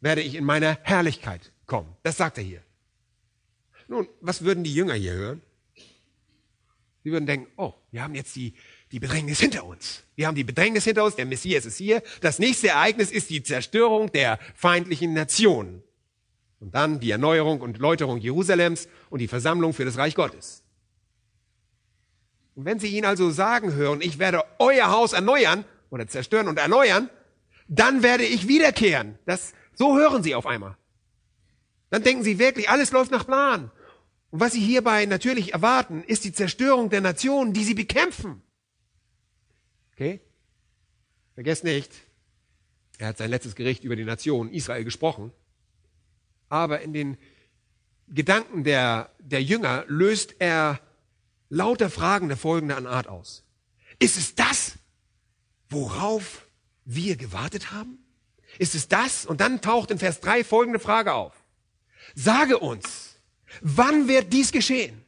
werde 0.00 0.20
ich 0.20 0.34
in 0.34 0.44
meiner 0.44 0.78
Herrlichkeit 0.82 1.52
kommen. 1.66 1.96
Das 2.02 2.16
sagt 2.16 2.38
er 2.38 2.44
hier. 2.44 2.62
Nun, 3.88 4.08
was 4.20 4.42
würden 4.42 4.64
die 4.64 4.74
Jünger 4.74 4.94
hier 4.94 5.12
hören? 5.12 5.42
Sie 7.06 7.12
würden 7.12 7.26
denken, 7.26 7.46
oh, 7.56 7.72
wir 7.92 8.02
haben 8.02 8.16
jetzt 8.16 8.34
die, 8.34 8.52
die 8.90 8.98
Bedrängnis 8.98 9.38
hinter 9.38 9.64
uns. 9.64 10.02
Wir 10.16 10.26
haben 10.26 10.34
die 10.34 10.42
Bedrängnis 10.42 10.82
hinter 10.82 11.04
uns, 11.04 11.14
der 11.14 11.24
Messias 11.24 11.64
ist 11.64 11.76
hier. 11.76 12.02
Das 12.20 12.40
nächste 12.40 12.70
Ereignis 12.70 13.12
ist 13.12 13.30
die 13.30 13.44
Zerstörung 13.44 14.10
der 14.10 14.40
feindlichen 14.56 15.14
Nationen. 15.14 15.84
Und 16.58 16.74
dann 16.74 16.98
die 16.98 17.12
Erneuerung 17.12 17.60
und 17.60 17.78
Läuterung 17.78 18.18
Jerusalems 18.18 18.88
und 19.08 19.20
die 19.20 19.28
Versammlung 19.28 19.72
für 19.72 19.84
das 19.84 19.98
Reich 19.98 20.16
Gottes. 20.16 20.64
Und 22.56 22.64
wenn 22.64 22.80
Sie 22.80 22.88
ihn 22.88 23.04
also 23.04 23.30
sagen 23.30 23.74
hören, 23.74 24.00
ich 24.00 24.18
werde 24.18 24.42
euer 24.58 24.90
Haus 24.90 25.12
erneuern, 25.12 25.64
oder 25.90 26.08
zerstören 26.08 26.48
und 26.48 26.58
erneuern, 26.58 27.08
dann 27.68 28.02
werde 28.02 28.24
ich 28.24 28.48
wiederkehren. 28.48 29.16
Das, 29.26 29.52
so 29.74 29.96
hören 29.96 30.24
sie 30.24 30.34
auf 30.34 30.44
einmal. 30.44 30.76
Dann 31.90 32.02
denken 32.02 32.24
sie 32.24 32.40
wirklich, 32.40 32.68
alles 32.68 32.90
läuft 32.90 33.12
nach 33.12 33.24
Plan. 33.24 33.70
Und 34.36 34.40
was 34.40 34.52
sie 34.52 34.60
hierbei 34.60 35.06
natürlich 35.06 35.54
erwarten, 35.54 36.04
ist 36.04 36.24
die 36.24 36.32
Zerstörung 36.32 36.90
der 36.90 37.00
Nationen, 37.00 37.54
die 37.54 37.64
sie 37.64 37.72
bekämpfen. 37.72 38.42
Okay? 39.94 40.20
Vergesst 41.32 41.64
nicht, 41.64 41.90
er 42.98 43.06
hat 43.08 43.16
sein 43.16 43.30
letztes 43.30 43.54
Gericht 43.54 43.82
über 43.82 43.96
die 43.96 44.04
Nation 44.04 44.52
Israel 44.52 44.84
gesprochen. 44.84 45.32
Aber 46.50 46.82
in 46.82 46.92
den 46.92 47.16
Gedanken 48.08 48.62
der, 48.62 49.10
der 49.20 49.42
Jünger 49.42 49.86
löst 49.88 50.36
er 50.38 50.80
lauter 51.48 51.88
Fragen 51.88 52.28
der 52.28 52.36
folgenden 52.36 52.86
Art 52.86 53.08
aus. 53.08 53.42
Ist 53.98 54.18
es 54.18 54.34
das, 54.34 54.74
worauf 55.70 56.46
wir 56.84 57.16
gewartet 57.16 57.72
haben? 57.72 58.04
Ist 58.58 58.74
es 58.74 58.86
das? 58.88 59.24
Und 59.24 59.40
dann 59.40 59.62
taucht 59.62 59.90
in 59.90 59.98
Vers 59.98 60.20
3 60.20 60.44
folgende 60.44 60.78
Frage 60.78 61.14
auf. 61.14 61.32
Sage 62.14 62.58
uns, 62.58 63.05
wann 63.60 64.08
wird 64.08 64.32
dies 64.32 64.52
geschehen? 64.52 65.02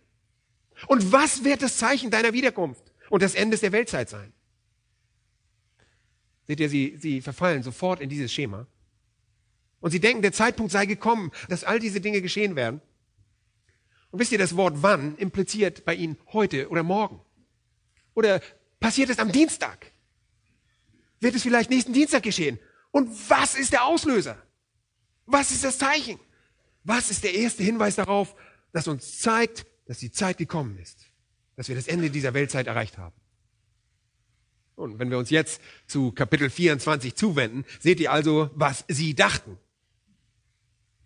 Und 0.87 1.13
was 1.13 1.45
wird 1.45 1.63
das 1.63 1.77
Zeichen 1.79 2.11
deiner 2.11 2.33
Wiederkunft 2.33 2.83
und 3.11 3.23
des 3.23 3.35
Endes 3.35 3.61
der 3.61 3.73
Weltzeit 3.73 4.09
sein? 4.09 4.33
Seht 6.47 6.61
ihr, 6.61 6.69
sie, 6.69 6.97
sie 6.99 7.21
verfallen 7.21 7.63
sofort 7.63 8.01
in 8.01 8.09
dieses 8.09 8.33
Schema. 8.33 8.67
Und 9.81 9.91
sie 9.91 10.01
denken, 10.01 10.23
der 10.23 10.33
Zeitpunkt 10.33 10.73
sei 10.73 10.87
gekommen, 10.87 11.31
dass 11.49 11.65
all 11.65 11.79
diese 11.79 12.01
Dinge 12.01 12.23
geschehen 12.23 12.57
werden. 12.57 12.81
Und 14.11 14.19
wisst 14.21 14.33
ihr, 14.33 14.39
das 14.39 14.57
Wort 14.57 14.75
wann 14.79 15.17
impliziert 15.19 15.85
bei 15.85 15.95
ihnen 15.95 16.17
heute 16.33 16.69
oder 16.69 16.83
morgen. 16.83 17.21
Oder 18.15 18.41
passiert 18.81 19.11
es 19.11 19.19
am 19.19 19.31
Dienstag? 19.31 19.93
wird 21.21 21.35
es 21.35 21.43
vielleicht 21.43 21.71
nächsten 21.71 21.93
Dienstag 21.93 22.23
geschehen. 22.23 22.59
Und 22.91 23.11
was 23.29 23.55
ist 23.55 23.73
der 23.73 23.85
Auslöser? 23.85 24.41
Was 25.27 25.51
ist 25.51 25.65
das 25.65 25.79
Zeichen? 25.79 26.19
Was 26.89 27.11
ist 27.11 27.23
der 27.23 27.35
erste 27.35 27.63
Hinweis 27.63 27.97
darauf, 27.97 28.35
das 28.73 28.89
uns 28.89 29.19
zeigt, 29.19 29.67
dass 29.85 29.99
die 29.99 30.11
Zeit 30.11 30.39
gekommen 30.39 30.79
ist, 30.79 31.05
dass 31.55 31.69
wir 31.69 31.77
das 31.77 31.87
Ende 31.87 32.09
dieser 32.09 32.33
Weltzeit 32.33 32.67
erreicht 32.67 32.97
haben? 32.97 33.15
Und 34.75 34.99
wenn 34.99 35.11
wir 35.11 35.19
uns 35.19 35.29
jetzt 35.29 35.61
zu 35.87 36.13
Kapitel 36.13 36.49
24 36.49 37.15
zuwenden, 37.15 37.67
seht 37.79 38.01
ihr 38.01 38.11
also, 38.11 38.49
was 38.55 38.87
sie 38.89 39.15
dachten. 39.15 39.59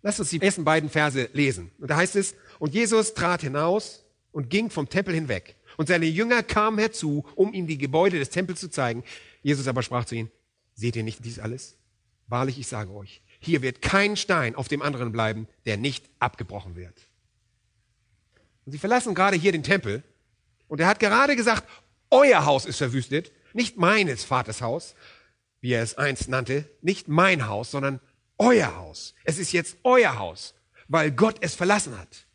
Lasst 0.03 0.21
uns 0.21 0.31
die 0.31 0.41
ersten 0.41 0.63
beiden 0.63 0.89
Verse 0.89 1.29
lesen. 1.33 1.73
Und 1.79 1.91
da 1.91 1.97
heißt 1.97 2.15
es, 2.15 2.37
und 2.61 2.75
Jesus 2.75 3.15
trat 3.15 3.41
hinaus 3.41 4.05
und 4.31 4.51
ging 4.51 4.71
vom 4.71 4.89
Tempel 4.89 5.15
hinweg. 5.15 5.57
Und 5.79 5.89
seine 5.89 6.07
Jünger 6.07 6.45
kamen 6.45 6.79
herzu, 6.79 7.27
um 7.35 7.53
ihm 7.53 7.67
die 7.67 7.79
Gebäude 7.79 8.21
des 8.21 8.31
Tempels 8.31 8.61
zu 8.61 8.71
zeigen. 8.71 9.03
Jesus 9.43 9.67
aber 9.67 9.83
sprach 9.83 10.05
zu 10.05 10.15
ihnen, 10.15 10.31
seht 10.75 10.95
ihr 10.95 11.03
nicht 11.03 11.25
dies 11.25 11.41
alles? 11.41 11.77
Wahrlich, 12.29 12.61
ich 12.61 12.69
sage 12.69 12.93
euch, 12.93 13.21
hier 13.45 13.61
wird 13.61 13.83
kein 13.83 14.17
Stein 14.17 14.55
auf 14.55 14.69
dem 14.69 14.83
anderen 14.83 15.11
bleiben, 15.11 15.49
der 15.67 15.77
nicht 15.77 16.09
abgebrochen 16.21 16.77
wird. 16.77 16.95
Und 18.65 18.73
sie 18.73 18.79
verlassen 18.79 19.15
gerade 19.15 19.37
hier 19.37 19.51
den 19.51 19.65
Tempel. 19.65 20.05
Und 20.69 20.81
er 20.81 20.87
hat 20.87 21.01
gerade 21.01 21.35
gesagt, 21.35 21.69
euer 22.09 22.45
Haus 22.45 22.67
ist 22.67 22.79
verwüstet, 22.79 23.33
nicht 23.53 23.77
meines 23.77 24.23
Vaters 24.23 24.63
Haus, 24.63 24.95
wie 25.61 25.73
er 25.73 25.83
es 25.83 25.99
einst 25.99 26.29
nannte, 26.29 26.69
nicht 26.83 27.09
mein 27.09 27.49
Haus, 27.49 27.73
sondern 27.73 28.01
euer 28.39 28.77
Haus. 28.77 29.15
Es 29.25 29.39
ist 29.39 29.53
jetzt 29.53 29.77
euer 29.83 30.19
Haus, 30.19 30.55
weil 30.87 31.11
Gott 31.11 31.39
es 31.41 31.57
verlassen 31.57 31.99
hat. 31.99 32.27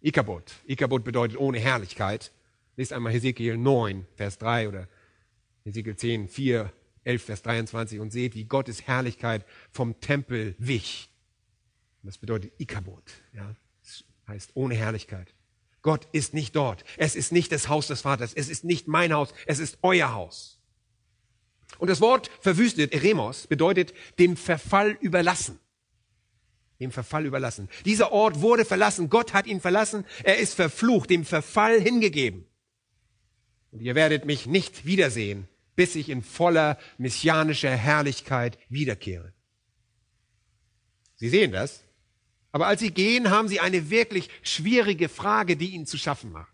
Ikabot. 0.00 0.52
Ikabot 0.66 1.02
bedeutet 1.02 1.38
ohne 1.38 1.58
Herrlichkeit. 1.58 2.30
Lest 2.76 2.92
einmal 2.92 3.12
Hesekiel 3.12 3.56
9, 3.56 4.06
Vers 4.14 4.38
3 4.38 4.68
oder 4.68 4.88
Hesekiel 5.64 5.96
10, 5.96 6.28
4, 6.28 6.72
11, 7.04 7.22
Vers 7.22 7.42
23 7.42 8.00
und 8.00 8.10
seht, 8.10 8.34
wie 8.34 8.44
Gottes 8.44 8.86
Herrlichkeit 8.86 9.44
vom 9.70 10.00
Tempel 10.00 10.54
wich. 10.58 11.10
Das 12.02 12.18
bedeutet 12.18 12.52
Ikabot, 12.58 13.04
ja. 13.34 13.54
Das 13.82 14.04
heißt 14.28 14.50
ohne 14.54 14.74
Herrlichkeit. 14.74 15.34
Gott 15.82 16.08
ist 16.12 16.32
nicht 16.32 16.56
dort. 16.56 16.84
Es 16.96 17.14
ist 17.14 17.30
nicht 17.30 17.52
das 17.52 17.68
Haus 17.68 17.86
des 17.86 18.00
Vaters. 18.00 18.32
Es 18.34 18.48
ist 18.48 18.64
nicht 18.64 18.88
mein 18.88 19.12
Haus. 19.12 19.34
Es 19.46 19.58
ist 19.58 19.78
euer 19.82 20.12
Haus. 20.12 20.58
Und 21.78 21.90
das 21.90 22.00
Wort 22.00 22.30
verwüstet, 22.40 22.92
Eremos, 22.94 23.46
bedeutet 23.46 23.92
dem 24.18 24.36
Verfall 24.36 24.96
überlassen. 25.00 25.58
Dem 26.80 26.90
Verfall 26.90 27.26
überlassen. 27.26 27.68
Dieser 27.84 28.12
Ort 28.12 28.40
wurde 28.40 28.64
verlassen. 28.64 29.10
Gott 29.10 29.34
hat 29.34 29.46
ihn 29.46 29.60
verlassen. 29.60 30.04
Er 30.22 30.38
ist 30.38 30.54
verflucht, 30.54 31.10
dem 31.10 31.24
Verfall 31.24 31.80
hingegeben. 31.80 32.46
Und 33.70 33.80
ihr 33.80 33.94
werdet 33.94 34.24
mich 34.24 34.46
nicht 34.46 34.86
wiedersehen, 34.86 35.48
bis 35.76 35.94
ich 35.94 36.08
in 36.08 36.22
voller 36.22 36.78
messianischer 36.98 37.70
Herrlichkeit 37.70 38.58
wiederkehre. 38.68 39.32
Sie 41.16 41.28
sehen 41.28 41.52
das. 41.52 41.84
Aber 42.52 42.66
als 42.68 42.80
sie 42.80 42.92
gehen, 42.92 43.30
haben 43.30 43.48
sie 43.48 43.60
eine 43.60 43.90
wirklich 43.90 44.30
schwierige 44.42 45.08
Frage, 45.08 45.56
die 45.56 45.70
ihnen 45.70 45.86
zu 45.86 45.98
schaffen 45.98 46.30
macht. 46.30 46.52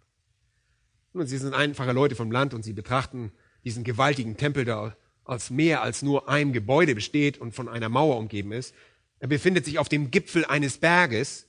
Und 1.12 1.26
sie 1.26 1.38
sind 1.38 1.54
einfache 1.54 1.92
Leute 1.92 2.14
vom 2.14 2.30
Land 2.30 2.54
und 2.54 2.62
sie 2.62 2.72
betrachten 2.72 3.32
diesen 3.64 3.84
gewaltigen 3.84 4.36
Tempel, 4.36 4.64
der 4.64 4.96
als 5.24 5.50
mehr 5.50 5.82
als 5.82 6.02
nur 6.02 6.28
ein 6.28 6.52
Gebäude 6.52 6.94
besteht 6.94 7.38
und 7.38 7.54
von 7.54 7.68
einer 7.68 7.88
Mauer 7.88 8.16
umgeben 8.16 8.52
ist. 8.52 8.74
Er 9.18 9.28
befindet 9.28 9.64
sich 9.64 9.78
auf 9.78 9.88
dem 9.88 10.10
Gipfel 10.10 10.44
eines 10.46 10.78
Berges. 10.78 11.46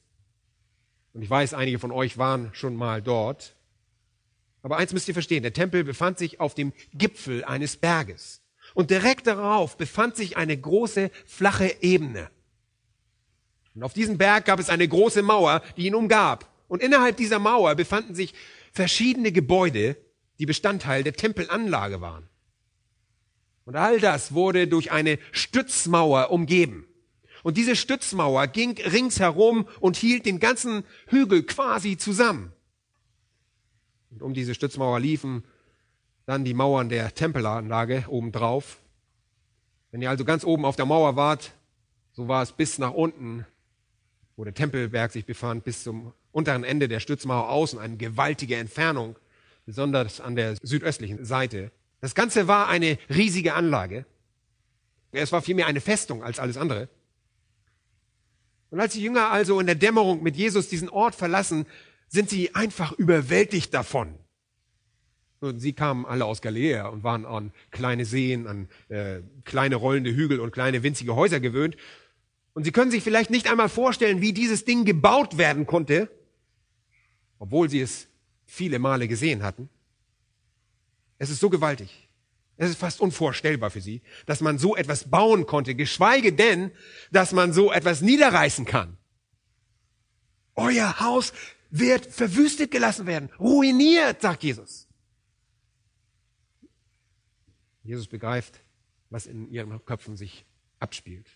Und 1.13 1.22
ich 1.22 1.30
weiß, 1.30 1.53
einige 1.53 1.80
von 1.80 1.91
euch 1.91 2.17
waren 2.17 2.49
schon 2.53 2.76
mal 2.76 3.01
dort. 3.01 3.55
Aber 4.64 4.78
eins 4.78 4.93
müsst 4.93 5.07
ihr 5.07 5.14
verstehen, 5.14 5.43
der 5.43 5.53
Tempel 5.53 5.84
befand 5.84 6.18
sich 6.18 6.39
auf 6.39 6.53
dem 6.53 6.74
Gipfel 6.93 7.43
eines 7.43 7.78
Berges. 7.78 8.41
Und 8.74 8.89
direkt 8.89 9.28
darauf 9.28 9.78
befand 9.78 10.16
sich 10.16 10.38
eine 10.38 10.57
große, 10.57 11.12
flache 11.26 11.76
Ebene. 11.82 12.30
Und 13.74 13.84
auf 13.84 13.93
diesem 13.93 14.18
Berg 14.18 14.45
gab 14.45 14.59
es 14.59 14.70
eine 14.70 14.88
große 14.88 15.22
Mauer, 15.22 15.62
die 15.78 15.88
ihn 15.88 15.95
umgab. 15.95 16.49
Und 16.68 16.82
innerhalb 16.82 17.18
dieser 17.18 17.39
Mauer 17.39 17.76
befanden 17.76 18.16
sich 18.16 18.34
verschiedene 18.72 19.32
Gebäude, 19.32 19.97
die 20.39 20.45
Bestandteil 20.45 21.03
der 21.03 21.14
Tempelanlage 21.14 22.01
waren. 22.01 22.28
Und 23.66 23.76
all 23.76 23.99
das 23.99 24.34
wurde 24.34 24.68
durch 24.68 24.91
eine 24.91 25.20
Stützmauer 25.32 26.32
umgeben. 26.32 26.88
Und 27.43 27.57
diese 27.57 27.76
Stützmauer 27.76 28.47
ging 28.47 28.80
ringsherum 28.80 29.68
und 29.80 29.97
hielt 29.97 30.26
den 30.26 30.39
ganzen 30.39 30.84
Hügel 31.07 31.43
quasi 31.43 31.97
zusammen. 31.97 32.53
Und 34.12 34.22
um 34.22 34.34
diese 34.34 34.53
Stützmauer 34.53 34.99
liefen 34.99 35.43
dann 36.26 36.45
die 36.45 36.53
Mauern 36.53 36.89
der 36.89 37.14
Tempelanlage 37.14 38.05
obendrauf. 38.07 38.78
Wenn 39.91 40.01
ihr 40.01 40.09
also 40.09 40.24
ganz 40.24 40.43
oben 40.45 40.66
auf 40.66 40.76
der 40.76 40.86
Mauer 40.86 41.16
wart, 41.16 41.53
so 42.14 42.28
war 42.28 42.43
es 42.43 42.51
bis 42.51 42.78
nach 42.78 42.93
unten, 42.93 43.45
wo 44.36 44.43
der 44.43 44.53
Tempelberg 44.53 45.12
sich 45.12 45.26
befand, 45.26 45.64
bis 45.64 45.84
zum 45.84 46.14
unteren 46.32 46.64
Ende 46.64 46.88
der 46.88 46.99
Stützmauer 46.99 47.49
außen, 47.49 47.80
eine 47.80 47.97
gewaltige 47.97 48.55
Entfernung, 48.55 49.18
besonders 49.66 50.22
an 50.22 50.36
der 50.36 50.55
südöstlichen 50.62 51.26
Seite. 51.26 51.72
Das 51.99 52.16
Ganze 52.16 52.47
war 52.47 52.68
eine 52.68 52.97
riesige 53.09 53.53
Anlage. 53.53 54.05
Es 55.12 55.32
war 55.32 55.41
vielmehr 55.41 55.68
eine 55.68 55.82
Festung 55.82 56.24
als 56.24 56.39
alles 56.39 56.57
andere. 56.57 56.89
Und 58.70 58.80
als 58.80 58.93
die 58.93 59.01
Jünger 59.01 59.30
also 59.32 59.59
in 59.59 59.66
der 59.66 59.76
Dämmerung 59.76 60.24
mit 60.24 60.38
Jesus 60.38 60.70
diesen 60.70 60.89
Ort 60.89 61.14
verlassen, 61.14 61.66
sind 62.12 62.30
sie 62.30 62.53
einfach 62.53 62.91
überwältigt 62.91 63.74
davon. 63.74 64.14
Und 65.39 65.59
sie 65.59 65.74
kamen 65.74 66.05
alle 66.05 66.26
aus 66.26 66.41
Galiläa 66.41 66.88
und 66.88 67.03
waren 67.03 67.26
an 67.26 67.51
kleine 67.72 68.05
Seen, 68.05 68.45
an 68.47 68.68
äh, 68.89 69.22
kleine 69.43 69.78
rollende 69.78 70.14
Hügel 70.14 70.39
und 70.39 70.51
kleine 70.51 70.84
winzige 70.84 71.16
Häuser 71.16 71.39
gewöhnt. 71.39 71.78
Und 72.53 72.66
sie 72.66 72.72
können 72.72 72.91
sich 72.91 73.01
vielleicht 73.01 73.32
nicht 73.32 73.49
einmal 73.49 73.70
vorstellen, 73.70 74.22
wie 74.22 74.34
dieses 74.34 74.66
Ding 74.66 74.84
gebaut 74.84 75.38
werden 75.38 75.66
konnte, 75.66 76.12
obwohl 77.39 77.70
sie 77.70 77.80
es 77.80 78.07
viele 78.45 78.78
Male 78.78 79.07
gesehen 79.07 79.41
hatten. 79.41 79.70
Es 81.18 81.30
ist 81.30 81.39
so 81.39 81.49
gewaltig. 81.49 82.09
Es 82.57 82.70
ist 82.70 82.80
fast 82.80 82.99
unvorstellbar 82.99 83.72
für 83.72 83.82
sie, 83.82 84.01
dass 84.26 84.41
man 84.41 84.59
so 84.59 84.76
etwas 84.76 85.09
bauen 85.09 85.47
konnte, 85.47 85.76
geschweige 85.76 86.34
denn, 86.34 86.72
dass 87.12 87.32
man 87.32 87.53
so 87.53 87.72
etwas 87.72 88.01
niederreißen 88.01 88.66
kann. 88.66 88.97
Euer 90.55 90.99
Haus 90.99 91.34
wird 91.72 92.05
verwüstet 92.05 92.69
gelassen 92.69 93.07
werden, 93.07 93.30
ruiniert, 93.39 94.22
sagt 94.22 94.43
Jesus. 94.43 94.88
Jesus 97.84 98.07
begreift, 98.07 98.61
was 99.09 99.26
in 99.26 99.49
ihren 99.49 99.84
Köpfen 99.86 100.15
sich 100.15 100.45
abspielt. 100.80 101.28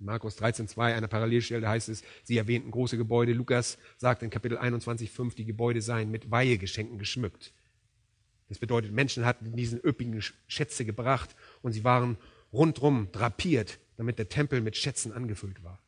In 0.00 0.06
Markus 0.06 0.38
13,2, 0.38 0.94
einer 0.94 1.08
Parallelstelle 1.08 1.68
heißt 1.68 1.88
es, 1.88 2.02
sie 2.22 2.38
erwähnten 2.38 2.70
große 2.70 2.96
Gebäude. 2.96 3.32
Lukas 3.32 3.78
sagt 3.96 4.22
in 4.22 4.30
Kapitel 4.30 4.56
21,5, 4.56 5.34
die 5.34 5.44
Gebäude 5.44 5.82
seien 5.82 6.10
mit 6.10 6.30
Weihegeschenken 6.30 6.98
geschmückt. 6.98 7.52
Das 8.48 8.58
bedeutet, 8.58 8.92
Menschen 8.92 9.26
hatten 9.26 9.54
diesen 9.56 9.80
üppigen 9.84 10.22
Schätze 10.46 10.84
gebracht 10.84 11.34
und 11.60 11.72
sie 11.72 11.84
waren 11.84 12.16
rundrum 12.52 13.12
drapiert, 13.12 13.78
damit 13.96 14.18
der 14.18 14.28
Tempel 14.28 14.60
mit 14.60 14.76
Schätzen 14.76 15.12
angefüllt 15.12 15.62
war. 15.62 15.80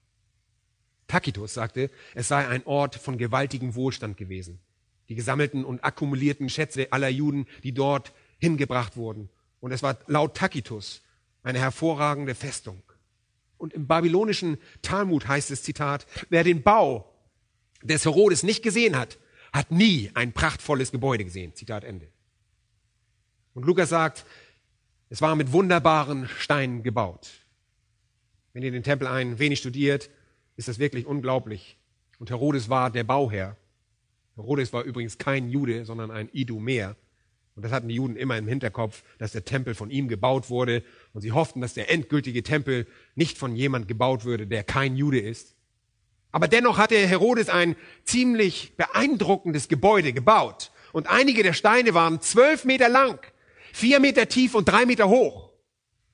Tacitus 1.11 1.55
sagte, 1.55 1.91
es 2.15 2.29
sei 2.29 2.47
ein 2.47 2.65
Ort 2.67 2.95
von 2.95 3.19
gewaltigem 3.19 3.75
Wohlstand 3.75 4.17
gewesen. 4.17 4.61
Die 5.09 5.17
gesammelten 5.17 5.65
und 5.65 5.83
akkumulierten 5.83 6.49
Schätze 6.49 6.93
aller 6.93 7.09
Juden, 7.09 7.47
die 7.65 7.73
dort 7.75 8.13
hingebracht 8.39 8.97
wurden. 8.97 9.29
Und 9.59 9.73
es 9.73 9.83
war 9.83 9.99
laut 10.07 10.37
Tacitus 10.37 11.03
eine 11.43 11.59
hervorragende 11.59 12.35
Festung. 12.35 12.83
Und 13.59 13.75
im 13.75 13.87
babylonischen 13.87 14.59
Talmud 14.83 15.27
heißt 15.27 15.51
es, 15.51 15.63
Zitat, 15.63 16.07
wer 16.29 16.45
den 16.45 16.63
Bau 16.63 17.13
des 17.83 18.05
Herodes 18.05 18.43
nicht 18.43 18.63
gesehen 18.63 18.97
hat, 18.97 19.19
hat 19.53 19.71
nie 19.73 20.11
ein 20.15 20.33
prachtvolles 20.33 20.93
Gebäude 20.93 21.25
gesehen. 21.25 21.55
Zitat 21.55 21.83
Ende. 21.83 22.09
Und 23.53 23.67
Lukas 23.67 23.89
sagt, 23.89 24.25
es 25.09 25.21
war 25.21 25.35
mit 25.35 25.53
wunderbaren 25.53 26.29
Steinen 26.39 26.85
gebaut. 26.85 27.31
Wenn 28.53 28.63
ihr 28.63 28.71
den 28.71 28.85
Tempel 28.85 29.09
ein 29.09 29.39
wenig 29.39 29.59
studiert, 29.59 30.09
ist 30.61 30.69
das 30.69 30.79
wirklich 30.79 31.07
unglaublich. 31.07 31.79
Und 32.19 32.29
Herodes 32.29 32.69
war 32.69 32.91
der 32.91 33.03
Bauherr. 33.03 33.57
Herodes 34.37 34.75
war 34.75 34.83
übrigens 34.83 35.17
kein 35.17 35.49
Jude, 35.49 35.87
sondern 35.87 36.11
ein 36.11 36.29
Idumäer. 36.33 36.97
Und 37.57 37.65
das 37.65 37.73
hatten 37.73 37.89
die 37.89 37.95
Juden 37.95 38.15
immer 38.15 38.37
im 38.37 38.47
Hinterkopf, 38.47 39.03
dass 39.17 39.33
der 39.33 39.47
Tempel 39.47 39.75
von 39.75 39.91
ihm 39.91 40.07
gebaut 40.07 40.51
wurde. 40.51 40.85
Und 41.15 41.23
sie 41.23 41.33
hofften, 41.33 41.63
dass 41.63 41.73
der 41.73 41.91
endgültige 41.91 42.43
Tempel 42.43 42.87
nicht 43.15 43.39
von 43.39 43.57
jemand 43.57 43.89
gebaut 43.89 44.27
würde, 44.27 44.47
der 44.47 44.63
kein 44.63 44.97
Jude 44.97 45.19
ist. 45.19 45.57
Aber 46.31 46.47
dennoch 46.47 46.77
hatte 46.77 46.95
Herodes 46.95 47.49
ein 47.49 47.75
ziemlich 48.05 48.77
beeindruckendes 48.77 49.67
Gebäude 49.69 50.13
gebaut. 50.13 50.73
Und 50.93 51.09
einige 51.09 51.43
der 51.43 51.55
Steine 51.55 51.95
waren 51.95 52.21
zwölf 52.21 52.67
Meter 52.67 52.91
lang, 52.91 53.19
vier 53.73 53.99
Meter 53.99 54.29
tief 54.29 54.55
und 54.55 54.69
drei 54.69 54.85
Meter 54.85 55.09
hoch. 55.09 55.53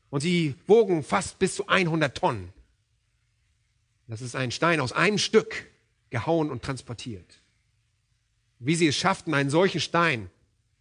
Und 0.08 0.20
sie 0.20 0.54
wogen 0.68 1.02
fast 1.02 1.40
bis 1.40 1.56
zu 1.56 1.66
100 1.66 2.16
Tonnen. 2.16 2.52
Das 4.08 4.22
ist 4.22 4.36
ein 4.36 4.50
Stein 4.50 4.80
aus 4.80 4.92
einem 4.92 5.18
Stück 5.18 5.66
gehauen 6.10 6.50
und 6.50 6.62
transportiert. 6.62 7.42
Wie 8.58 8.74
sie 8.74 8.88
es 8.88 8.96
schafften, 8.96 9.34
einen 9.34 9.50
solchen 9.50 9.80
Stein 9.80 10.30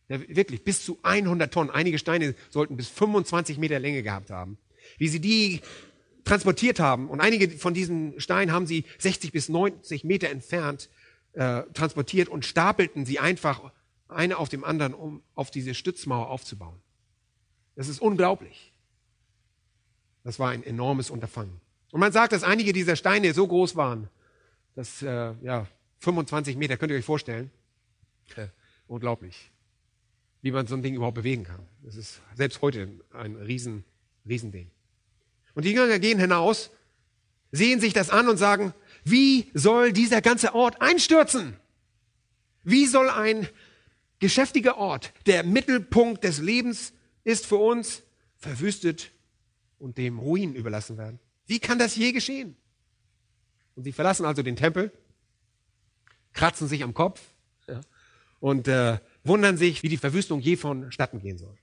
ja, 0.07 0.19
wirklich 0.27 0.63
bis 0.63 0.85
zu 0.85 0.99
100 1.03 1.51
Tonnen. 1.51 1.71
Einige 1.71 1.97
Steine 1.97 2.35
sollten 2.49 2.77
bis 2.77 2.87
25 2.89 3.57
Meter 3.57 3.79
Länge 3.79 4.03
gehabt 4.03 4.29
haben. 4.29 4.57
Wie 4.97 5.07
sie 5.07 5.19
die 5.19 5.61
transportiert 6.23 6.79
haben 6.79 7.09
und 7.09 7.21
einige 7.21 7.49
von 7.57 7.73
diesen 7.73 8.19
Steinen 8.19 8.51
haben 8.51 8.67
sie 8.67 8.85
60 8.99 9.31
bis 9.31 9.49
90 9.49 10.03
Meter 10.03 10.29
entfernt 10.29 10.89
äh, 11.33 11.63
transportiert 11.73 12.29
und 12.29 12.45
stapelten 12.45 13.05
sie 13.05 13.19
einfach 13.19 13.71
eine 14.07 14.37
auf 14.37 14.49
dem 14.49 14.63
anderen, 14.63 14.93
um 14.93 15.23
auf 15.33 15.51
diese 15.51 15.73
Stützmauer 15.73 16.29
aufzubauen. 16.29 16.79
Das 17.75 17.87
ist 17.87 17.99
unglaublich. 17.99 18.73
Das 20.23 20.39
war 20.39 20.49
ein 20.49 20.63
enormes 20.63 21.09
Unterfangen. 21.09 21.59
Und 21.91 21.99
man 21.99 22.11
sagt, 22.11 22.33
dass 22.33 22.43
einige 22.43 22.73
dieser 22.73 22.95
Steine 22.95 23.33
so 23.33 23.47
groß 23.47 23.75
waren, 23.75 24.09
dass 24.75 25.01
äh, 25.01 25.33
ja 25.41 25.67
25 25.99 26.57
Meter, 26.57 26.77
könnt 26.77 26.91
ihr 26.91 26.97
euch 26.97 27.05
vorstellen? 27.05 27.51
Äh, 28.35 28.47
unglaublich 28.87 29.51
wie 30.45 30.51
man 30.51 30.67
so 30.67 30.75
ein 30.75 30.83
Ding 30.83 30.93
überhaupt 30.93 31.15
bewegen 31.15 31.43
kann. 31.43 31.65
Das 31.81 31.95
ist 31.95 32.21
selbst 32.35 32.61
heute 32.61 32.87
ein 33.13 33.35
riesen, 33.35 33.83
Riesending. 34.29 34.69
Und 35.55 35.65
die 35.65 35.71
Jünger 35.71 35.97
gehen 35.97 36.19
hinaus, 36.19 36.69
sehen 37.51 37.79
sich 37.79 37.93
das 37.93 38.11
an 38.11 38.29
und 38.29 38.37
sagen, 38.37 38.71
wie 39.03 39.49
soll 39.55 39.91
dieser 39.91 40.21
ganze 40.21 40.53
Ort 40.53 40.83
einstürzen? 40.83 41.57
Wie 42.63 42.85
soll 42.85 43.09
ein 43.09 43.49
geschäftiger 44.19 44.77
Ort, 44.77 45.13
der 45.25 45.43
Mittelpunkt 45.43 46.23
des 46.23 46.37
Lebens 46.37 46.93
ist 47.23 47.47
für 47.47 47.57
uns, 47.57 48.03
verwüstet 48.37 49.09
und 49.79 49.97
dem 49.97 50.19
Ruin 50.19 50.53
überlassen 50.53 50.99
werden? 50.99 51.17
Wie 51.47 51.59
kann 51.59 51.79
das 51.79 51.95
je 51.95 52.11
geschehen? 52.11 52.55
Und 53.75 53.83
sie 53.83 53.91
verlassen 53.91 54.25
also 54.25 54.41
den 54.41 54.55
Tempel, 54.55 54.91
kratzen 56.33 56.67
sich 56.67 56.83
am 56.83 56.93
Kopf 56.93 57.21
ja, 57.67 57.81
und 58.39 58.67
äh, 58.67 58.99
wundern 59.23 59.57
sich, 59.57 59.83
wie 59.83 59.89
die 59.89 59.97
Verwüstung 59.97 60.39
je 60.39 60.55
vonstatten 60.55 61.19
gehen 61.19 61.37
soll. 61.37 61.57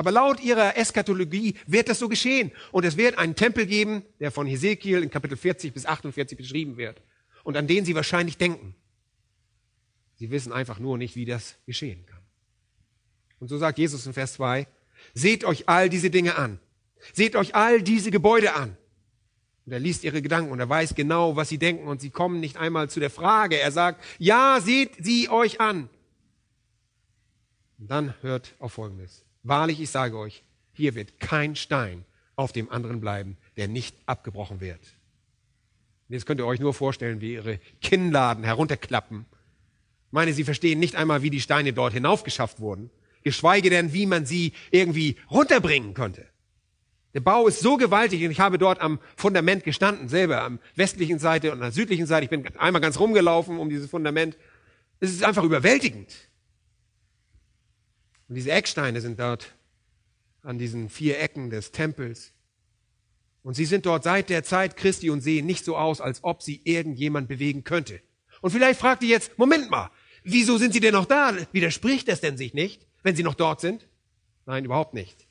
Aber 0.00 0.12
laut 0.12 0.40
ihrer 0.40 0.78
Eschatologie 0.78 1.56
wird 1.66 1.90
das 1.90 1.98
so 1.98 2.08
geschehen. 2.08 2.52
Und 2.72 2.86
es 2.86 2.96
wird 2.96 3.18
einen 3.18 3.36
Tempel 3.36 3.66
geben, 3.66 4.02
der 4.18 4.30
von 4.30 4.46
Hesekiel 4.46 5.02
in 5.02 5.10
Kapitel 5.10 5.36
40 5.36 5.74
bis 5.74 5.84
48 5.84 6.38
beschrieben 6.38 6.78
wird. 6.78 7.02
Und 7.44 7.56
an 7.56 7.66
den 7.66 7.84
sie 7.84 7.94
wahrscheinlich 7.94 8.38
denken. 8.38 8.74
Sie 10.16 10.30
wissen 10.30 10.52
einfach 10.52 10.78
nur 10.78 10.96
nicht, 10.96 11.16
wie 11.16 11.26
das 11.26 11.56
geschehen 11.66 12.06
kann. 12.06 12.20
Und 13.40 13.48
so 13.48 13.58
sagt 13.58 13.78
Jesus 13.78 14.06
in 14.06 14.14
Vers 14.14 14.34
2, 14.34 14.66
seht 15.12 15.44
euch 15.44 15.68
all 15.68 15.90
diese 15.90 16.08
Dinge 16.10 16.36
an. 16.36 16.60
Seht 17.12 17.36
euch 17.36 17.54
all 17.54 17.82
diese 17.82 18.10
Gebäude 18.10 18.54
an. 18.54 18.76
Und 19.70 19.74
er 19.74 19.78
liest 19.78 20.02
ihre 20.02 20.20
Gedanken 20.20 20.50
und 20.50 20.58
er 20.58 20.68
weiß 20.68 20.96
genau, 20.96 21.36
was 21.36 21.48
sie 21.48 21.58
denken 21.58 21.86
und 21.86 22.00
sie 22.00 22.10
kommen 22.10 22.40
nicht 22.40 22.56
einmal 22.56 22.90
zu 22.90 22.98
der 22.98 23.08
Frage. 23.08 23.56
Er 23.56 23.70
sagt, 23.70 24.02
ja, 24.18 24.58
seht 24.60 24.96
sie 24.98 25.28
euch 25.28 25.60
an. 25.60 25.88
Und 27.78 27.88
dann 27.88 28.12
hört 28.20 28.56
auf 28.58 28.72
Folgendes. 28.72 29.24
Wahrlich, 29.44 29.80
ich 29.80 29.90
sage 29.90 30.18
euch, 30.18 30.42
hier 30.72 30.96
wird 30.96 31.20
kein 31.20 31.54
Stein 31.54 32.04
auf 32.34 32.50
dem 32.50 32.68
anderen 32.68 33.00
bleiben, 33.00 33.36
der 33.56 33.68
nicht 33.68 33.96
abgebrochen 34.06 34.60
wird. 34.60 34.80
Und 36.08 36.14
jetzt 36.14 36.26
könnt 36.26 36.40
ihr 36.40 36.46
euch 36.46 36.58
nur 36.58 36.74
vorstellen, 36.74 37.20
wie 37.20 37.34
ihre 37.34 37.60
Kinnladen 37.80 38.42
herunterklappen. 38.42 39.24
Ich 40.08 40.12
meine, 40.12 40.32
sie 40.32 40.42
verstehen 40.42 40.80
nicht 40.80 40.96
einmal, 40.96 41.22
wie 41.22 41.30
die 41.30 41.40
Steine 41.40 41.72
dort 41.72 41.92
hinaufgeschafft 41.92 42.58
wurden, 42.58 42.90
geschweige 43.22 43.70
denn, 43.70 43.92
wie 43.92 44.06
man 44.06 44.26
sie 44.26 44.52
irgendwie 44.72 45.14
runterbringen 45.30 45.94
könnte. 45.94 46.26
Der 47.14 47.20
Bau 47.20 47.48
ist 47.48 47.60
so 47.60 47.76
gewaltig 47.76 48.24
und 48.24 48.30
ich 48.30 48.40
habe 48.40 48.58
dort 48.58 48.80
am 48.80 49.00
Fundament 49.16 49.64
gestanden, 49.64 50.08
selber 50.08 50.42
am 50.42 50.60
westlichen 50.76 51.18
Seite 51.18 51.48
und 51.48 51.54
an 51.54 51.62
der 51.62 51.72
südlichen 51.72 52.06
Seite. 52.06 52.24
Ich 52.24 52.30
bin 52.30 52.46
einmal 52.56 52.80
ganz 52.80 53.00
rumgelaufen 53.00 53.58
um 53.58 53.68
dieses 53.68 53.90
Fundament. 53.90 54.38
Es 55.00 55.10
ist 55.10 55.24
einfach 55.24 55.42
überwältigend. 55.42 56.14
Und 58.28 58.36
diese 58.36 58.52
Ecksteine 58.52 59.00
sind 59.00 59.18
dort 59.18 59.54
an 60.42 60.58
diesen 60.58 60.88
vier 60.88 61.18
Ecken 61.20 61.50
des 61.50 61.72
Tempels. 61.72 62.32
Und 63.42 63.54
sie 63.54 63.64
sind 63.64 63.86
dort 63.86 64.04
seit 64.04 64.28
der 64.28 64.44
Zeit 64.44 64.76
Christi 64.76 65.10
und 65.10 65.20
sehen 65.20 65.46
nicht 65.46 65.64
so 65.64 65.76
aus, 65.76 66.00
als 66.00 66.22
ob 66.22 66.42
sie 66.42 66.60
irgendjemand 66.64 67.26
bewegen 67.26 67.64
könnte. 67.64 68.00
Und 68.40 68.50
vielleicht 68.50 68.78
fragt 68.78 69.02
ihr 69.02 69.08
jetzt, 69.08 69.36
Moment 69.38 69.70
mal, 69.70 69.90
wieso 70.22 70.58
sind 70.58 70.72
sie 70.72 70.80
denn 70.80 70.92
noch 70.92 71.06
da? 71.06 71.34
Widerspricht 71.52 72.06
das 72.08 72.20
denn 72.20 72.36
sich 72.36 72.54
nicht? 72.54 72.86
wenn 73.02 73.16
sie 73.16 73.22
noch 73.22 73.34
dort 73.34 73.60
sind? 73.60 73.88
Nein, 74.46 74.64
überhaupt 74.64 74.94
nicht. 74.94 75.26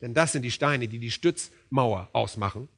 Denn 0.00 0.14
das 0.14 0.32
sind 0.32 0.42
die 0.42 0.50
Steine, 0.50 0.88
die 0.88 0.98
die 0.98 1.10
Stützmauer 1.10 2.08
ausmachen. 2.12 2.68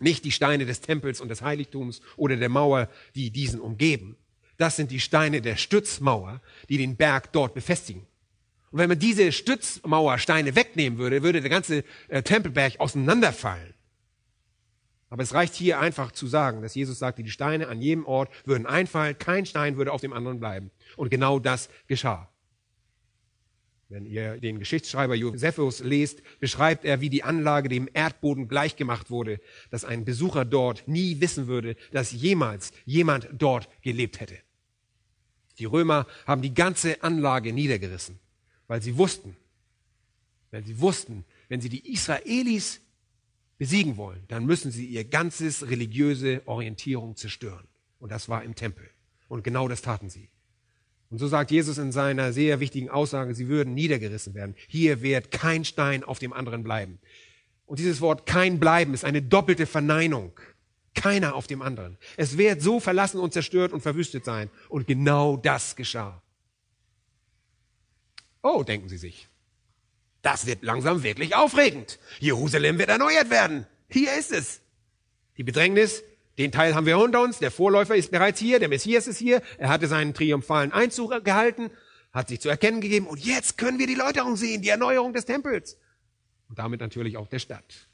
Nicht 0.00 0.24
die 0.24 0.32
Steine 0.32 0.66
des 0.66 0.80
Tempels 0.80 1.20
und 1.20 1.28
des 1.28 1.42
Heiligtums 1.42 2.00
oder 2.16 2.36
der 2.36 2.48
Mauer, 2.48 2.88
die 3.14 3.30
diesen 3.30 3.60
umgeben. 3.60 4.16
Das 4.56 4.76
sind 4.76 4.90
die 4.90 5.00
Steine 5.00 5.42
der 5.42 5.56
Stützmauer, 5.56 6.40
die 6.68 6.78
den 6.78 6.96
Berg 6.96 7.32
dort 7.32 7.54
befestigen. 7.54 8.06
Und 8.70 8.78
wenn 8.78 8.88
man 8.88 8.98
diese 8.98 9.32
Stützmauersteine 9.32 10.54
wegnehmen 10.54 10.98
würde, 10.98 11.22
würde 11.22 11.40
der 11.40 11.50
ganze 11.50 11.84
äh, 12.08 12.22
Tempelberg 12.22 12.78
auseinanderfallen. 12.78 13.74
Aber 15.10 15.24
es 15.24 15.34
reicht 15.34 15.54
hier 15.54 15.80
einfach 15.80 16.12
zu 16.12 16.28
sagen, 16.28 16.62
dass 16.62 16.76
Jesus 16.76 17.00
sagte, 17.00 17.24
die 17.24 17.30
Steine 17.30 17.66
an 17.66 17.82
jedem 17.82 18.06
Ort 18.06 18.30
würden 18.46 18.66
einfallen, 18.66 19.18
kein 19.18 19.44
Stein 19.44 19.76
würde 19.76 19.92
auf 19.92 20.00
dem 20.00 20.12
anderen 20.12 20.38
bleiben. 20.38 20.70
Und 20.96 21.10
genau 21.10 21.40
das 21.40 21.68
geschah. 21.88 22.29
Wenn 23.90 24.06
ihr 24.06 24.38
den 24.38 24.60
Geschichtsschreiber 24.60 25.16
Josephus 25.16 25.80
lest, 25.80 26.22
beschreibt 26.38 26.84
er, 26.84 27.00
wie 27.00 27.10
die 27.10 27.24
Anlage 27.24 27.68
dem 27.68 27.88
Erdboden 27.92 28.46
gleichgemacht 28.46 29.10
wurde, 29.10 29.40
dass 29.70 29.84
ein 29.84 30.04
Besucher 30.04 30.44
dort 30.44 30.86
nie 30.86 31.20
wissen 31.20 31.48
würde, 31.48 31.74
dass 31.90 32.12
jemals 32.12 32.70
jemand 32.84 33.28
dort 33.32 33.68
gelebt 33.82 34.20
hätte. 34.20 34.38
Die 35.58 35.64
Römer 35.64 36.06
haben 36.24 36.40
die 36.40 36.54
ganze 36.54 37.02
Anlage 37.02 37.52
niedergerissen, 37.52 38.20
weil 38.68 38.80
sie 38.80 38.96
wussten, 38.96 39.36
weil 40.52 40.64
sie 40.64 40.78
wussten, 40.78 41.24
wenn 41.48 41.60
sie 41.60 41.68
die 41.68 41.92
Israelis 41.92 42.80
besiegen 43.58 43.96
wollen, 43.96 44.22
dann 44.28 44.46
müssen 44.46 44.70
sie 44.70 44.86
ihr 44.86 45.04
ganzes 45.04 45.68
religiöse 45.68 46.42
Orientierung 46.46 47.16
zerstören. 47.16 47.66
Und 47.98 48.12
das 48.12 48.28
war 48.28 48.44
im 48.44 48.54
Tempel. 48.54 48.88
Und 49.26 49.42
genau 49.42 49.66
das 49.66 49.82
taten 49.82 50.10
sie. 50.10 50.28
Und 51.10 51.18
so 51.18 51.26
sagt 51.26 51.50
Jesus 51.50 51.78
in 51.78 51.90
seiner 51.90 52.32
sehr 52.32 52.60
wichtigen 52.60 52.88
Aussage, 52.88 53.34
sie 53.34 53.48
würden 53.48 53.74
niedergerissen 53.74 54.34
werden. 54.34 54.54
Hier 54.68 55.02
wird 55.02 55.32
kein 55.32 55.64
Stein 55.64 56.04
auf 56.04 56.20
dem 56.20 56.32
anderen 56.32 56.62
bleiben. 56.62 57.00
Und 57.66 57.80
dieses 57.80 58.00
Wort 58.00 58.26
kein 58.26 58.60
bleiben 58.60 58.94
ist 58.94 59.04
eine 59.04 59.20
doppelte 59.20 59.66
Verneinung. 59.66 60.38
Keiner 60.94 61.34
auf 61.34 61.46
dem 61.46 61.62
anderen. 61.62 61.98
Es 62.16 62.38
wird 62.38 62.62
so 62.62 62.80
verlassen 62.80 63.20
und 63.20 63.32
zerstört 63.32 63.72
und 63.72 63.80
verwüstet 63.80 64.24
sein. 64.24 64.50
Und 64.68 64.86
genau 64.86 65.36
das 65.36 65.76
geschah. 65.76 66.22
Oh, 68.42 68.62
denken 68.62 68.88
Sie 68.88 68.98
sich. 68.98 69.28
Das 70.22 70.46
wird 70.46 70.62
langsam 70.62 71.02
wirklich 71.02 71.34
aufregend. 71.34 71.98
Jerusalem 72.18 72.78
wird 72.78 72.88
erneuert 72.88 73.30
werden. 73.30 73.66
Hier 73.88 74.16
ist 74.16 74.32
es. 74.32 74.60
Die 75.36 75.44
Bedrängnis, 75.44 76.02
den 76.40 76.52
Teil 76.52 76.74
haben 76.74 76.86
wir 76.86 76.96
unter 76.98 77.20
uns. 77.22 77.38
Der 77.38 77.50
Vorläufer 77.50 77.94
ist 77.94 78.10
bereits 78.10 78.40
hier. 78.40 78.58
Der 78.58 78.70
Messias 78.70 79.06
ist 79.06 79.18
hier. 79.18 79.42
Er 79.58 79.68
hatte 79.68 79.86
seinen 79.86 80.14
triumphalen 80.14 80.72
Einzug 80.72 81.22
gehalten, 81.22 81.70
hat 82.12 82.28
sich 82.28 82.40
zu 82.40 82.48
erkennen 82.48 82.80
gegeben. 82.80 83.06
Und 83.06 83.22
jetzt 83.22 83.58
können 83.58 83.78
wir 83.78 83.86
die 83.86 83.94
Läuterung 83.94 84.36
sehen, 84.36 84.62
die 84.62 84.70
Erneuerung 84.70 85.12
des 85.12 85.26
Tempels. 85.26 85.76
Und 86.48 86.58
damit 86.58 86.80
natürlich 86.80 87.18
auch 87.18 87.28
der 87.28 87.40
Stadt. 87.40 87.88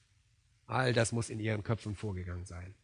All 0.69 0.93
das 0.93 1.11
muss 1.11 1.29
in 1.29 1.41
ihren 1.41 1.65
Köpfen 1.65 1.97
vorgegangen 1.97 2.45
sein. 2.45 2.77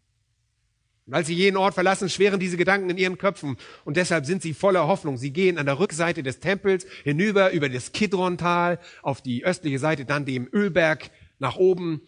Und 1.06 1.14
als 1.14 1.28
sie 1.28 1.34
jeden 1.34 1.56
Ort 1.56 1.74
verlassen, 1.74 2.08
schweren 2.08 2.40
diese 2.40 2.56
Gedanken 2.56 2.90
in 2.90 2.98
ihren 2.98 3.16
Köpfen. 3.16 3.56
Und 3.84 3.96
deshalb 3.96 4.26
sind 4.26 4.42
sie 4.42 4.54
voller 4.54 4.88
Hoffnung. 4.88 5.16
Sie 5.16 5.32
gehen 5.32 5.58
an 5.58 5.66
der 5.66 5.78
Rückseite 5.78 6.24
des 6.24 6.40
Tempels 6.40 6.86
hinüber 7.04 7.52
über 7.52 7.68
das 7.68 7.92
Kidron-Tal 7.92 8.80
auf 9.02 9.22
die 9.22 9.44
östliche 9.44 9.78
Seite, 9.78 10.06
dann 10.06 10.24
dem 10.24 10.48
Ölberg 10.52 11.12
nach 11.38 11.54
oben. 11.54 12.02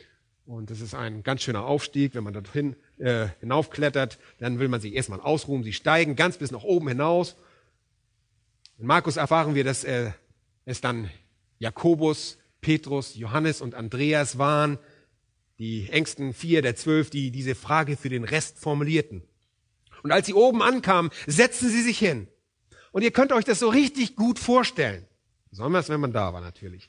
Und 0.44 0.70
das 0.70 0.80
ist 0.80 0.94
ein 0.96 1.22
ganz 1.22 1.42
schöner 1.42 1.64
Aufstieg. 1.64 2.16
Wenn 2.16 2.24
man 2.24 2.34
dorthin 2.34 2.74
äh, 2.98 3.28
hinaufklettert, 3.40 4.18
dann 4.38 4.58
will 4.58 4.68
man 4.68 4.80
sich 4.80 4.94
erstmal 4.94 5.20
ausruhen. 5.20 5.62
Sie 5.62 5.72
steigen 5.72 6.16
ganz 6.16 6.38
bis 6.38 6.50
nach 6.50 6.62
oben 6.62 6.88
hinaus. 6.88 7.36
In 8.78 8.86
Markus 8.86 9.16
erfahren 9.16 9.54
wir, 9.54 9.64
dass 9.64 9.84
äh, 9.84 10.10
es 10.64 10.80
dann 10.80 11.10
Jakobus, 11.58 12.38
Petrus, 12.60 13.14
Johannes 13.14 13.60
und 13.60 13.74
Andreas 13.74 14.38
waren, 14.38 14.78
die 15.58 15.88
engsten 15.90 16.34
vier 16.34 16.62
der 16.62 16.76
zwölf, 16.76 17.10
die 17.10 17.30
diese 17.30 17.54
Frage 17.54 17.96
für 17.96 18.08
den 18.08 18.24
Rest 18.24 18.58
formulierten. 18.58 19.22
Und 20.02 20.12
als 20.12 20.26
sie 20.26 20.34
oben 20.34 20.62
ankamen, 20.62 21.10
setzten 21.26 21.68
sie 21.68 21.82
sich 21.82 21.98
hin. 21.98 22.28
Und 22.92 23.02
ihr 23.02 23.10
könnt 23.10 23.32
euch 23.32 23.44
das 23.44 23.58
so 23.58 23.68
richtig 23.68 24.16
gut 24.16 24.38
vorstellen. 24.38 25.06
Besonders 25.50 25.88
wenn 25.88 26.00
man 26.00 26.12
da 26.12 26.32
war 26.32 26.40
natürlich. 26.40 26.88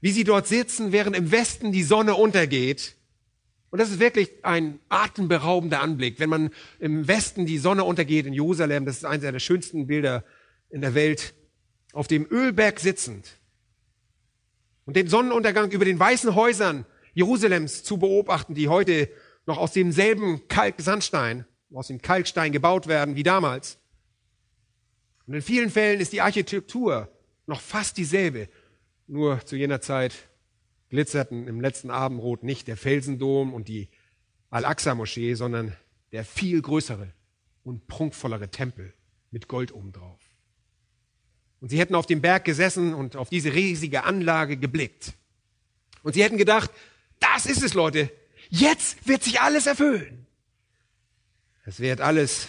Wie 0.00 0.10
sie 0.10 0.24
dort 0.24 0.46
sitzen, 0.46 0.92
während 0.92 1.14
im 1.16 1.30
Westen 1.30 1.72
die 1.72 1.82
Sonne 1.82 2.14
untergeht. 2.14 2.96
Und 3.70 3.78
das 3.78 3.90
ist 3.90 4.00
wirklich 4.00 4.44
ein 4.44 4.80
atemberaubender 4.88 5.80
Anblick. 5.80 6.18
Wenn 6.18 6.30
man 6.30 6.50
im 6.80 7.06
Westen 7.06 7.46
die 7.46 7.58
Sonne 7.58 7.84
untergeht 7.84 8.26
in 8.26 8.32
Jerusalem, 8.32 8.84
das 8.84 8.98
ist 8.98 9.04
eines 9.04 9.22
der 9.22 9.38
schönsten 9.38 9.86
Bilder 9.86 10.24
in 10.70 10.80
der 10.80 10.94
Welt, 10.94 11.34
auf 11.92 12.06
dem 12.06 12.26
Ölberg 12.30 12.80
sitzend 12.80 13.38
und 14.84 14.96
den 14.96 15.08
Sonnenuntergang 15.08 15.70
über 15.70 15.84
den 15.84 15.98
weißen 15.98 16.34
Häusern 16.34 16.84
Jerusalems 17.14 17.82
zu 17.82 17.98
beobachten, 17.98 18.54
die 18.54 18.68
heute 18.68 19.08
noch 19.46 19.58
aus 19.58 19.72
demselben 19.72 20.46
Kalksandstein, 20.48 21.44
aus 21.72 21.88
dem 21.88 22.02
Kalkstein 22.02 22.52
gebaut 22.52 22.86
werden 22.86 23.16
wie 23.16 23.22
damals. 23.22 23.78
Und 25.26 25.34
in 25.34 25.42
vielen 25.42 25.70
Fällen 25.70 26.00
ist 26.00 26.12
die 26.12 26.20
Architektur 26.20 27.08
noch 27.46 27.60
fast 27.60 27.96
dieselbe. 27.96 28.48
Nur 29.06 29.44
zu 29.44 29.56
jener 29.56 29.80
Zeit 29.80 30.29
glitzerten 30.90 31.48
im 31.48 31.60
letzten 31.60 31.90
Abendrot 31.90 32.42
nicht 32.42 32.68
der 32.68 32.76
Felsendom 32.76 33.54
und 33.54 33.68
die 33.68 33.88
Al-Aqsa-Moschee, 34.50 35.34
sondern 35.34 35.76
der 36.12 36.24
viel 36.24 36.60
größere 36.60 37.12
und 37.62 37.86
prunkvollere 37.86 38.50
Tempel 38.50 38.92
mit 39.30 39.48
Gold 39.48 39.72
obendrauf. 39.72 40.20
Und 41.60 41.68
sie 41.68 41.78
hätten 41.78 41.94
auf 41.94 42.06
dem 42.06 42.20
Berg 42.20 42.44
gesessen 42.44 42.94
und 42.94 43.16
auf 43.16 43.28
diese 43.28 43.54
riesige 43.54 44.04
Anlage 44.04 44.56
geblickt. 44.56 45.12
Und 46.02 46.14
sie 46.14 46.24
hätten 46.24 46.38
gedacht, 46.38 46.70
das 47.20 47.46
ist 47.46 47.62
es, 47.62 47.74
Leute. 47.74 48.10
Jetzt 48.48 49.06
wird 49.06 49.22
sich 49.22 49.40
alles 49.40 49.66
erfüllen. 49.66 50.26
Es 51.64 51.78
wird 51.78 52.00
alles 52.00 52.48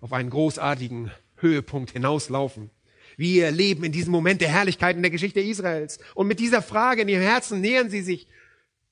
auf 0.00 0.12
einen 0.12 0.30
großartigen 0.30 1.10
Höhepunkt 1.36 1.92
hinauslaufen. 1.92 2.70
Wir 3.18 3.50
leben 3.50 3.82
in 3.82 3.90
diesem 3.90 4.12
Moment 4.12 4.40
der 4.40 4.48
Herrlichkeit 4.48 4.94
in 4.94 5.02
der 5.02 5.10
Geschichte 5.10 5.40
Israels. 5.40 5.98
Und 6.14 6.28
mit 6.28 6.38
dieser 6.38 6.62
Frage 6.62 7.02
in 7.02 7.08
ihrem 7.08 7.24
Herzen 7.24 7.60
nähern 7.60 7.90
sie 7.90 8.00
sich, 8.00 8.28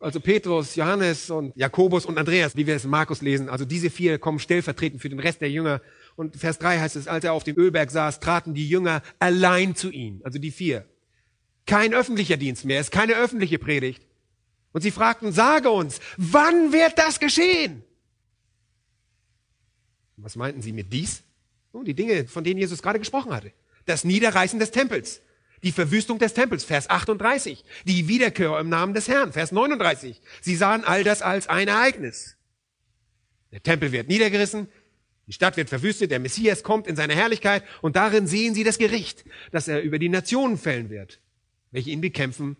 also 0.00 0.18
Petrus, 0.18 0.74
Johannes 0.74 1.30
und 1.30 1.56
Jakobus 1.56 2.04
und 2.04 2.18
Andreas, 2.18 2.56
wie 2.56 2.66
wir 2.66 2.74
es 2.74 2.84
in 2.84 2.90
Markus 2.90 3.22
lesen. 3.22 3.48
Also 3.48 3.64
diese 3.64 3.88
vier 3.88 4.18
kommen 4.18 4.40
stellvertretend 4.40 5.00
für 5.00 5.08
den 5.08 5.20
Rest 5.20 5.42
der 5.42 5.50
Jünger. 5.50 5.80
Und 6.16 6.34
Vers 6.34 6.58
3 6.58 6.80
heißt 6.80 6.96
es, 6.96 7.06
als 7.06 7.24
er 7.24 7.34
auf 7.34 7.44
dem 7.44 7.56
Ölberg 7.56 7.88
saß, 7.92 8.18
traten 8.18 8.52
die 8.52 8.68
Jünger 8.68 9.00
allein 9.20 9.76
zu 9.76 9.92
ihm. 9.92 10.20
Also 10.24 10.40
die 10.40 10.50
vier. 10.50 10.84
Kein 11.64 11.94
öffentlicher 11.94 12.36
Dienst 12.36 12.64
mehr, 12.64 12.80
es 12.80 12.88
ist 12.88 12.92
keine 12.92 13.14
öffentliche 13.14 13.60
Predigt. 13.60 14.04
Und 14.72 14.80
sie 14.80 14.90
fragten, 14.90 15.30
sage 15.30 15.70
uns, 15.70 16.00
wann 16.16 16.72
wird 16.72 16.98
das 16.98 17.20
geschehen? 17.20 17.84
Was 20.16 20.34
meinten 20.34 20.62
sie 20.62 20.72
mit 20.72 20.92
dies? 20.92 21.22
Oh, 21.72 21.84
die 21.84 21.94
Dinge, 21.94 22.26
von 22.26 22.42
denen 22.42 22.58
Jesus 22.58 22.82
gerade 22.82 22.98
gesprochen 22.98 23.32
hatte. 23.32 23.52
Das 23.86 24.04
Niederreißen 24.04 24.58
des 24.58 24.70
Tempels, 24.70 25.22
die 25.62 25.72
Verwüstung 25.72 26.18
des 26.18 26.34
Tempels, 26.34 26.64
Vers 26.64 26.90
38, 26.90 27.64
die 27.84 28.08
Wiederkehr 28.08 28.58
im 28.58 28.68
Namen 28.68 28.94
des 28.94 29.08
Herrn, 29.08 29.32
Vers 29.32 29.52
39. 29.52 30.20
Sie 30.40 30.56
sahen 30.56 30.84
all 30.84 31.02
das 31.02 31.22
als 31.22 31.48
ein 31.48 31.68
Ereignis. 31.68 32.36
Der 33.52 33.62
Tempel 33.62 33.92
wird 33.92 34.08
niedergerissen, 34.08 34.68
die 35.26 35.32
Stadt 35.32 35.56
wird 35.56 35.68
verwüstet, 35.68 36.10
der 36.10 36.20
Messias 36.20 36.62
kommt 36.62 36.86
in 36.86 36.94
seine 36.94 37.14
Herrlichkeit. 37.14 37.64
Und 37.82 37.96
darin 37.96 38.26
sehen 38.26 38.54
sie 38.54 38.62
das 38.62 38.78
Gericht, 38.78 39.24
das 39.50 39.66
er 39.66 39.82
über 39.82 39.98
die 39.98 40.08
Nationen 40.08 40.56
fällen 40.56 40.88
wird, 40.88 41.20
welche 41.72 41.90
ihn 41.90 42.00
bekämpfen. 42.00 42.56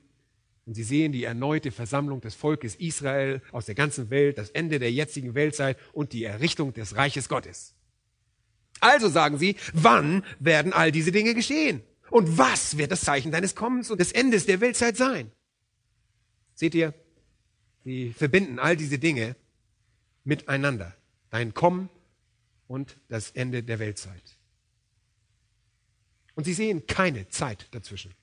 Und 0.65 0.75
sie 0.75 0.83
sehen 0.83 1.13
die 1.13 1.23
erneute 1.23 1.71
Versammlung 1.71 2.21
des 2.21 2.35
Volkes 2.35 2.75
Israel 2.75 3.41
aus 3.53 3.67
der 3.67 3.77
ganzen 3.77 4.11
Welt, 4.11 4.37
das 4.37 4.51
Ende 4.51 4.81
der 4.81 4.91
jetzigen 4.91 5.37
Weltzeit 5.37 5.79
und 5.93 6.13
die 6.13 6.25
Errichtung 6.25 6.73
des 6.75 6.97
Reiches 6.97 7.29
Gottes. 7.29 7.76
Also 8.81 9.09
sagen 9.09 9.39
sie, 9.39 9.57
wann 9.73 10.25
werden 10.39 10.73
all 10.73 10.93
diese 10.93 11.13
Dinge 11.13 11.35
geschehen? 11.35 11.83
Und 12.11 12.39
was 12.39 12.79
wird 12.79 12.93
das 12.93 13.01
Zeichen 13.01 13.33
deines 13.33 13.55
Kommens 13.55 13.91
und 13.91 14.01
des 14.01 14.13
Endes 14.13 14.47
der 14.47 14.61
Weltzeit 14.61 14.97
sein? 14.97 15.31
Seht 16.55 16.75
ihr, 16.75 16.95
sie 17.85 18.13
verbinden 18.13 18.59
all 18.59 18.77
diese 18.77 18.99
Dinge 18.99 19.37
miteinander. 20.25 20.95
Dein 21.31 21.55
Kommen 21.55 21.89
und 22.69 22.97
das 23.09 23.31
Ende 23.33 23.63
der 23.63 23.79
Weltzeit. 23.79 24.23
Und 26.35 26.45
sie 26.45 26.55
sehen 26.55 26.87
keine 26.87 27.29
Zeit 27.29 27.67
dazwischen. 27.73 28.15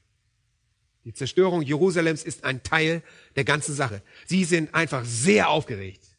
Die 1.03 1.13
Zerstörung 1.13 1.61
Jerusalems 1.61 2.23
ist 2.23 2.43
ein 2.43 2.63
Teil 2.63 3.03
der 3.35 3.43
ganzen 3.43 3.75
Sache. 3.75 4.01
Sie 4.25 4.45
sind 4.45 4.73
einfach 4.73 5.03
sehr 5.05 5.49
aufgeregt. 5.49 6.12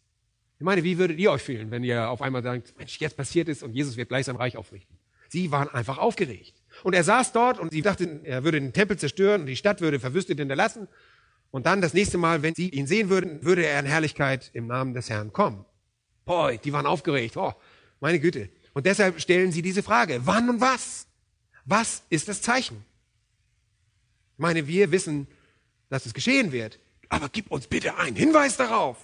Ich 0.58 0.64
meine, 0.64 0.84
wie 0.84 0.98
würdet 0.98 1.18
ihr 1.18 1.32
euch 1.32 1.42
fühlen, 1.42 1.70
wenn 1.70 1.82
ihr 1.82 2.08
auf 2.08 2.22
einmal 2.22 2.42
sagt, 2.42 2.78
Mensch, 2.78 2.98
jetzt 3.00 3.16
passiert 3.16 3.48
es 3.48 3.62
und 3.62 3.72
Jesus 3.72 3.96
wird 3.96 4.08
gleich 4.08 4.26
sein 4.26 4.36
Reich 4.36 4.56
aufrichten? 4.56 4.96
Sie 5.28 5.50
waren 5.50 5.68
einfach 5.68 5.98
aufgeregt. 5.98 6.54
Und 6.84 6.94
er 6.94 7.02
saß 7.02 7.32
dort 7.32 7.58
und 7.58 7.72
sie 7.72 7.82
dachten, 7.82 8.24
er 8.24 8.44
würde 8.44 8.60
den 8.60 8.72
Tempel 8.72 8.96
zerstören 8.96 9.42
und 9.42 9.46
die 9.46 9.56
Stadt 9.56 9.80
würde 9.80 9.98
verwüstet 9.98 10.38
hinterlassen. 10.38 10.86
Und 11.50 11.66
dann 11.66 11.80
das 11.80 11.94
nächste 11.94 12.18
Mal, 12.18 12.42
wenn 12.42 12.54
sie 12.54 12.68
ihn 12.68 12.86
sehen 12.86 13.08
würden, 13.08 13.44
würde 13.44 13.66
er 13.66 13.80
in 13.80 13.86
Herrlichkeit 13.86 14.50
im 14.54 14.66
Namen 14.66 14.94
des 14.94 15.10
Herrn 15.10 15.32
kommen. 15.32 15.64
Boy, 16.24 16.58
die 16.58 16.72
waren 16.72 16.86
aufgeregt. 16.86 17.36
Oh, 17.36 17.52
meine 18.00 18.20
Güte. 18.20 18.48
Und 18.74 18.86
deshalb 18.86 19.20
stellen 19.20 19.52
sie 19.52 19.62
diese 19.62 19.82
Frage, 19.82 20.20
wann 20.24 20.48
und 20.48 20.60
was? 20.60 21.06
Was 21.64 22.02
ist 22.10 22.28
das 22.28 22.42
Zeichen? 22.42 22.84
Ich 24.34 24.38
meine, 24.38 24.66
wir 24.66 24.90
wissen, 24.90 25.26
dass 25.88 26.06
es 26.06 26.14
geschehen 26.14 26.52
wird. 26.52 26.78
Aber 27.08 27.28
gib 27.28 27.50
uns 27.50 27.66
bitte 27.66 27.96
einen 27.96 28.16
Hinweis 28.16 28.56
darauf. 28.56 28.96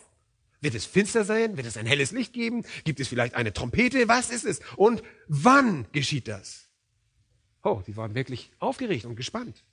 Wird 0.60 0.74
es 0.74 0.84
finster 0.84 1.24
sein? 1.24 1.56
Wird 1.56 1.66
es 1.66 1.76
ein 1.76 1.86
helles 1.86 2.10
Licht 2.10 2.32
geben? 2.32 2.64
Gibt 2.84 3.00
es 3.00 3.08
vielleicht 3.08 3.34
eine 3.34 3.52
Trompete? 3.52 4.08
Was 4.08 4.30
ist 4.30 4.44
es? 4.44 4.60
Und 4.76 5.02
wann 5.26 5.86
geschieht 5.92 6.28
das? 6.28 6.68
Oh, 7.62 7.82
sie 7.84 7.96
waren 7.96 8.14
wirklich 8.14 8.50
aufgeregt 8.58 9.04
und 9.04 9.16
gespannt. 9.16 9.64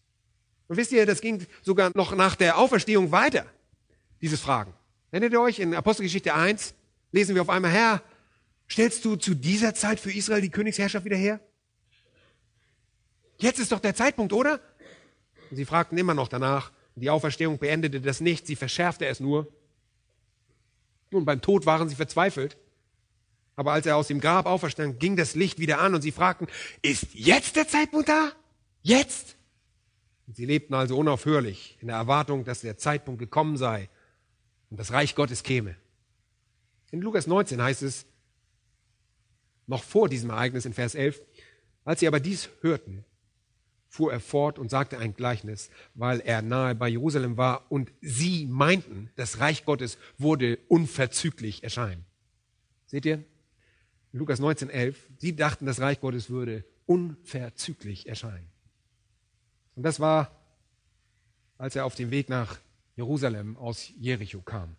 Und 0.67 0.77
wisst 0.77 0.91
ihr, 0.91 1.05
das 1.05 1.21
ging 1.21 1.45
sogar 1.61 1.91
noch 1.95 2.15
nach 2.15 2.35
der 2.35 2.57
Auferstehung 2.57 3.11
weiter, 3.11 3.45
dieses 4.21 4.41
Fragen. 4.41 4.73
Erinnert 5.11 5.33
ihr 5.33 5.41
euch, 5.41 5.59
in 5.59 5.73
Apostelgeschichte 5.73 6.33
1 6.33 6.73
lesen 7.11 7.35
wir 7.35 7.41
auf 7.41 7.49
einmal, 7.49 7.71
Herr, 7.71 8.01
stellst 8.69 9.05
du 9.05 9.15
zu 9.15 9.33
dieser 9.33 9.73
Zeit 9.73 9.99
für 9.99 10.11
Israel 10.11 10.41
die 10.41 10.49
Königsherrschaft 10.49 11.05
wieder 11.05 11.15
her? 11.15 11.39
Jetzt 13.37 13.59
ist 13.59 13.71
doch 13.71 13.79
der 13.79 13.95
Zeitpunkt, 13.95 14.33
oder? 14.33 14.59
Und 15.49 15.57
sie 15.57 15.65
fragten 15.65 15.97
immer 15.97 16.13
noch 16.13 16.27
danach. 16.27 16.71
Die 16.95 17.09
Auferstehung 17.09 17.59
beendete 17.59 18.01
das 18.01 18.19
nicht, 18.21 18.47
sie 18.47 18.55
verschärfte 18.55 19.05
es 19.05 19.19
nur. 19.19 19.47
Nun, 21.11 21.25
beim 21.25 21.41
Tod 21.41 21.65
waren 21.65 21.89
sie 21.89 21.95
verzweifelt. 21.95 22.57
Aber 23.55 23.73
als 23.73 23.85
er 23.85 23.97
aus 23.97 24.07
dem 24.07 24.19
Grab 24.19 24.45
auferstand, 24.45 24.99
ging 24.99 25.15
das 25.15 25.33
Licht 25.33 25.57
wieder 25.57 25.79
an 25.79 25.95
und 25.95 26.01
sie 26.01 26.11
fragten, 26.11 26.47
ist 26.83 27.07
jetzt 27.13 27.55
der 27.55 27.67
Zeitpunkt 27.67 28.07
da? 28.07 28.31
Jetzt? 28.83 29.35
Und 30.27 30.35
sie 30.35 30.45
lebten 30.45 30.75
also 30.75 30.97
unaufhörlich 30.97 31.77
in 31.81 31.87
der 31.87 31.97
Erwartung, 31.97 32.43
dass 32.43 32.61
der 32.61 32.77
Zeitpunkt 32.77 33.19
gekommen 33.19 33.57
sei 33.57 33.89
und 34.69 34.79
das 34.79 34.91
Reich 34.91 35.15
Gottes 35.15 35.41
käme. 35.41 35.75
In 36.91 37.01
Lukas 37.01 37.25
19 37.25 37.61
heißt 37.61 37.81
es, 37.81 38.05
noch 39.65 39.83
vor 39.83 40.07
diesem 40.07 40.29
Ereignis 40.29 40.65
in 40.65 40.73
Vers 40.73 40.95
11, 40.95 41.21
als 41.83 41.99
sie 41.99 42.07
aber 42.07 42.19
dies 42.19 42.49
hörten, 42.61 43.05
fuhr 43.97 44.13
er 44.13 44.19
fort 44.19 44.59
und 44.59 44.69
sagte 44.69 44.99
ein 44.99 45.15
Gleichnis, 45.15 45.71
weil 45.95 46.19
er 46.19 46.43
nahe 46.43 46.75
bei 46.75 46.87
Jerusalem 46.87 47.35
war 47.35 47.65
und 47.71 47.91
sie 47.99 48.45
meinten, 48.45 49.09
das 49.15 49.39
Reich 49.39 49.65
Gottes 49.65 49.97
wurde 50.19 50.59
unverzüglich 50.67 51.63
erscheinen. 51.63 52.05
Seht 52.85 53.07
ihr? 53.07 53.23
Lukas 54.11 54.39
19, 54.39 54.69
11. 54.69 55.09
Sie 55.17 55.35
dachten, 55.35 55.65
das 55.65 55.81
Reich 55.81 55.99
Gottes 55.99 56.29
würde 56.29 56.63
unverzüglich 56.85 58.07
erscheinen. 58.07 58.47
Und 59.75 59.81
das 59.81 59.99
war, 59.99 60.31
als 61.57 61.75
er 61.75 61.85
auf 61.85 61.95
dem 61.95 62.11
Weg 62.11 62.29
nach 62.29 62.59
Jerusalem 62.95 63.57
aus 63.57 63.91
Jericho 63.97 64.41
kam. 64.41 64.75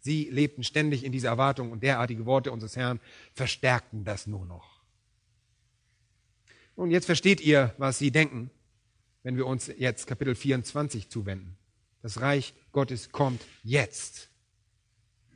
Sie 0.00 0.28
lebten 0.30 0.64
ständig 0.64 1.04
in 1.04 1.12
dieser 1.12 1.28
Erwartung 1.28 1.70
und 1.70 1.84
derartige 1.84 2.26
Worte 2.26 2.50
unseres 2.50 2.74
Herrn 2.74 2.98
verstärkten 3.34 4.04
das 4.04 4.26
nur 4.26 4.46
noch. 4.46 4.75
Und 6.76 6.90
jetzt 6.90 7.06
versteht 7.06 7.40
ihr, 7.40 7.74
was 7.78 7.98
sie 7.98 8.10
denken, 8.10 8.50
wenn 9.22 9.36
wir 9.36 9.46
uns 9.46 9.66
jetzt 9.78 10.06
Kapitel 10.06 10.34
24 10.34 11.08
zuwenden. 11.08 11.56
Das 12.02 12.20
Reich 12.20 12.54
Gottes 12.70 13.10
kommt 13.10 13.42
jetzt. 13.64 14.28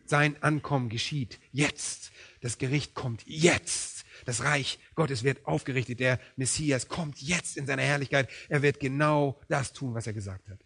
Sein 0.05 0.41
Ankommen 0.43 0.89
geschieht 0.89 1.41
jetzt. 1.51 2.13
Das 2.41 2.59
Gericht 2.59 2.95
kommt 2.95 3.25
jetzt. 3.27 4.05
Das 4.27 4.45
Reich 4.45 4.79
Gottes 4.95 5.25
wird 5.25 5.47
aufgerichtet. 5.47 5.99
Der 5.99 6.21
Messias 6.37 6.89
kommt 6.89 7.21
jetzt 7.23 7.57
in 7.57 7.67
seiner 7.67 7.83
Herrlichkeit. 7.83 8.29
Er 8.49 8.63
wird 8.63 8.79
genau 8.79 9.41
das 9.49 9.73
tun, 9.73 9.95
was 9.95 10.07
er 10.07 10.13
gesagt 10.13 10.49
hat. 10.49 10.61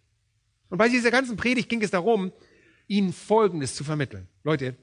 Und 0.69 0.77
bei 0.77 0.89
dieser 0.89 1.09
ganzen 1.09 1.37
Predigt 1.37 1.69
ging 1.69 1.81
es 1.81 1.91
darum, 1.91 2.33
ihnen 2.87 3.13
Folgendes 3.13 3.75
zu 3.75 3.83
vermitteln. 3.83 4.27
Leute, 4.43 4.75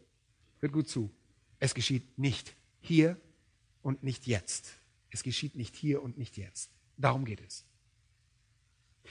hört 0.61 0.73
gut 0.73 0.89
zu. 0.89 1.11
Es 1.59 1.75
geschieht 1.75 2.19
nicht 2.19 2.57
hier 2.81 3.21
und 3.83 4.03
nicht 4.03 4.27
jetzt. 4.27 4.82
Es 5.13 5.23
geschieht 5.23 5.55
nicht 5.55 5.77
hier 5.77 6.03
und 6.03 6.17
nicht 6.17 6.37
jetzt. 6.39 6.71
Darum 6.97 7.25
geht 7.25 7.41
es. 7.41 7.65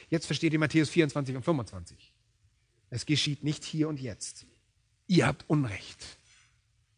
Jetzt 0.10 0.26
versteht 0.26 0.52
ihr 0.52 0.60
Matthäus 0.60 0.90
24 0.90 1.36
und 1.36 1.44
25. 1.44 2.14
Es 2.90 3.06
geschieht 3.06 3.44
nicht 3.44 3.64
hier 3.64 3.88
und 3.88 4.02
jetzt. 4.02 4.46
Ihr 5.08 5.28
habt 5.28 5.48
Unrecht. 5.48 6.18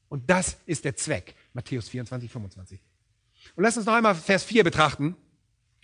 Und 0.08 0.30
das 0.30 0.58
ist 0.66 0.86
der 0.86 0.96
Zweck. 0.96 1.36
Matthäus 1.54 1.90
24, 1.90 2.32
25. 2.32 2.80
Und 3.56 3.64
lasst 3.64 3.78
uns 3.78 3.86
noch 3.86 3.94
einmal 3.94 4.16
Vers 4.16 4.44
4 4.46 4.64
betrachten. 4.64 5.18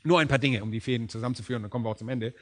Nur 0.04 0.20
ein 0.20 0.30
paar 0.30 0.40
Dinge, 0.40 0.64
um 0.64 0.72
die 0.72 0.80
Fäden 0.80 1.10
zusammenzuführen, 1.10 1.62
dann 1.62 1.70
kommen 1.70 1.84
wir 1.84 1.90
auch 1.90 1.98
zum 1.98 2.10
Ende. 2.10 2.34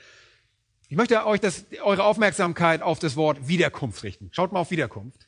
Ich 0.90 0.96
möchte 0.96 1.26
euch 1.26 1.42
das, 1.42 1.66
eure 1.82 2.04
Aufmerksamkeit 2.04 2.84
auf 2.84 3.00
das 3.00 3.16
Wort 3.16 3.48
Wiederkunft 3.48 4.04
richten. 4.04 4.30
Schaut 4.32 4.52
mal 4.52 4.60
auf 4.60 4.70
Wiederkunft. 4.70 5.28